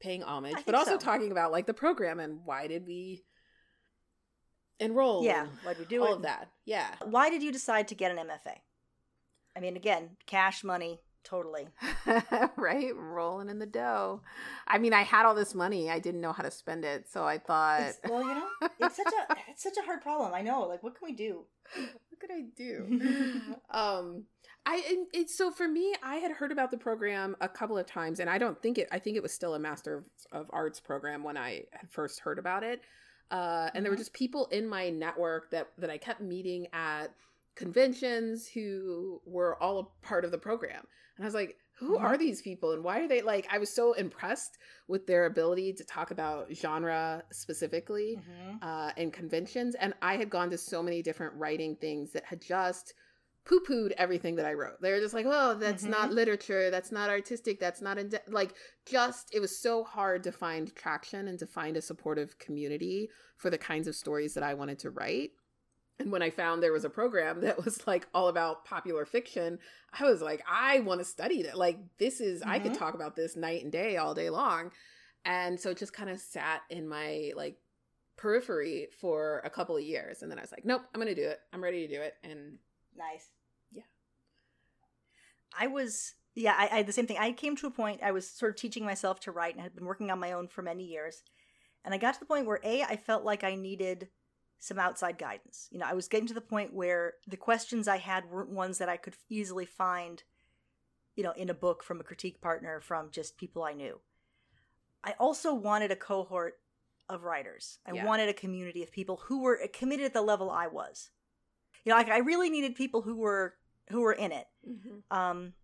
paying 0.00 0.22
homage, 0.22 0.64
but 0.64 0.74
also 0.74 0.92
so. 0.92 0.98
talking 0.98 1.30
about 1.30 1.52
like 1.52 1.66
the 1.66 1.74
program 1.74 2.20
and 2.20 2.42
why 2.46 2.66
did 2.68 2.86
we 2.86 3.24
enroll? 4.80 5.24
Yeah, 5.24 5.46
why'd 5.62 5.78
we 5.78 5.84
do 5.84 6.02
all 6.02 6.12
it? 6.14 6.16
of 6.16 6.22
that. 6.22 6.50
Yeah. 6.64 6.96
Why 7.04 7.28
did 7.28 7.42
you 7.42 7.52
decide 7.52 7.88
to 7.88 7.94
get 7.94 8.10
an 8.10 8.18
MFA? 8.18 8.62
I 9.54 9.60
mean, 9.60 9.76
again, 9.76 10.16
cash 10.26 10.64
money, 10.64 11.00
totally. 11.26 11.66
right? 12.56 12.92
Rolling 12.96 13.50
in 13.50 13.58
the 13.58 13.66
dough. 13.66 14.22
I 14.66 14.78
mean, 14.78 14.92
I 14.94 15.02
had 15.02 15.26
all 15.26 15.34
this 15.34 15.54
money. 15.54 15.90
I 15.90 15.98
didn't 15.98 16.20
know 16.20 16.32
how 16.32 16.42
to 16.42 16.50
spend 16.50 16.84
it. 16.84 17.10
So 17.10 17.24
I 17.24 17.38
thought, 17.38 17.82
It's, 17.82 17.98
well, 18.08 18.22
you 18.22 18.34
know, 18.34 18.48
it's 18.80 18.96
such 18.96 19.12
a 19.12 19.34
it's 19.50 19.62
such 19.62 19.76
a 19.76 19.82
hard 19.84 20.00
problem. 20.02 20.32
I 20.32 20.42
know. 20.42 20.62
Like, 20.62 20.82
what 20.82 20.98
can 20.98 21.06
we 21.06 21.14
do? 21.14 21.44
what 21.74 22.20
could 22.20 22.30
I 22.32 22.42
do? 22.56 23.40
um, 23.70 24.24
I 24.64 24.82
and 24.88 25.06
it's 25.12 25.36
so 25.36 25.50
for 25.50 25.68
me, 25.68 25.94
I 26.02 26.16
had 26.16 26.30
heard 26.32 26.52
about 26.52 26.70
the 26.70 26.78
program 26.78 27.36
a 27.40 27.48
couple 27.48 27.76
of 27.78 27.86
times, 27.86 28.20
and 28.20 28.30
I 28.30 28.38
don't 28.38 28.60
think 28.62 28.78
it. 28.78 28.88
I 28.90 28.98
think 28.98 29.16
it 29.16 29.22
was 29.22 29.32
still 29.32 29.54
a 29.54 29.58
Master 29.58 29.98
of, 29.98 30.04
of 30.32 30.50
Arts 30.52 30.80
program 30.80 31.22
when 31.24 31.36
I 31.36 31.64
had 31.72 31.90
first 31.90 32.20
heard 32.20 32.38
about 32.38 32.62
it. 32.62 32.80
Uh, 33.30 33.68
and 33.74 33.84
there 33.84 33.90
were 33.90 33.96
Mhm. 33.96 34.00
just 34.00 34.12
people 34.12 34.46
in 34.46 34.68
my 34.68 34.88
network 34.90 35.50
that 35.50 35.68
that 35.78 35.90
I 35.90 35.98
kept 35.98 36.20
meeting 36.20 36.68
at 36.72 37.08
conventions 37.56 38.46
who 38.46 39.20
were 39.26 39.60
all 39.62 39.78
a 39.80 40.06
part 40.06 40.24
of 40.24 40.30
the 40.30 40.38
program, 40.38 40.84
and 41.16 41.24
I 41.24 41.26
was 41.26 41.34
like. 41.34 41.56
Who 41.80 41.98
are 41.98 42.16
these 42.16 42.40
people 42.40 42.72
and 42.72 42.82
why 42.82 43.00
are 43.00 43.06
they 43.06 43.20
like? 43.20 43.46
I 43.52 43.58
was 43.58 43.68
so 43.68 43.92
impressed 43.92 44.56
with 44.88 45.06
their 45.06 45.26
ability 45.26 45.74
to 45.74 45.84
talk 45.84 46.10
about 46.10 46.50
genre 46.54 47.22
specifically 47.32 48.16
Mhm. 48.18 48.58
uh, 48.62 48.92
and 48.96 49.12
conventions. 49.12 49.74
And 49.74 49.92
I 50.00 50.16
had 50.16 50.30
gone 50.30 50.48
to 50.52 50.56
so 50.56 50.82
many 50.82 51.02
different 51.02 51.34
writing 51.34 51.76
things 51.76 52.12
that 52.12 52.24
had 52.24 52.40
just 52.40 52.94
poo 53.44 53.60
pooed 53.60 53.92
everything 53.98 54.36
that 54.36 54.46
I 54.46 54.54
wrote. 54.54 54.80
They 54.80 54.90
were 54.90 55.00
just 55.00 55.12
like, 55.12 55.26
oh, 55.28 55.52
that's 55.52 55.84
Mhm. 55.84 55.90
not 55.90 56.12
literature. 56.14 56.70
That's 56.70 56.90
not 56.92 57.10
artistic. 57.10 57.60
That's 57.60 57.82
not, 57.82 57.98
in 57.98 58.10
like, 58.26 58.54
just, 58.86 59.34
it 59.34 59.40
was 59.40 59.54
so 59.58 59.84
hard 59.84 60.24
to 60.24 60.32
find 60.32 60.74
traction 60.74 61.28
and 61.28 61.38
to 61.40 61.46
find 61.46 61.76
a 61.76 61.82
supportive 61.82 62.38
community 62.38 63.10
for 63.36 63.50
the 63.50 63.58
kinds 63.58 63.86
of 63.86 63.94
stories 63.94 64.32
that 64.32 64.42
I 64.42 64.54
wanted 64.54 64.78
to 64.78 64.90
write. 64.90 65.32
And 65.98 66.12
when 66.12 66.22
I 66.22 66.30
found 66.30 66.62
there 66.62 66.72
was 66.72 66.84
a 66.84 66.90
program 66.90 67.40
that 67.42 67.64
was 67.64 67.86
like 67.86 68.06
all 68.14 68.28
about 68.28 68.64
popular 68.64 69.04
fiction, 69.04 69.58
I 69.98 70.04
was 70.04 70.20
like, 70.20 70.42
I 70.48 70.80
want 70.80 71.00
to 71.00 71.04
study 71.04 71.42
that. 71.44 71.56
Like, 71.56 71.78
this 71.98 72.20
is, 72.20 72.42
I 72.42 72.58
could 72.58 72.72
Mhm. 72.72 72.78
talk 72.78 72.94
about 72.94 73.16
this 73.16 73.36
night 73.36 73.62
and 73.62 73.72
day 73.72 73.96
all 73.96 74.14
day 74.14 74.30
long. 74.30 74.72
And 75.24 75.58
so 75.58 75.70
it 75.70 75.78
just 75.78 75.92
kind 75.92 76.10
of 76.10 76.20
sat 76.20 76.62
in 76.70 76.86
my 76.88 77.32
like 77.34 77.58
periphery 78.16 78.88
for 79.00 79.40
a 79.44 79.50
couple 79.50 79.76
of 79.76 79.82
years. 79.82 80.22
And 80.22 80.30
then 80.30 80.38
I 80.38 80.42
was 80.42 80.52
like, 80.52 80.64
nope, 80.64 80.82
I'm 80.94 81.00
going 81.00 81.14
to 81.14 81.20
do 81.20 81.28
it. 81.28 81.40
I'm 81.52 81.62
ready 81.64 81.86
to 81.86 81.94
do 81.94 82.00
it. 82.00 82.14
And 82.22 82.58
Nice. 82.96 83.28
Yeah. 83.72 83.82
I 85.58 85.66
was, 85.66 86.14
yeah, 86.34 86.54
I, 86.56 86.64
I 86.64 86.76
had 86.78 86.86
the 86.86 86.92
same 86.92 87.06
thing. 87.06 87.18
I 87.18 87.32
came 87.32 87.56
to 87.56 87.66
a 87.66 87.70
point, 87.70 88.02
I 88.02 88.12
was 88.12 88.28
sort 88.28 88.50
of 88.50 88.56
teaching 88.56 88.84
myself 88.84 89.20
to 89.20 89.32
write 89.32 89.54
and 89.54 89.62
had 89.62 89.74
been 89.74 89.84
working 89.86 90.10
on 90.10 90.20
my 90.20 90.32
own 90.32 90.48
for 90.48 90.62
many 90.62 90.84
years. 90.84 91.22
And 91.84 91.92
I 91.94 91.98
got 91.98 92.14
to 92.14 92.20
the 92.20 92.26
point 92.26 92.46
where, 92.46 92.60
A, 92.64 92.82
I 92.82 92.96
felt 92.96 93.24
like 93.24 93.44
I 93.44 93.54
needed 93.54 94.08
some 94.58 94.78
outside 94.78 95.18
guidance. 95.18 95.68
You 95.70 95.78
know, 95.78 95.86
I 95.86 95.94
was 95.94 96.08
getting 96.08 96.26
to 96.28 96.34
the 96.34 96.40
point 96.40 96.72
where 96.72 97.14
the 97.26 97.36
questions 97.36 97.86
I 97.88 97.98
had 97.98 98.30
weren't 98.30 98.50
ones 98.50 98.78
that 98.78 98.88
I 98.88 98.96
could 98.96 99.14
easily 99.28 99.66
find, 99.66 100.22
you 101.14 101.22
know, 101.22 101.32
in 101.32 101.50
a 101.50 101.54
book 101.54 101.82
from 101.82 102.00
a 102.00 102.04
critique 102.04 102.40
partner, 102.40 102.80
from 102.80 103.10
just 103.10 103.36
people 103.36 103.62
I 103.62 103.74
knew. 103.74 104.00
I 105.04 105.14
also 105.18 105.54
wanted 105.54 105.90
a 105.90 105.96
cohort 105.96 106.54
of 107.08 107.22
writers. 107.22 107.78
I 107.86 107.92
Yeah. 107.92 108.04
wanted 108.04 108.28
a 108.28 108.34
community 108.34 108.82
of 108.82 108.90
people 108.90 109.16
who 109.26 109.42
were 109.42 109.60
committed 109.72 110.06
at 110.06 110.12
the 110.12 110.22
level 110.22 110.50
I 110.50 110.66
was. 110.66 111.10
You 111.84 111.90
know, 111.90 111.96
like 111.96 112.08
I 112.08 112.18
really 112.18 112.50
needed 112.50 112.74
people 112.74 113.02
who 113.02 113.16
were 113.16 113.56
who 113.90 114.00
were 114.00 114.12
in 114.12 114.32
it. 114.32 114.48
Um, 115.12 115.54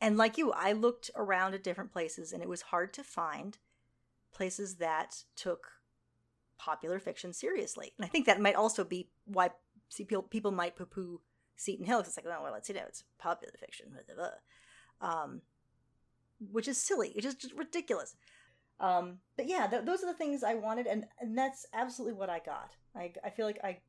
and 0.00 0.16
like 0.16 0.38
you, 0.38 0.52
I 0.52 0.70
looked 0.72 1.10
around 1.16 1.54
at 1.54 1.64
different 1.64 1.90
places, 1.90 2.32
and 2.32 2.40
it 2.40 2.48
was 2.48 2.62
hard 2.62 2.92
to 2.94 3.02
find 3.02 3.58
places 4.32 4.76
that 4.76 5.24
took 5.34 5.75
popular 6.58 6.98
fiction 6.98 7.32
seriously. 7.32 7.92
And 7.98 8.04
I 8.04 8.08
think 8.08 8.26
that 8.26 8.40
might 8.40 8.54
also 8.54 8.84
be 8.84 9.08
why 9.24 9.50
see, 9.88 10.04
people 10.04 10.22
people 10.22 10.50
might 10.50 10.76
poo 10.76 10.86
poo 10.86 11.20
Seton 11.56 11.86
Hill 11.86 11.98
'cause 11.98 12.08
it's 12.08 12.16
like, 12.16 12.26
oh, 12.26 12.42
well, 12.42 12.52
let's 12.52 12.68
you 12.68 12.74
know, 12.74 12.84
it's 12.86 13.04
popular 13.18 13.54
fiction, 13.58 13.86
um, 15.00 15.42
which 16.52 16.68
is 16.68 16.78
silly, 16.78 17.12
which 17.14 17.24
is 17.24 17.34
just 17.34 17.54
ridiculous. 17.54 18.16
Um, 18.78 19.20
but 19.36 19.46
yeah, 19.46 19.66
th- 19.66 19.84
those 19.84 20.02
are 20.02 20.06
the 20.06 20.18
things 20.18 20.42
I 20.44 20.54
wanted, 20.54 20.86
and 20.86 21.06
and 21.18 21.36
that's 21.36 21.66
absolutely 21.72 22.18
what 22.18 22.28
I 22.28 22.40
got. 22.40 22.76
I 22.94 23.12
I 23.24 23.30
feel 23.30 23.46
like 23.46 23.58
I 23.64 23.80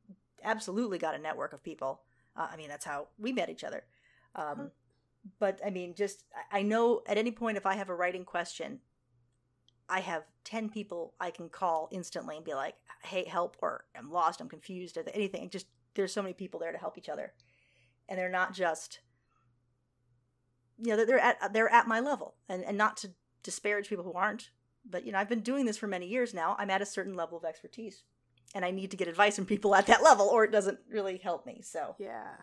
absolutely 0.43 0.97
got 0.97 1.15
a 1.15 1.19
network 1.19 1.51
of 1.53 1.61
people. 1.63 2.03
Uh, 2.35 2.47
I 2.51 2.55
mean, 2.55 2.69
that's 2.69 2.85
how 2.85 3.07
we 3.17 3.33
met 3.33 3.49
each 3.49 3.63
other. 3.63 3.85
Um. 4.35 4.71
But 5.39 5.59
I 5.65 5.71
mean, 5.71 5.93
just 5.93 6.23
I 6.53 6.61
know 6.61 7.01
at 7.05 7.17
any 7.17 7.31
point 7.31 7.57
if 7.57 7.65
I 7.65 7.75
have 7.75 7.89
a 7.89 7.95
writing 7.95 8.23
question, 8.23 8.79
I 9.89 10.01
have 10.01 10.23
ten 10.43 10.69
people 10.69 11.13
I 11.19 11.31
can 11.31 11.49
call 11.49 11.89
instantly 11.91 12.35
and 12.37 12.45
be 12.45 12.53
like, 12.53 12.75
"Hey, 13.03 13.25
help!" 13.25 13.57
or 13.61 13.85
"I'm 13.95 14.11
lost," 14.11 14.41
"I'm 14.41 14.49
confused," 14.49 14.97
or 14.97 15.03
anything. 15.13 15.49
Just 15.49 15.67
there's 15.95 16.13
so 16.13 16.21
many 16.21 16.33
people 16.33 16.59
there 16.59 16.71
to 16.71 16.77
help 16.77 16.97
each 16.97 17.09
other, 17.09 17.33
and 18.09 18.19
they're 18.19 18.29
not 18.29 18.53
just 18.53 18.99
you 20.77 20.95
know 20.95 21.05
they're 21.05 21.19
at 21.19 21.53
they're 21.53 21.71
at 21.71 21.87
my 21.87 21.99
level, 21.99 22.35
and 22.47 22.63
and 22.63 22.77
not 22.77 22.97
to 22.97 23.11
disparage 23.43 23.89
people 23.89 24.03
who 24.03 24.13
aren't. 24.13 24.51
But 24.89 25.05
you 25.05 25.11
know, 25.11 25.19
I've 25.19 25.29
been 25.29 25.41
doing 25.41 25.65
this 25.65 25.77
for 25.77 25.87
many 25.87 26.07
years 26.07 26.33
now. 26.33 26.55
I'm 26.59 26.69
at 26.69 26.81
a 26.81 26.85
certain 26.85 27.15
level 27.15 27.37
of 27.37 27.45
expertise, 27.45 28.03
and 28.55 28.63
I 28.63 28.71
need 28.71 28.91
to 28.91 28.97
get 28.97 29.07
advice 29.07 29.35
from 29.35 29.45
people 29.45 29.75
at 29.75 29.87
that 29.87 30.03
level, 30.03 30.27
or 30.27 30.43
it 30.43 30.51
doesn't 30.51 30.79
really 30.89 31.17
help 31.17 31.45
me. 31.45 31.61
So 31.63 31.95
Yeah. 31.97 32.35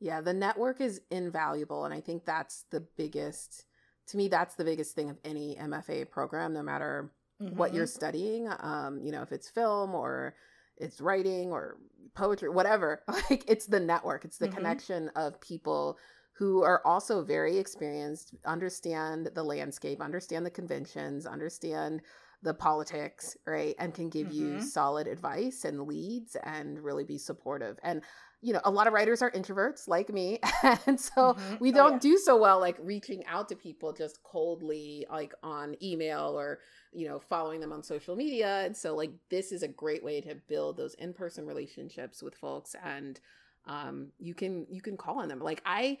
Yeah, 0.00 0.20
the 0.20 0.34
network 0.34 0.80
is 0.80 1.00
invaluable. 1.10 1.84
And 1.84 1.94
I 1.94 2.00
think 2.00 2.24
that's 2.24 2.64
the 2.70 2.80
biggest, 2.80 3.64
to 4.08 4.16
me, 4.16 4.28
that's 4.28 4.54
the 4.54 4.64
biggest 4.64 4.94
thing 4.94 5.10
of 5.10 5.18
any 5.24 5.56
MFA 5.56 6.10
program, 6.10 6.52
no 6.52 6.62
matter 6.62 7.10
what 7.48 7.72
Mhm. 7.72 7.74
you're 7.74 7.86
studying. 7.86 8.48
Um, 8.60 9.00
you 9.00 9.12
know, 9.12 9.22
if 9.22 9.32
it's 9.32 9.48
film 9.48 9.94
or 9.94 10.34
it's 10.76 11.00
writing 11.00 11.52
or 11.52 11.78
poetry, 12.14 12.48
whatever, 12.48 13.02
like 13.30 13.44
it's 13.48 13.66
the 13.66 13.80
network, 13.80 14.24
it's 14.24 14.38
the 14.38 14.48
Mhm. 14.48 14.54
connection 14.54 15.08
of 15.10 15.40
people 15.40 15.98
who 16.32 16.64
are 16.64 16.84
also 16.84 17.22
very 17.22 17.58
experienced, 17.58 18.34
understand 18.44 19.30
the 19.34 19.42
landscape, 19.44 20.00
understand 20.00 20.44
the 20.44 20.50
conventions, 20.50 21.26
understand 21.26 22.02
the 22.44 22.54
politics, 22.54 23.36
right? 23.46 23.74
And 23.80 23.94
can 23.94 24.10
give 24.10 24.30
you 24.30 24.60
Mhm. 24.60 24.60
solid 24.60 25.08
advice 25.08 25.64
and 25.64 25.82
leads 25.88 26.36
and 26.44 26.78
really 26.80 27.04
be 27.04 27.18
supportive. 27.18 27.78
And 27.82 28.02
you 28.42 28.52
know, 28.52 28.60
a 28.64 28.70
lot 28.70 28.86
of 28.86 28.92
writers 28.92 29.22
are 29.22 29.30
introverts 29.32 29.88
like 29.88 30.10
me. 30.12 30.38
And 30.86 31.00
so 31.00 31.36
Mhm. 31.36 31.60
we 31.60 31.72
Oh, 31.72 31.80
don't 31.80 32.00
yeah. 32.00 32.00
do 32.00 32.18
so 32.18 32.36
well 32.36 32.60
like 32.60 32.76
reaching 32.80 33.24
out 33.26 33.48
to 33.48 33.56
people 33.56 33.92
just 33.92 34.22
coldly 34.22 35.06
like 35.10 35.34
on 35.42 35.76
email 35.82 36.38
or 36.38 36.60
you 36.92 37.08
know 37.08 37.18
following 37.18 37.60
them 37.60 37.72
on 37.72 37.82
social 37.82 38.16
media 38.16 38.62
and 38.64 38.76
so 38.76 38.94
like 38.94 39.12
this 39.30 39.52
is 39.52 39.62
a 39.62 39.68
great 39.68 40.04
way 40.04 40.20
to 40.20 40.34
build 40.48 40.76
those 40.76 40.94
in-person 40.94 41.46
relationships 41.46 42.22
with 42.22 42.34
folks 42.34 42.76
and 42.84 43.20
um 43.66 44.08
you 44.18 44.34
can 44.34 44.66
you 44.70 44.80
can 44.82 44.96
call 44.96 45.20
on 45.20 45.28
them 45.28 45.40
like 45.40 45.62
i 45.66 45.98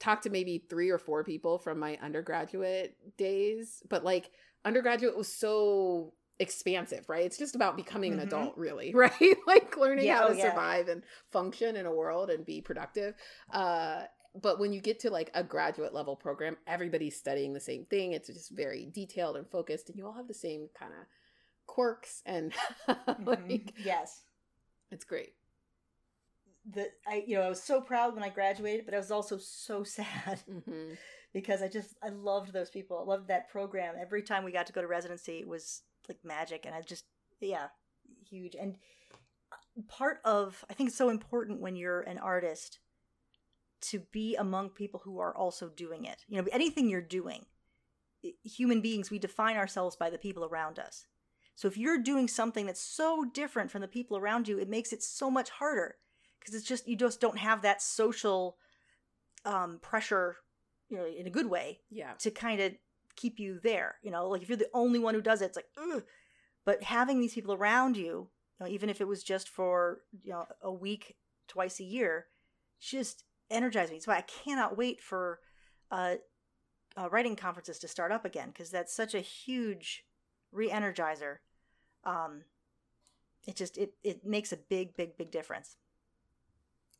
talked 0.00 0.24
to 0.24 0.30
maybe 0.30 0.64
three 0.68 0.90
or 0.90 0.98
four 0.98 1.22
people 1.22 1.58
from 1.58 1.78
my 1.78 1.96
undergraduate 2.02 2.96
days 3.16 3.82
but 3.88 4.04
like 4.04 4.30
undergraduate 4.64 5.16
was 5.16 5.28
so 5.32 6.12
expansive 6.38 7.08
right 7.08 7.24
it's 7.26 7.38
just 7.38 7.54
about 7.54 7.76
becoming 7.76 8.12
Mhm. 8.12 8.14
an 8.14 8.20
adult 8.28 8.56
really 8.56 8.92
right 8.94 9.36
like 9.46 9.76
learning 9.76 10.06
Yeah, 10.06 10.18
how 10.18 10.24
oh, 10.28 10.32
to 10.32 10.36
yeah. 10.36 10.50
survive 10.50 10.88
and 10.88 11.02
function 11.30 11.76
in 11.76 11.86
a 11.86 11.92
world 11.92 12.30
and 12.30 12.44
be 12.44 12.60
productive 12.60 13.14
uh 13.52 14.04
but 14.40 14.58
when 14.58 14.72
you 14.72 14.80
get 14.80 14.98
to 15.00 15.10
like 15.10 15.30
a 15.34 15.44
graduate 15.44 15.92
level 15.94 16.16
program 16.16 16.56
everybody's 16.66 17.16
studying 17.16 17.52
the 17.52 17.60
same 17.60 17.84
thing 17.84 18.12
it's 18.12 18.28
just 18.28 18.50
very 18.50 18.86
detailed 18.92 19.36
and 19.36 19.48
focused 19.50 19.88
and 19.88 19.98
you 19.98 20.06
all 20.06 20.14
have 20.14 20.26
the 20.28 20.34
same 20.34 20.68
kind 20.74 20.92
of 20.92 21.06
quirks 21.66 22.22
and 22.26 22.52
Mhm. 22.88 23.26
like 23.26 23.74
yes. 23.84 24.22
it's 24.90 25.04
great 25.04 25.34
the 26.70 26.88
I 27.06 27.24
you 27.26 27.36
know 27.36 27.42
I 27.42 27.48
was 27.48 27.62
so 27.62 27.80
proud 27.80 28.14
when 28.14 28.22
I 28.22 28.28
graduated, 28.28 28.84
but 28.84 28.94
I 28.94 28.98
was 28.98 29.10
also 29.10 29.36
so 29.38 29.82
sad 29.98 30.40
mm-hmm. 30.48 30.94
Because 31.32 31.62
I 31.62 31.68
just 31.68 31.94
I 32.02 32.08
loved 32.10 32.52
those 32.52 32.70
people. 32.70 32.98
I 32.98 33.08
loved 33.08 33.28
that 33.28 33.48
program. 33.48 33.94
Every 34.00 34.22
time 34.22 34.44
we 34.44 34.52
got 34.52 34.66
to 34.66 34.72
go 34.72 34.82
to 34.82 34.86
residency, 34.86 35.38
it 35.38 35.48
was 35.48 35.82
like 36.08 36.18
magic, 36.24 36.66
and 36.66 36.74
I 36.74 36.80
just 36.82 37.04
yeah, 37.40 37.68
huge. 38.28 38.54
And 38.54 38.76
uh, 39.52 39.82
part 39.88 40.18
of 40.24 40.64
I 40.70 40.74
think 40.74 40.88
it's 40.88 40.98
so 40.98 41.08
important 41.08 41.60
when 41.60 41.76
you're 41.76 42.02
an 42.02 42.18
artist 42.18 42.78
to 43.82 44.00
be 44.12 44.36
among 44.36 44.70
people 44.70 45.00
who 45.04 45.18
are 45.18 45.36
also 45.36 45.68
doing 45.68 46.04
it. 46.04 46.24
You 46.28 46.40
know, 46.40 46.48
anything 46.52 46.88
you're 46.88 47.00
doing, 47.00 47.46
human 48.44 48.80
beings 48.80 49.10
we 49.10 49.18
define 49.18 49.56
ourselves 49.56 49.96
by 49.96 50.10
the 50.10 50.18
people 50.18 50.44
around 50.44 50.78
us. 50.78 51.06
So 51.54 51.68
if 51.68 51.76
you're 51.76 51.98
doing 51.98 52.28
something 52.28 52.66
that's 52.66 52.80
so 52.80 53.24
different 53.24 53.70
from 53.70 53.82
the 53.82 53.88
people 53.88 54.16
around 54.16 54.48
you, 54.48 54.58
it 54.58 54.68
makes 54.68 54.92
it 54.92 55.02
so 55.02 55.30
much 55.30 55.50
harder 55.50 55.96
because 56.38 56.54
it's 56.54 56.66
just 56.66 56.88
you 56.88 56.96
just 56.96 57.20
don't 57.20 57.38
have 57.38 57.62
that 57.62 57.82
social 57.82 58.56
um 59.44 59.78
pressure 59.82 60.36
you 60.92 60.98
know 60.98 61.06
in 61.06 61.26
a 61.26 61.30
good 61.30 61.46
way 61.48 61.80
Yeah. 61.90 62.12
to 62.18 62.30
kind 62.30 62.60
of 62.60 62.72
keep 63.16 63.38
you 63.40 63.58
there 63.62 63.96
you 64.02 64.10
know 64.10 64.28
like 64.28 64.42
if 64.42 64.48
you're 64.48 64.56
the 64.58 64.68
only 64.74 64.98
one 64.98 65.14
who 65.14 65.22
does 65.22 65.42
it 65.42 65.46
it's 65.46 65.56
like 65.56 65.68
Ugh. 65.78 66.02
but 66.64 66.82
having 66.82 67.20
these 67.20 67.34
people 67.34 67.54
around 67.54 67.96
you, 67.96 68.04
you 68.04 68.28
know, 68.60 68.66
even 68.66 68.88
if 68.88 69.00
it 69.00 69.08
was 69.08 69.22
just 69.22 69.48
for 69.48 70.02
you 70.22 70.32
know 70.32 70.46
a 70.62 70.72
week 70.72 71.16
twice 71.48 71.80
a 71.80 71.84
year 71.84 72.26
just 72.78 73.24
energized 73.50 73.92
me 73.92 74.00
so 74.00 74.12
i 74.12 74.20
cannot 74.22 74.76
wait 74.76 75.00
for 75.00 75.40
uh, 75.90 76.14
uh 76.96 77.08
writing 77.10 77.36
conferences 77.36 77.78
to 77.78 77.88
start 77.88 78.12
up 78.12 78.24
again 78.24 78.48
because 78.48 78.70
that's 78.70 78.94
such 78.94 79.14
a 79.14 79.20
huge 79.20 80.04
re-energizer 80.52 81.36
um 82.04 82.42
it 83.46 83.56
just 83.56 83.76
it 83.78 83.94
it 84.02 84.24
makes 84.24 84.52
a 84.52 84.56
big 84.56 84.96
big 84.96 85.16
big 85.16 85.30
difference 85.30 85.76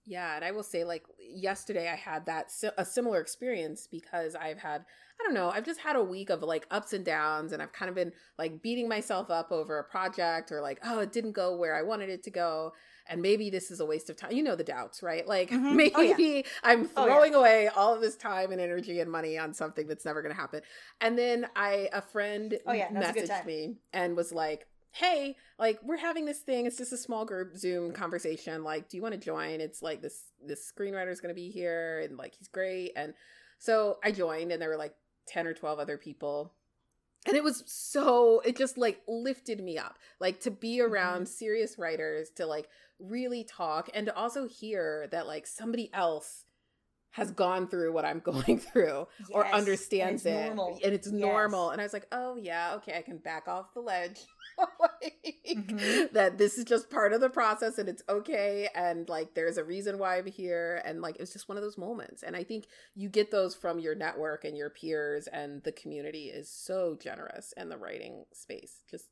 Yeah, 0.04 0.34
and 0.34 0.44
I 0.44 0.50
will 0.50 0.64
say, 0.64 0.82
like 0.84 1.04
yesterday, 1.18 1.88
I 1.88 1.94
had 1.94 2.26
that 2.26 2.52
a 2.76 2.84
similar 2.84 3.20
experience 3.20 3.86
because 3.90 4.34
I've 4.34 4.58
had 4.58 4.84
I 5.20 5.24
don't 5.24 5.34
know, 5.34 5.50
I've 5.50 5.64
just 5.64 5.78
had 5.78 5.94
a 5.94 6.02
week 6.02 6.30
of 6.30 6.42
like 6.42 6.66
ups 6.72 6.92
and 6.92 7.04
downs, 7.04 7.52
and 7.52 7.62
I've 7.62 7.72
kind 7.72 7.88
of 7.88 7.94
been 7.94 8.12
like 8.38 8.60
beating 8.62 8.88
myself 8.88 9.30
up 9.30 9.52
over 9.52 9.78
a 9.78 9.84
project 9.84 10.50
or 10.50 10.60
like, 10.60 10.80
oh, 10.84 10.98
it 11.00 11.12
didn't 11.12 11.32
go 11.32 11.56
where 11.56 11.76
I 11.76 11.82
wanted 11.82 12.08
it 12.10 12.24
to 12.24 12.30
go, 12.30 12.72
and 13.06 13.22
maybe 13.22 13.48
this 13.48 13.70
is 13.70 13.78
a 13.78 13.86
waste 13.86 14.10
of 14.10 14.16
time. 14.16 14.32
You 14.32 14.42
know 14.42 14.56
the 14.56 14.64
doubts, 14.64 15.00
right? 15.02 15.26
Like 15.26 15.50
Mhm. 15.52 15.76
maybe 15.76 15.92
Oh, 15.94 16.00
yeah. 16.00 16.42
I'm 16.64 16.88
Oh, 16.96 17.06
yeah. 17.06 17.14
throwing 17.14 17.34
away 17.36 17.68
all 17.68 17.94
of 17.94 18.00
this 18.00 18.16
time 18.16 18.50
and 18.50 18.60
energy 18.60 18.98
and 18.98 19.10
money 19.10 19.38
on 19.38 19.54
something 19.54 19.86
that's 19.86 20.04
never 20.04 20.22
going 20.22 20.34
to 20.34 20.40
happen. 20.40 20.62
And 21.00 21.16
then 21.16 21.46
I 21.54 21.88
a 21.92 22.02
friend 22.02 22.58
Oh, 22.66 22.72
yeah, 22.72 22.90
that's 22.92 23.10
a 23.10 23.20
good 23.20 23.30
messaged 23.30 23.46
me 23.46 23.76
and 23.92 24.16
was 24.16 24.32
like, 24.32 24.66
hey, 24.92 25.36
like 25.58 25.80
we're 25.82 25.96
having 25.96 26.26
this 26.26 26.40
thing. 26.40 26.66
It's 26.66 26.78
just 26.78 26.92
a 26.92 26.98
small 26.98 27.24
group 27.24 27.56
Zoom 27.56 27.92
conversation. 27.92 28.62
Like, 28.62 28.88
do 28.88 28.96
you 28.96 29.02
want 29.02 29.14
to 29.14 29.20
join? 29.20 29.60
It's 29.60 29.82
like 29.82 30.02
this 30.02 30.24
this 30.46 30.70
screenwriter 30.70 31.10
is 31.10 31.20
going 31.20 31.34
to 31.34 31.40
be 31.40 31.50
here, 31.50 32.00
and 32.00 32.16
like 32.16 32.34
he's 32.34 32.48
great. 32.48 32.92
And 32.94 33.14
so 33.58 33.98
I 34.04 34.12
joined, 34.12 34.52
and 34.52 34.60
there 34.60 34.68
were 34.68 34.76
like 34.76 34.94
ten 35.26 35.46
or 35.46 35.54
twelve 35.54 35.78
other 35.78 35.96
people. 35.96 36.52
And 37.24 37.36
it 37.36 37.44
was 37.44 37.62
so, 37.66 38.40
it 38.40 38.56
just 38.56 38.76
like 38.76 39.00
lifted 39.06 39.62
me 39.62 39.78
up, 39.78 39.96
like 40.18 40.40
to 40.40 40.50
be 40.50 40.78
mm-hmm. 40.78 40.92
around 40.92 41.28
serious 41.28 41.78
writers, 41.78 42.30
to 42.36 42.46
like 42.46 42.68
really 42.98 43.44
talk, 43.44 43.88
and 43.94 44.06
to 44.06 44.16
also 44.16 44.48
hear 44.48 45.06
that 45.12 45.26
like 45.26 45.46
somebody 45.46 45.88
else 45.94 46.44
has 47.12 47.30
gone 47.30 47.68
through 47.68 47.92
what 47.92 48.04
I'm 48.04 48.20
going 48.24 48.58
through 48.58 49.06
or 49.30 49.46
understands 49.46 50.26
and 50.26 50.36
it 50.36 50.46
normal. 50.54 50.78
and 50.84 50.92
it's 50.94 51.08
normal 51.10 51.66
Yes. 51.66 51.72
and 51.72 51.80
i 51.80 51.84
was 51.84 51.92
like 51.92 52.06
oh 52.12 52.36
yeah 52.36 52.74
okay 52.76 52.96
i 52.98 53.02
can 53.02 53.18
back 53.18 53.48
off 53.48 53.72
the 53.74 53.80
ledge 53.80 54.20
like, 54.80 55.14
Mhm. 55.48 56.12
that 56.12 56.38
this 56.38 56.56
is 56.58 56.64
just 56.64 56.90
part 56.90 57.12
of 57.12 57.20
the 57.20 57.28
process 57.30 57.78
and 57.78 57.88
it's 57.88 58.02
okay 58.08 58.68
and 58.74 59.08
like 59.08 59.34
there's 59.34 59.56
a 59.58 59.64
reason 59.64 59.98
why 59.98 60.18
i'm 60.18 60.26
here 60.26 60.80
and 60.84 61.00
like 61.02 61.16
it 61.16 61.20
was 61.20 61.32
just 61.32 61.48
one 61.48 61.56
of 61.58 61.62
those 61.64 61.78
moments 61.78 62.22
and 62.22 62.34
i 62.36 62.42
think 62.44 62.66
you 62.94 63.08
get 63.08 63.30
those 63.30 63.54
from 63.54 63.78
your 63.78 63.94
network 63.94 64.44
and 64.44 64.56
your 64.56 64.70
peers 64.70 65.26
and 65.26 65.62
the 65.64 65.72
community 65.72 66.26
is 66.26 66.48
so 66.50 66.96
generous 67.00 67.52
in 67.56 67.68
the 67.68 67.76
writing 67.76 68.24
space 68.32 68.82
just 68.90 69.06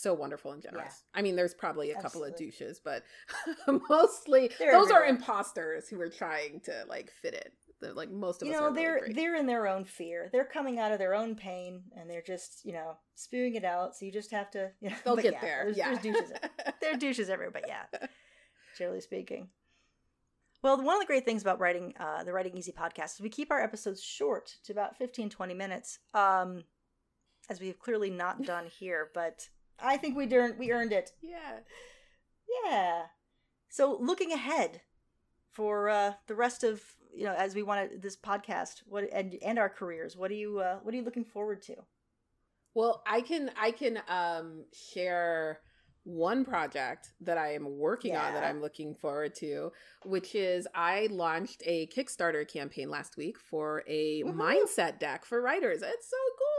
so 0.00 0.14
wonderful 0.14 0.52
and 0.52 0.62
generous. 0.62 1.04
I 1.14 1.22
mean, 1.22 1.36
there's 1.36 1.54
probably 1.54 1.90
a 1.90 2.00
couple 2.00 2.24
of 2.24 2.36
douches, 2.36 2.80
but 2.82 3.02
mostly 3.88 4.50
They're 4.58 4.72
those 4.72 4.90
are 4.90 5.04
imposters 5.04 5.88
who 5.88 6.00
are 6.00 6.08
trying 6.08 6.60
to 6.64 6.84
like 6.88 7.10
fit 7.22 7.34
it. 7.34 7.52
They're, 7.80 7.92
like 7.94 8.10
most 8.10 8.42
of 8.42 8.48
you 8.48 8.54
us 8.54 8.60
know 8.60 8.72
they're 8.72 8.98
great. 9.00 9.16
they're 9.16 9.36
in 9.36 9.46
their 9.46 9.66
own 9.66 9.84
fear 9.84 10.28
they're 10.32 10.44
coming 10.44 10.78
out 10.78 10.92
of 10.92 10.98
their 10.98 11.14
own 11.14 11.34
pain 11.34 11.82
and 11.96 12.10
they're 12.10 12.20
just 12.20 12.62
you 12.64 12.74
know 12.74 12.98
spewing 13.14 13.54
it 13.54 13.64
out 13.64 13.96
so 13.96 14.04
you 14.04 14.12
just 14.12 14.30
have 14.32 14.50
to 14.50 14.70
you 14.82 14.90
know, 14.90 14.96
They'll 15.02 15.16
get 15.16 15.32
yeah, 15.32 15.40
there. 15.40 15.62
There's, 15.64 15.76
yeah, 15.78 15.94
there's 15.94 16.02
douches. 16.02 16.32
there 16.82 16.92
are 16.92 16.98
douches 16.98 17.30
everywhere 17.30 17.50
but 17.52 17.64
yeah 17.66 18.08
generally 18.76 19.00
speaking 19.00 19.48
well 20.62 20.76
one 20.76 20.94
of 20.94 21.00
the 21.00 21.06
great 21.06 21.24
things 21.24 21.40
about 21.40 21.58
writing 21.58 21.94
uh, 21.98 22.22
the 22.22 22.34
writing 22.34 22.54
easy 22.54 22.72
podcast 22.72 23.14
is 23.14 23.20
we 23.22 23.30
keep 23.30 23.50
our 23.50 23.62
episodes 23.62 24.02
short 24.02 24.56
to 24.64 24.72
about 24.72 24.98
15 24.98 25.30
20 25.30 25.54
minutes 25.54 26.00
um 26.12 26.64
as 27.48 27.60
we've 27.60 27.78
clearly 27.78 28.10
not 28.10 28.42
done 28.42 28.66
here 28.66 29.08
but 29.14 29.48
i 29.82 29.96
think 29.96 30.16
we 30.16 30.32
earned 30.34 30.58
we 30.58 30.72
earned 30.72 30.92
it 30.92 31.12
yeah. 31.22 31.60
yeah. 32.64 33.02
So 33.68 33.96
looking 34.00 34.32
ahead 34.32 34.82
for 35.50 35.88
uh, 35.88 36.12
the 36.26 36.34
rest 36.34 36.64
of 36.64 36.82
you 37.14 37.24
know 37.24 37.34
as 37.34 37.54
we 37.54 37.62
want 37.62 37.90
to 37.90 37.98
this 37.98 38.16
podcast, 38.16 38.82
what 38.86 39.04
and 39.12 39.36
and 39.42 39.58
our 39.58 39.68
careers, 39.68 40.16
what 40.16 40.30
are 40.30 40.34
you 40.34 40.58
uh, 40.60 40.78
what 40.82 40.94
are 40.94 40.96
you 40.96 41.04
looking 41.04 41.24
forward 41.24 41.62
to? 41.62 41.76
Well, 42.74 43.02
I 43.06 43.20
can 43.20 43.50
I 43.60 43.70
can 43.72 44.00
um 44.08 44.64
share 44.72 45.60
one 46.04 46.44
project 46.44 47.10
that 47.20 47.36
I 47.36 47.54
am 47.54 47.78
working 47.78 48.16
on 48.16 48.32
that 48.32 48.42
I'm 48.42 48.60
looking 48.60 48.94
forward 48.94 49.34
to, 49.36 49.70
which 50.04 50.34
is 50.34 50.66
I 50.74 51.08
launched 51.10 51.62
a 51.66 51.88
Kickstarter 51.88 52.50
campaign 52.50 52.90
last 52.90 53.16
week 53.16 53.38
for 53.38 53.84
a 53.86 54.22
Woohoo! 54.22 54.34
mindset 54.34 54.98
deck 54.98 55.24
for 55.24 55.42
writers. 55.42 55.82
It's 55.82 56.10
so 56.10 56.16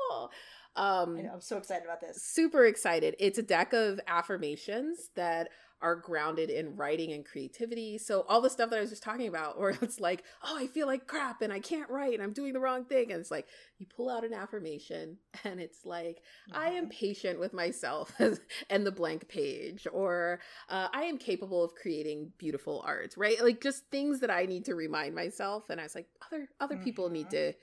cool. 0.09 0.32
Um 0.76 1.17
I 1.17 1.34
I'm 1.34 1.41
so 1.41 1.57
excited 1.57 1.84
about 1.86 2.01
this. 2.01 2.22
super 2.24 2.65
excited. 2.65 3.15
It's 3.19 3.38
a 3.38 3.43
deck 3.43 3.74
of 3.74 3.99
affirmations 4.07 5.09
that 5.15 5.49
are 5.82 5.95
grounded 5.95 6.51
in 6.51 6.76
writing 6.76 7.11
and 7.11 7.26
creativity. 7.26 7.97
So 7.97 8.24
all 8.30 8.39
the 8.39 8.51
stuff 8.51 8.69
that 8.69 8.78
I 8.78 8.82
was 8.82 8.91
just 8.91 9.01
talking 9.01 9.28
about, 9.28 9.59
where 9.59 9.72
it's 9.82 9.99
like, 9.99 10.24
oh, 10.43 10.55
I 10.57 10.67
feel 10.67 10.86
like 10.86 11.07
crap 11.07 11.41
and 11.41 11.51
I 11.51 11.59
can't 11.59 11.89
write 11.89 12.13
and 12.13 12.22
I'm 12.22 12.34
doing 12.34 12.53
the 12.53 12.59
wrong 12.59 12.86
thing. 12.86 13.11
And 13.11 13.19
it's 13.19 13.32
like 13.32 13.47
you 13.80 13.88
pull 13.88 14.07
out 14.09 14.24
an 14.24 14.34
affirmation 14.34 15.17
and 15.43 15.59
it's 15.59 15.84
like, 15.84 16.22
I 16.51 16.69
am 16.69 16.86
Mhm. 16.86 16.89
patient 16.89 17.39
with 17.39 17.53
myself 17.53 18.13
and 18.69 18.86
the 18.86 18.91
blank 18.91 19.28
page, 19.28 19.88
or 19.91 20.39
uh, 20.69 20.88
I 20.93 21.03
am 21.03 21.17
capable 21.17 21.63
of 21.63 21.74
creating 21.76 22.32
beautiful 22.38 22.84
art, 22.86 23.15
right? 23.17 23.41
Like 23.41 23.61
just 23.61 23.88
things 23.89 24.19
that 24.19 24.30
I 24.32 24.45
need 24.45 24.65
to 24.65 24.76
remind 24.76 25.15
myself. 25.15 25.69
And 25.69 25.80
I 25.80 25.84
was 25.84 25.95
like, 25.95 26.07
other 26.32 26.47
other 26.59 26.78
people 26.78 27.09
need 27.09 27.32
to 27.32 27.53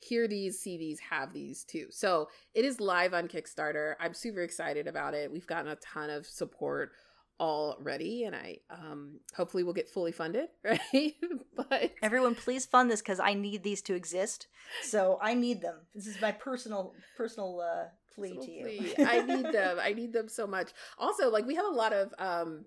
hear 0.00 0.28
these, 0.28 0.58
see 0.60 0.76
these, 0.78 1.00
have 1.00 1.32
these 1.32 1.64
too. 1.64 1.86
So 1.90 2.28
it 2.54 2.64
is 2.64 2.80
live 2.80 3.14
on 3.14 3.28
Kickstarter. 3.28 3.94
I'm 4.00 4.14
super 4.14 4.42
excited 4.42 4.86
about 4.86 5.14
it. 5.14 5.30
We've 5.32 5.46
gotten 5.46 5.70
a 5.70 5.76
ton 5.76 6.10
of 6.10 6.26
support 6.26 6.92
already, 7.40 8.24
and 8.24 8.34
I 8.34 8.58
um 8.70 9.20
hopefully 9.36 9.62
will 9.62 9.72
get 9.72 9.88
fully 9.88 10.12
funded, 10.12 10.48
right? 10.64 11.14
but 11.56 11.92
Everyone, 12.02 12.34
please 12.34 12.66
fund 12.66 12.90
this 12.90 13.00
because 13.00 13.20
I 13.20 13.34
need 13.34 13.62
these 13.62 13.82
to 13.82 13.94
exist. 13.94 14.48
So 14.82 15.18
I 15.22 15.34
need 15.34 15.60
them. 15.62 15.76
This 15.94 16.06
is 16.06 16.20
my 16.20 16.32
personal 16.32 16.94
personal 17.16 17.60
uh, 17.60 17.84
plea 18.14 18.30
Little 18.30 18.44
to 18.44 18.50
you. 18.50 18.62
plea. 18.64 18.94
I 19.04 19.22
need 19.22 19.52
them. 19.52 19.78
I 19.80 19.92
need 19.92 20.12
them 20.12 20.28
so 20.28 20.46
much. 20.46 20.70
Also, 20.98 21.30
like 21.30 21.46
we 21.46 21.54
have 21.54 21.66
a 21.66 21.68
lot 21.70 21.92
of 21.92 22.12
um 22.18 22.64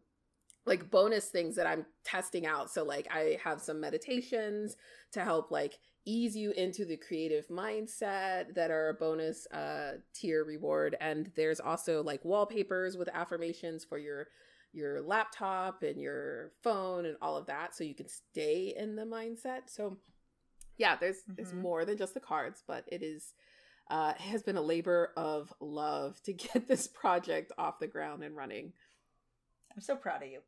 like 0.65 0.91
bonus 0.91 1.25
things 1.25 1.55
that 1.55 1.67
I'm 1.67 1.85
testing 2.05 2.45
out. 2.45 2.69
So 2.71 2.83
like 2.83 3.07
I 3.11 3.39
have 3.43 3.61
some 3.61 3.81
meditations 3.81 4.75
to 5.11 5.23
help 5.23 5.51
like 5.51 5.79
ease 6.05 6.35
you 6.35 6.51
into 6.51 6.85
the 6.85 6.97
creative 6.97 7.47
mindset 7.49 8.53
that 8.55 8.71
are 8.71 8.89
a 8.89 8.93
bonus 8.93 9.45
uh 9.47 9.93
tier 10.13 10.43
reward 10.43 10.95
and 10.99 11.31
there's 11.35 11.59
also 11.59 12.01
like 12.03 12.25
wallpapers 12.25 12.97
with 12.97 13.09
affirmations 13.13 13.85
for 13.85 13.97
your 13.99 14.27
your 14.73 15.01
laptop 15.01 15.83
and 15.83 15.99
your 16.01 16.51
phone 16.63 17.05
and 17.05 17.17
all 17.21 17.35
of 17.37 17.45
that 17.47 17.75
so 17.75 17.83
you 17.83 17.93
can 17.93 18.07
stay 18.07 18.73
in 18.77 18.95
the 18.95 19.03
mindset. 19.03 19.61
So 19.67 19.97
yeah, 20.77 20.95
there's 20.95 21.23
there's 21.27 21.51
Mhm. 21.51 21.61
more 21.61 21.85
than 21.85 21.97
just 21.97 22.13
the 22.13 22.19
cards, 22.21 22.63
but 22.65 22.85
it 22.87 23.03
is 23.03 23.33
uh, 23.89 24.13
it 24.15 24.21
has 24.21 24.41
been 24.43 24.55
a 24.57 24.61
labor 24.61 25.11
of 25.17 25.53
love 25.59 26.21
to 26.23 26.33
get 26.45 26.67
this 26.67 26.87
project 26.87 27.51
off 27.57 27.79
the 27.79 27.87
ground 27.87 28.23
and 28.23 28.35
running. 28.35 28.73
I'm 29.75 29.81
so 29.81 29.95
proud 29.97 30.23
of 30.23 30.29
you. 30.29 30.41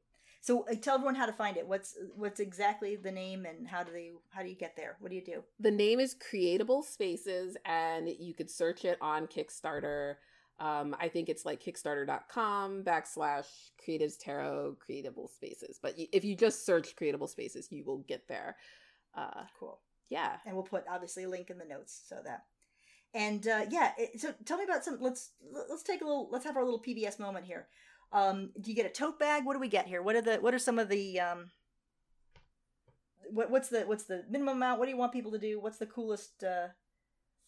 So 0.44 0.66
uh, 0.70 0.76
tell 0.76 0.96
everyone 0.96 1.16
how 1.16 1.26
to 1.26 1.32
find 1.32 1.56
it. 1.56 1.66
What's 1.66 1.98
what's 2.18 2.41
exactly 2.41 2.98
the 2.98 3.12
name 3.14 3.46
and 3.46 3.66
how 3.66 3.82
do 3.82 3.94
they 3.94 4.12
how 4.30 4.41
do 4.44 4.50
you 4.50 4.56
get 4.56 4.76
there? 4.76 4.98
What 5.00 5.08
do 5.10 5.16
you 5.16 5.24
do? 5.24 5.41
The 5.62 5.72
name 5.72 6.02
is 6.02 6.16
Creatable 6.16 6.84
Spaces, 6.84 7.56
and 7.66 8.10
you 8.20 8.34
could 8.34 8.52
search 8.52 8.84
it 8.84 8.98
on 9.00 9.28
Kickstarter. 9.28 10.16
Um, 10.60 10.96
I 11.00 11.08
think 11.08 11.30
it's 11.30 11.46
like 11.46 11.64
kickstarter.com 11.64 12.84
backslash 12.84 13.46
creatives 13.88 14.18
tarot 14.20 14.76
creatable 14.86 15.30
spaces. 15.34 15.80
But 15.82 15.94
if 15.98 16.26
you 16.26 16.36
just 16.36 16.66
search 16.66 16.96
creatable 16.98 17.30
spaces, 17.30 17.70
you 17.72 17.86
will 17.86 18.00
get 18.00 18.28
there. 18.28 18.58
Uh, 19.16 19.44
Cool. 19.58 19.80
yeah. 20.10 20.34
and 20.46 20.56
we'll 20.56 20.64
put 20.66 20.84
obviously 20.91 21.24
a 21.24 21.30
link 21.30 21.50
in 21.52 21.58
the 21.58 21.66
notes 21.66 22.04
so 22.08 22.18
that 22.26 22.44
and 23.16 23.48
uh 23.48 23.62
yeah 23.70 23.91
it, 23.98 24.20
so 24.20 24.34
tell 24.44 24.58
me 24.58 24.64
about 24.64 24.84
some 24.84 24.98
let's 25.00 25.30
let's 25.70 25.84
take 25.84 26.02
a 26.02 26.04
little 26.04 26.28
let's 26.32 26.44
have 26.46 26.58
our 26.58 26.64
little 26.64 26.82
pbs 26.82 27.20
moment 27.20 27.46
here 27.46 27.68
um 28.14 28.51
do 28.61 28.70
you 28.70 28.76
get 28.76 28.86
a 28.86 28.89
tote 28.89 29.20
bag 29.20 29.45
what 29.45 29.53
do 29.53 29.59
we 29.59 29.68
get 29.68 29.88
here 29.88 30.01
what 30.01 30.16
are 30.16 30.22
the 30.22 30.36
what 30.38 30.53
are 30.53 30.59
some 30.59 30.80
of 30.80 30.88
the 30.88 31.20
um 31.20 31.49
what, 33.32 33.49
what's 33.49 33.70
the 33.70 33.82
what's 33.82 34.03
the 34.05 34.24
minimum 34.30 34.57
amount 34.57 34.80
what 34.80 34.86
do 34.86 34.91
you 34.91 34.97
want 34.97 35.11
people 35.11 35.32
to 35.32 35.39
do 35.39 35.59
what's 35.59 35.78
the 35.78 35.86
coolest 35.86 36.43
uh 36.43 36.68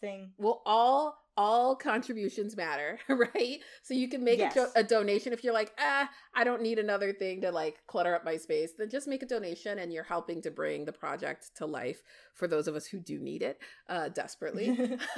thing 0.02 0.32
Well, 0.38 0.62
all 0.66 1.18
all 1.38 1.76
contributions 1.76 2.56
matter, 2.56 2.98
right? 3.10 3.60
So 3.84 3.94
you 3.94 4.08
can 4.08 4.24
make 4.24 4.40
Yes. 4.40 4.56
a, 4.56 4.60
do- 4.60 4.72
a 4.76 4.84
donation 4.84 5.34
if 5.34 5.44
you're 5.44 5.54
like, 5.54 5.74
ah, 5.78 6.10
I 6.34 6.46
don't 6.46 6.62
need 6.62 6.80
another 6.80 7.12
thing 7.12 7.42
to 7.42 7.52
like 7.52 7.80
clutter 7.88 8.16
up 8.16 8.24
my 8.24 8.38
space. 8.38 8.72
Then 8.78 8.90
just 8.90 9.08
make 9.08 9.22
a 9.22 9.26
donation, 9.26 9.80
and 9.80 9.92
you're 9.92 10.04
helping 10.04 10.42
to 10.44 10.52
bring 10.52 10.86
the 10.86 10.94
project 10.94 11.52
to 11.58 11.66
life 11.66 12.02
for 12.34 12.48
those 12.48 12.68
of 12.70 12.76
us 12.76 12.86
who 12.86 13.00
do 13.00 13.20
need 13.20 13.42
it 13.42 13.60
uh, 13.90 14.10
desperately. 14.10 14.70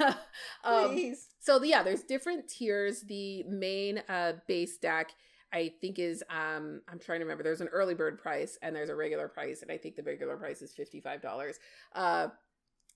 um, 0.64 0.88
please 0.94 1.28
so 1.40 1.62
yeah, 1.62 1.82
there's 1.82 2.02
different 2.02 2.48
tiers. 2.48 3.02
The 3.02 3.44
main 3.44 4.02
uh, 4.08 4.32
base 4.46 4.76
deck 4.78 5.12
I 5.52 5.72
think 5.80 5.98
is 5.98 6.22
um 6.30 6.80
I'm 6.88 6.98
trying 6.98 7.20
to 7.20 7.24
remember. 7.24 7.42
There's 7.42 7.60
an 7.60 7.68
early 7.68 7.94
bird 7.94 8.18
price 8.18 8.58
and 8.62 8.74
there's 8.74 8.90
a 8.90 8.94
regular 8.94 9.28
price, 9.28 9.62
and 9.62 9.70
I 9.70 9.78
think 9.78 9.96
the 9.96 10.02
regular 10.02 10.36
price 10.36 10.62
is 10.62 10.72
fifty 10.72 11.00
five 11.00 11.22
dollars. 11.22 11.58
Uh, 11.94 12.28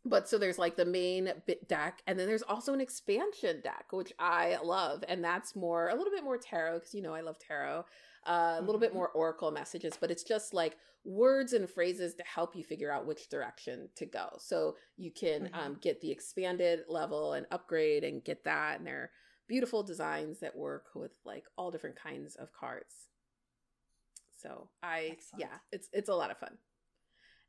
but 0.04 0.28
so 0.28 0.36
there's 0.36 0.58
like 0.58 0.76
the 0.76 0.84
main 0.84 1.32
bit 1.46 1.68
deck, 1.68 2.02
and 2.06 2.18
then 2.18 2.26
there's 2.26 2.42
also 2.42 2.74
an 2.74 2.80
expansion 2.80 3.60
deck, 3.62 3.86
which 3.90 4.12
I 4.18 4.58
love, 4.62 5.04
and 5.08 5.22
that's 5.22 5.54
more 5.54 5.88
a 5.88 5.94
little 5.94 6.12
bit 6.12 6.24
more 6.24 6.38
tarot 6.38 6.80
because 6.80 6.94
you 6.94 7.02
know 7.02 7.14
I 7.14 7.20
love 7.20 7.38
tarot. 7.38 7.84
Uh, 8.24 8.56
a 8.58 8.60
little 8.60 8.78
bit 8.80 8.90
mm-hmm. 8.90 8.98
more 8.98 9.08
oracle 9.10 9.50
messages, 9.50 9.94
but 10.00 10.08
it's 10.08 10.22
just 10.22 10.54
like 10.54 10.76
words 11.04 11.54
and 11.54 11.68
phrases 11.68 12.14
to 12.14 12.22
help 12.22 12.54
you 12.54 12.62
figure 12.62 12.92
out 12.92 13.04
which 13.04 13.28
direction 13.28 13.88
to 13.96 14.06
go. 14.06 14.28
So 14.38 14.76
you 14.96 15.10
can 15.10 15.46
mm-hmm. 15.46 15.58
um, 15.58 15.78
get 15.80 16.00
the 16.00 16.10
expanded 16.12 16.82
level 16.88 17.32
and 17.32 17.46
upgrade 17.50 18.04
and 18.04 18.22
get 18.22 18.44
that, 18.44 18.78
and 18.78 18.86
they're 18.86 19.10
beautiful 19.52 19.82
designs 19.82 20.38
that 20.38 20.56
work 20.56 20.86
with 20.94 21.10
like 21.26 21.44
all 21.58 21.70
different 21.70 21.94
kinds 21.94 22.36
of 22.36 22.54
cards. 22.54 22.94
So 24.40 24.70
I 24.82 25.10
Excellent. 25.12 25.40
yeah, 25.40 25.58
it's 25.70 25.90
it's 25.92 26.08
a 26.08 26.14
lot 26.14 26.30
of 26.30 26.38
fun. 26.38 26.56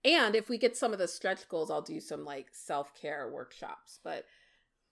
And 0.03 0.35
if 0.35 0.49
we 0.49 0.57
get 0.57 0.75
some 0.75 0.91
of 0.91 0.99
the 0.99 1.07
stretch 1.07 1.47
goals, 1.47 1.71
I'll 1.71 1.81
do 1.81 2.01
some 2.01 2.25
like 2.25 2.47
self-care 2.51 3.29
workshops. 3.31 4.01
But 4.03 4.25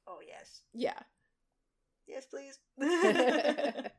oh 0.07 0.19
yes. 0.25 0.61
Yeah. 0.73 0.99
Yes, 2.07 2.25
please. 2.27 2.59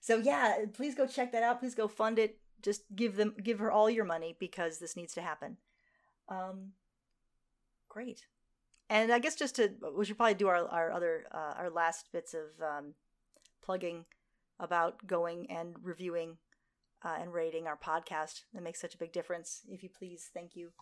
so 0.00 0.16
yeah, 0.16 0.64
please 0.72 0.96
go 0.96 1.06
check 1.06 1.30
that 1.30 1.44
out. 1.44 1.60
Please 1.60 1.76
go 1.76 1.86
fund 1.86 2.18
it. 2.18 2.40
Just 2.60 2.82
give 2.96 3.14
them 3.14 3.36
give 3.40 3.60
her 3.60 3.70
all 3.70 3.88
your 3.88 4.04
money 4.04 4.34
because 4.40 4.80
this 4.80 4.96
needs 4.96 5.14
to 5.14 5.22
happen. 5.22 5.58
Um 6.28 6.72
great. 7.88 8.26
And 8.92 9.10
I 9.10 9.20
guess 9.20 9.34
just 9.36 9.56
to 9.56 9.70
we 9.96 10.04
should 10.04 10.18
probably 10.18 10.34
do 10.34 10.48
our 10.48 10.68
our 10.68 10.92
other 10.92 11.24
uh, 11.32 11.54
our 11.56 11.70
last 11.70 12.12
bits 12.12 12.34
of 12.34 12.48
um, 12.62 12.92
plugging 13.64 14.04
about 14.60 15.06
going 15.06 15.50
and 15.50 15.76
reviewing 15.82 16.36
uh, 17.02 17.16
and 17.18 17.32
rating 17.32 17.66
our 17.66 17.78
podcast. 17.78 18.42
That 18.52 18.62
makes 18.62 18.82
such 18.82 18.94
a 18.94 18.98
big 18.98 19.10
difference. 19.10 19.62
If 19.66 19.82
you 19.82 19.88
please, 19.88 20.28
thank 20.34 20.54
you 20.54 20.72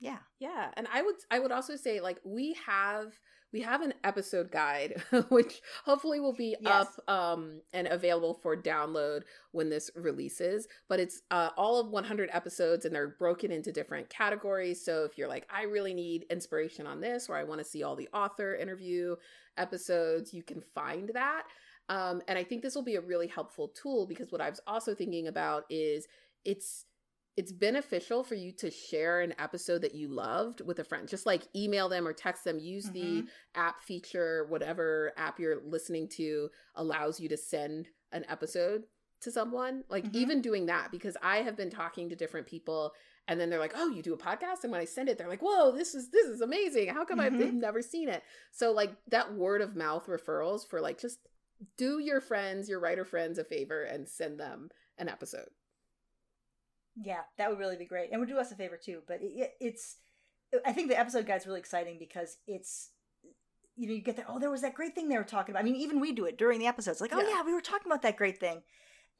yeah 0.00 0.18
yeah 0.38 0.70
and 0.76 0.86
i 0.92 1.02
would 1.02 1.16
i 1.30 1.38
would 1.38 1.52
also 1.52 1.76
say 1.76 2.00
like 2.00 2.18
we 2.24 2.54
have 2.66 3.18
we 3.52 3.62
have 3.62 3.80
an 3.80 3.94
episode 4.04 4.50
guide 4.50 5.02
which 5.28 5.60
hopefully 5.84 6.20
will 6.20 6.34
be 6.34 6.56
yes. 6.60 6.86
up 7.08 7.08
um 7.08 7.60
and 7.72 7.88
available 7.88 8.34
for 8.34 8.56
download 8.56 9.22
when 9.52 9.68
this 9.68 9.90
releases 9.96 10.68
but 10.88 11.00
it's 11.00 11.22
uh, 11.30 11.50
all 11.56 11.80
of 11.80 11.88
100 11.88 12.30
episodes 12.32 12.84
and 12.84 12.94
they're 12.94 13.16
broken 13.18 13.50
into 13.50 13.72
different 13.72 14.08
categories 14.08 14.84
so 14.84 15.04
if 15.04 15.18
you're 15.18 15.28
like 15.28 15.48
i 15.52 15.62
really 15.62 15.94
need 15.94 16.26
inspiration 16.30 16.86
on 16.86 17.00
this 17.00 17.28
or 17.28 17.36
i 17.36 17.44
want 17.44 17.58
to 17.58 17.64
see 17.64 17.82
all 17.82 17.96
the 17.96 18.08
author 18.12 18.54
interview 18.54 19.16
episodes 19.56 20.32
you 20.32 20.42
can 20.42 20.62
find 20.74 21.10
that 21.14 21.44
um 21.88 22.22
and 22.28 22.38
i 22.38 22.44
think 22.44 22.62
this 22.62 22.74
will 22.74 22.82
be 22.82 22.96
a 22.96 23.00
really 23.00 23.26
helpful 23.26 23.68
tool 23.68 24.06
because 24.06 24.30
what 24.30 24.40
i 24.40 24.50
was 24.50 24.60
also 24.66 24.94
thinking 24.94 25.26
about 25.26 25.64
is 25.70 26.06
it's 26.44 26.84
it's 27.38 27.52
beneficial 27.52 28.24
for 28.24 28.34
you 28.34 28.50
to 28.50 28.68
share 28.68 29.20
an 29.20 29.32
episode 29.38 29.82
that 29.82 29.94
you 29.94 30.08
loved 30.08 30.60
with 30.60 30.80
a 30.80 30.84
friend. 30.84 31.06
Just 31.06 31.24
like 31.24 31.46
email 31.54 31.88
them 31.88 32.04
or 32.04 32.12
text 32.12 32.42
them, 32.42 32.58
use 32.58 32.86
mm-hmm. 32.86 33.20
the 33.20 33.26
app 33.54 33.80
feature, 33.80 34.44
whatever 34.48 35.12
app 35.16 35.38
you're 35.38 35.62
listening 35.64 36.08
to 36.16 36.48
allows 36.74 37.20
you 37.20 37.28
to 37.28 37.36
send 37.36 37.86
an 38.10 38.24
episode 38.28 38.82
to 39.20 39.30
someone. 39.30 39.84
Like 39.88 40.02
mm-hmm. 40.02 40.16
even 40.16 40.42
doing 40.42 40.66
that, 40.66 40.90
because 40.90 41.16
I 41.22 41.36
have 41.36 41.56
been 41.56 41.70
talking 41.70 42.08
to 42.08 42.16
different 42.16 42.48
people 42.48 42.90
and 43.28 43.38
then 43.38 43.50
they're 43.50 43.60
like, 43.60 43.74
"Oh, 43.76 43.88
you 43.88 44.02
do 44.02 44.14
a 44.14 44.18
podcast?" 44.18 44.64
And 44.64 44.72
when 44.72 44.80
I 44.80 44.86
send 44.86 45.08
it, 45.08 45.16
they're 45.16 45.28
like, 45.28 45.42
"Whoa, 45.42 45.70
this 45.70 45.94
is 45.94 46.10
this 46.10 46.26
is 46.26 46.40
amazing! 46.40 46.88
How 46.88 47.04
come 47.04 47.20
mm-hmm. 47.20 47.40
I've 47.40 47.54
never 47.54 47.82
seen 47.82 48.08
it?" 48.08 48.24
So 48.50 48.72
like 48.72 48.96
that 49.12 49.32
word 49.32 49.60
of 49.60 49.76
mouth 49.76 50.08
referrals 50.08 50.66
for 50.68 50.80
like 50.80 50.98
just 50.98 51.20
do 51.76 52.00
your 52.00 52.20
friends, 52.20 52.68
your 52.68 52.80
writer 52.80 53.04
friends 53.04 53.38
a 53.38 53.44
favor 53.44 53.82
and 53.82 54.08
send 54.08 54.40
them 54.40 54.70
an 54.96 55.08
episode. 55.08 55.48
Yeah, 57.02 57.20
that 57.36 57.50
would 57.50 57.58
really 57.58 57.76
be 57.76 57.84
great, 57.84 58.10
and 58.10 58.20
would 58.20 58.28
do 58.28 58.38
us 58.38 58.52
a 58.52 58.56
favor 58.56 58.78
too. 58.82 59.02
But 59.06 59.20
it, 59.22 59.52
it's, 59.60 59.96
I 60.66 60.72
think 60.72 60.88
the 60.88 60.98
episode 60.98 61.26
guide's 61.26 61.46
really 61.46 61.60
exciting 61.60 61.96
because 61.98 62.38
it's, 62.46 62.90
you 63.76 63.86
know, 63.86 63.94
you 63.94 64.00
get 64.00 64.16
there. 64.16 64.26
Oh, 64.28 64.38
there 64.38 64.50
was 64.50 64.62
that 64.62 64.74
great 64.74 64.94
thing 64.94 65.08
they 65.08 65.16
were 65.16 65.24
talking 65.24 65.52
about. 65.52 65.60
I 65.60 65.64
mean, 65.64 65.76
even 65.76 66.00
we 66.00 66.12
do 66.12 66.24
it 66.24 66.38
during 66.38 66.58
the 66.58 66.66
episodes. 66.66 67.00
Like, 67.00 67.12
oh 67.14 67.20
yeah, 67.20 67.28
yeah 67.28 67.42
we 67.44 67.54
were 67.54 67.60
talking 67.60 67.86
about 67.86 68.02
that 68.02 68.16
great 68.16 68.38
thing, 68.38 68.62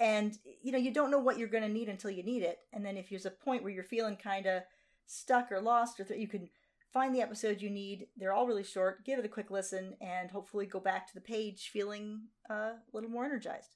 and 0.01 0.37
you 0.63 0.73
know, 0.73 0.79
you 0.79 0.93
don't 0.93 1.11
know 1.11 1.19
what 1.19 1.39
you're 1.39 1.49
going 1.49 1.63
to 1.63 1.69
need 1.69 1.89
until 1.89 2.11
you 2.11 2.23
need 2.23 2.43
it. 2.43 2.59
And 2.73 2.85
then 2.85 2.97
if 2.97 3.11
there's 3.11 3.27
a 3.27 3.31
point 3.31 3.63
where 3.63 3.73
you're 3.73 3.85
feeling 3.85 4.17
kind 4.17 4.47
of 4.47 4.63
stuck 5.07 5.53
or 5.53 5.61
lost, 5.61 6.01
or 6.01 6.05
th- 6.05 6.21
you 6.21 6.29
can 6.29 6.49
find 6.93 7.15
the 7.15 7.23
episode 7.23 7.61
you 7.61 7.71
need. 7.71 8.07
They're 8.17 8.33
all 8.33 8.47
really 8.47 8.65
short. 8.65 9.05
Give 9.05 9.19
it 9.19 9.25
a 9.25 9.29
quick 9.29 9.51
listen, 9.51 9.95
and 10.01 10.31
hopefully 10.31 10.67
go 10.67 10.81
back 10.81 11.07
to 11.07 11.15
the 11.15 11.21
page 11.21 11.71
feeling 11.73 12.23
uh, 12.51 12.55
a 12.55 12.81
little 12.93 13.11
more 13.11 13.25
energized. 13.25 13.71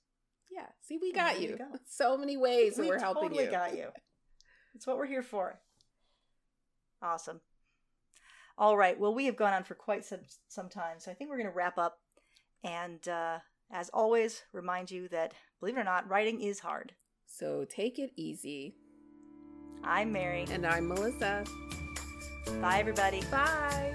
Yeah. 0.55 0.66
See, 0.82 0.98
we 1.00 1.12
got 1.12 1.40
you. 1.40 1.57
Go. 1.57 1.66
So 1.86 2.16
many 2.16 2.36
ways 2.36 2.76
we 2.76 2.84
that 2.84 2.88
we're 2.88 2.98
helping 2.98 3.22
totally 3.30 3.44
you. 3.44 3.50
We 3.50 3.57
got 3.57 3.76
you. 3.76 3.88
It's 4.74 4.86
what 4.86 4.96
we're 4.96 5.07
here 5.07 5.22
for. 5.22 5.61
Awesome. 7.03 7.42
All 8.57 8.74
right. 8.74 8.98
Well, 8.98 9.14
we 9.14 9.26
have 9.26 9.36
gone 9.36 9.53
on 9.53 9.64
for 9.64 9.74
quite 9.74 10.03
some 10.03 10.20
some 10.48 10.70
time, 10.70 10.98
so 10.98 11.11
I 11.11 11.14
think 11.14 11.28
we're 11.28 11.36
going 11.36 11.50
to 11.50 11.55
wrap 11.55 11.76
up. 11.76 11.98
And 12.64 13.07
uh, 13.07 13.40
as 13.70 13.90
always, 13.90 14.44
remind 14.55 14.90
you 14.90 15.09
that 15.09 15.34
believe 15.61 15.76
it 15.76 15.80
or 15.80 15.84
not, 15.84 16.09
writing 16.09 16.40
is 16.40 16.61
hard. 16.61 16.94
So 17.26 17.66
take 17.68 17.98
it 17.98 18.12
easy. 18.16 18.76
I'm 19.84 20.12
Mary, 20.12 20.46
and 20.50 20.66
I'm 20.66 20.88
Melissa. 20.88 21.44
Bye, 22.61 22.78
everybody. 22.78 23.20
Bye. 23.30 23.94